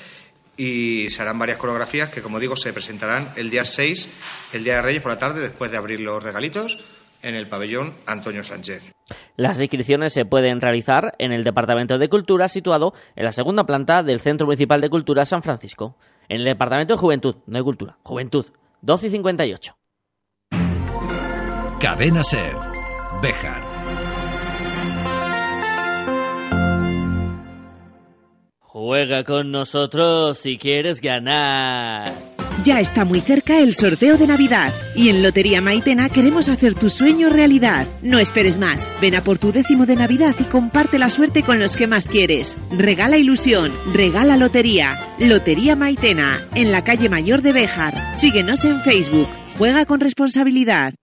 Y 0.57 1.09
se 1.09 1.21
harán 1.21 1.37
varias 1.37 1.57
coreografías 1.57 2.09
que, 2.09 2.21
como 2.21 2.39
digo, 2.39 2.55
se 2.55 2.71
presentarán 2.71 3.33
el 3.35 3.49
día 3.49 3.65
6, 3.65 4.09
el 4.53 4.63
día 4.63 4.77
de 4.77 4.81
Reyes 4.81 5.01
por 5.03 5.11
la 5.11 5.19
tarde, 5.19 5.41
después 5.41 5.69
de 5.69 5.77
abrir 5.77 5.99
los 5.99 6.23
regalitos, 6.23 6.77
en 7.21 7.35
el 7.35 7.49
pabellón 7.49 7.95
Antonio 8.05 8.43
Sánchez. 8.43 8.93
Las 9.35 9.59
inscripciones 9.59 10.13
se 10.13 10.25
pueden 10.25 10.61
realizar 10.61 11.13
en 11.17 11.31
el 11.31 11.43
Departamento 11.43 11.97
de 11.97 12.07
Cultura 12.07 12.47
situado 12.47 12.93
en 13.15 13.25
la 13.25 13.31
segunda 13.31 13.65
planta 13.65 14.03
del 14.03 14.19
Centro 14.19 14.47
Municipal 14.47 14.79
de 14.79 14.89
Cultura 14.89 15.25
San 15.25 15.43
Francisco. 15.43 15.97
En 16.29 16.37
el 16.37 16.45
Departamento 16.45 16.93
de 16.93 16.99
Juventud, 16.99 17.35
no 17.47 17.57
de 17.57 17.63
Cultura, 17.63 17.97
Juventud, 18.03 18.45
12 18.81 19.07
y 19.07 19.09
58. 19.09 19.75
Cadena 21.79 22.23
Ser. 22.23 22.74
Juega 28.59 29.23
con 29.23 29.51
nosotros 29.51 30.37
si 30.37 30.57
quieres 30.57 31.01
ganar. 31.01 32.13
Ya 32.63 32.79
está 32.79 33.03
muy 33.03 33.21
cerca 33.21 33.59
el 33.59 33.73
sorteo 33.73 34.17
de 34.17 34.27
Navidad 34.27 34.73
y 34.95 35.09
en 35.09 35.23
Lotería 35.23 35.61
Maitena 35.61 36.09
queremos 36.09 36.49
hacer 36.49 36.75
tu 36.75 36.89
sueño 36.89 37.29
realidad. 37.29 37.87
No 38.01 38.19
esperes 38.19 38.59
más, 38.59 38.89
ven 39.01 39.15
a 39.15 39.21
por 39.21 39.37
tu 39.37 39.51
décimo 39.51 39.85
de 39.85 39.95
Navidad 39.95 40.35
y 40.39 40.43
comparte 40.43 40.99
la 40.99 41.09
suerte 41.09 41.43
con 41.43 41.59
los 41.59 41.77
que 41.77 41.87
más 41.87 42.09
quieres. 42.09 42.57
Regala 42.77 43.17
ilusión, 43.17 43.71
regala 43.93 44.37
lotería. 44.37 44.99
Lotería 45.19 45.75
Maitena, 45.75 46.45
en 46.53 46.71
la 46.71 46.83
calle 46.83 47.09
Mayor 47.09 47.41
de 47.41 47.53
Béjar. 47.53 48.15
Síguenos 48.15 48.65
en 48.65 48.81
Facebook. 48.81 49.29
Juega 49.57 49.85
con 49.85 49.99
responsabilidad. 49.99 50.93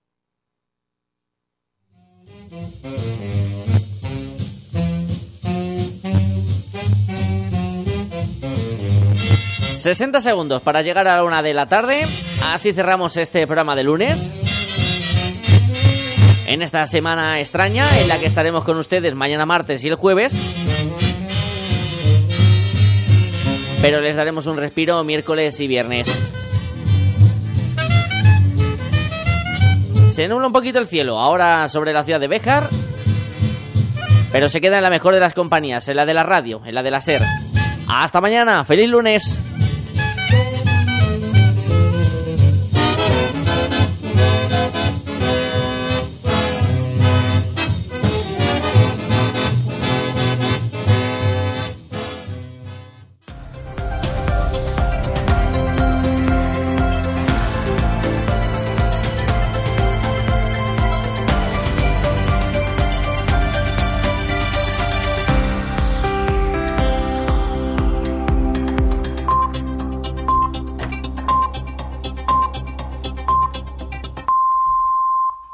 60 9.82 10.20
segundos 10.20 10.62
para 10.62 10.80
llegar 10.82 11.08
a 11.08 11.16
la 11.16 11.24
una 11.24 11.42
de 11.42 11.54
la 11.54 11.66
tarde. 11.66 12.06
Así 12.40 12.72
cerramos 12.72 13.16
este 13.16 13.44
programa 13.48 13.74
de 13.74 13.82
lunes. 13.82 14.32
En 16.46 16.62
esta 16.62 16.86
semana 16.86 17.40
extraña 17.40 17.98
en 17.98 18.06
la 18.06 18.20
que 18.20 18.26
estaremos 18.26 18.62
con 18.62 18.78
ustedes 18.78 19.12
mañana 19.16 19.44
martes 19.44 19.84
y 19.84 19.88
el 19.88 19.96
jueves. 19.96 20.34
Pero 23.80 24.00
les 24.00 24.14
daremos 24.14 24.46
un 24.46 24.56
respiro 24.56 25.02
miércoles 25.02 25.58
y 25.58 25.66
viernes. 25.66 26.08
Se 30.10 30.28
nubla 30.28 30.46
un 30.46 30.52
poquito 30.52 30.78
el 30.78 30.86
cielo. 30.86 31.18
Ahora 31.18 31.66
sobre 31.66 31.92
la 31.92 32.04
ciudad 32.04 32.20
de 32.20 32.28
Béjar. 32.28 32.68
pero 34.30 34.48
se 34.48 34.60
queda 34.60 34.76
en 34.76 34.84
la 34.84 34.90
mejor 34.90 35.12
de 35.14 35.20
las 35.20 35.34
compañías, 35.34 35.88
en 35.88 35.96
la 35.96 36.06
de 36.06 36.14
la 36.14 36.22
radio, 36.22 36.62
en 36.64 36.74
la 36.74 36.84
de 36.84 36.90
la 36.92 37.00
SER. 37.00 37.22
Hasta 37.88 38.20
mañana, 38.20 38.64
feliz 38.64 38.88
lunes. 38.88 39.51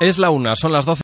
Es 0.09 0.17
la 0.17 0.31
una, 0.31 0.57
son 0.57 0.73
las 0.73 0.87
12. 0.87 0.97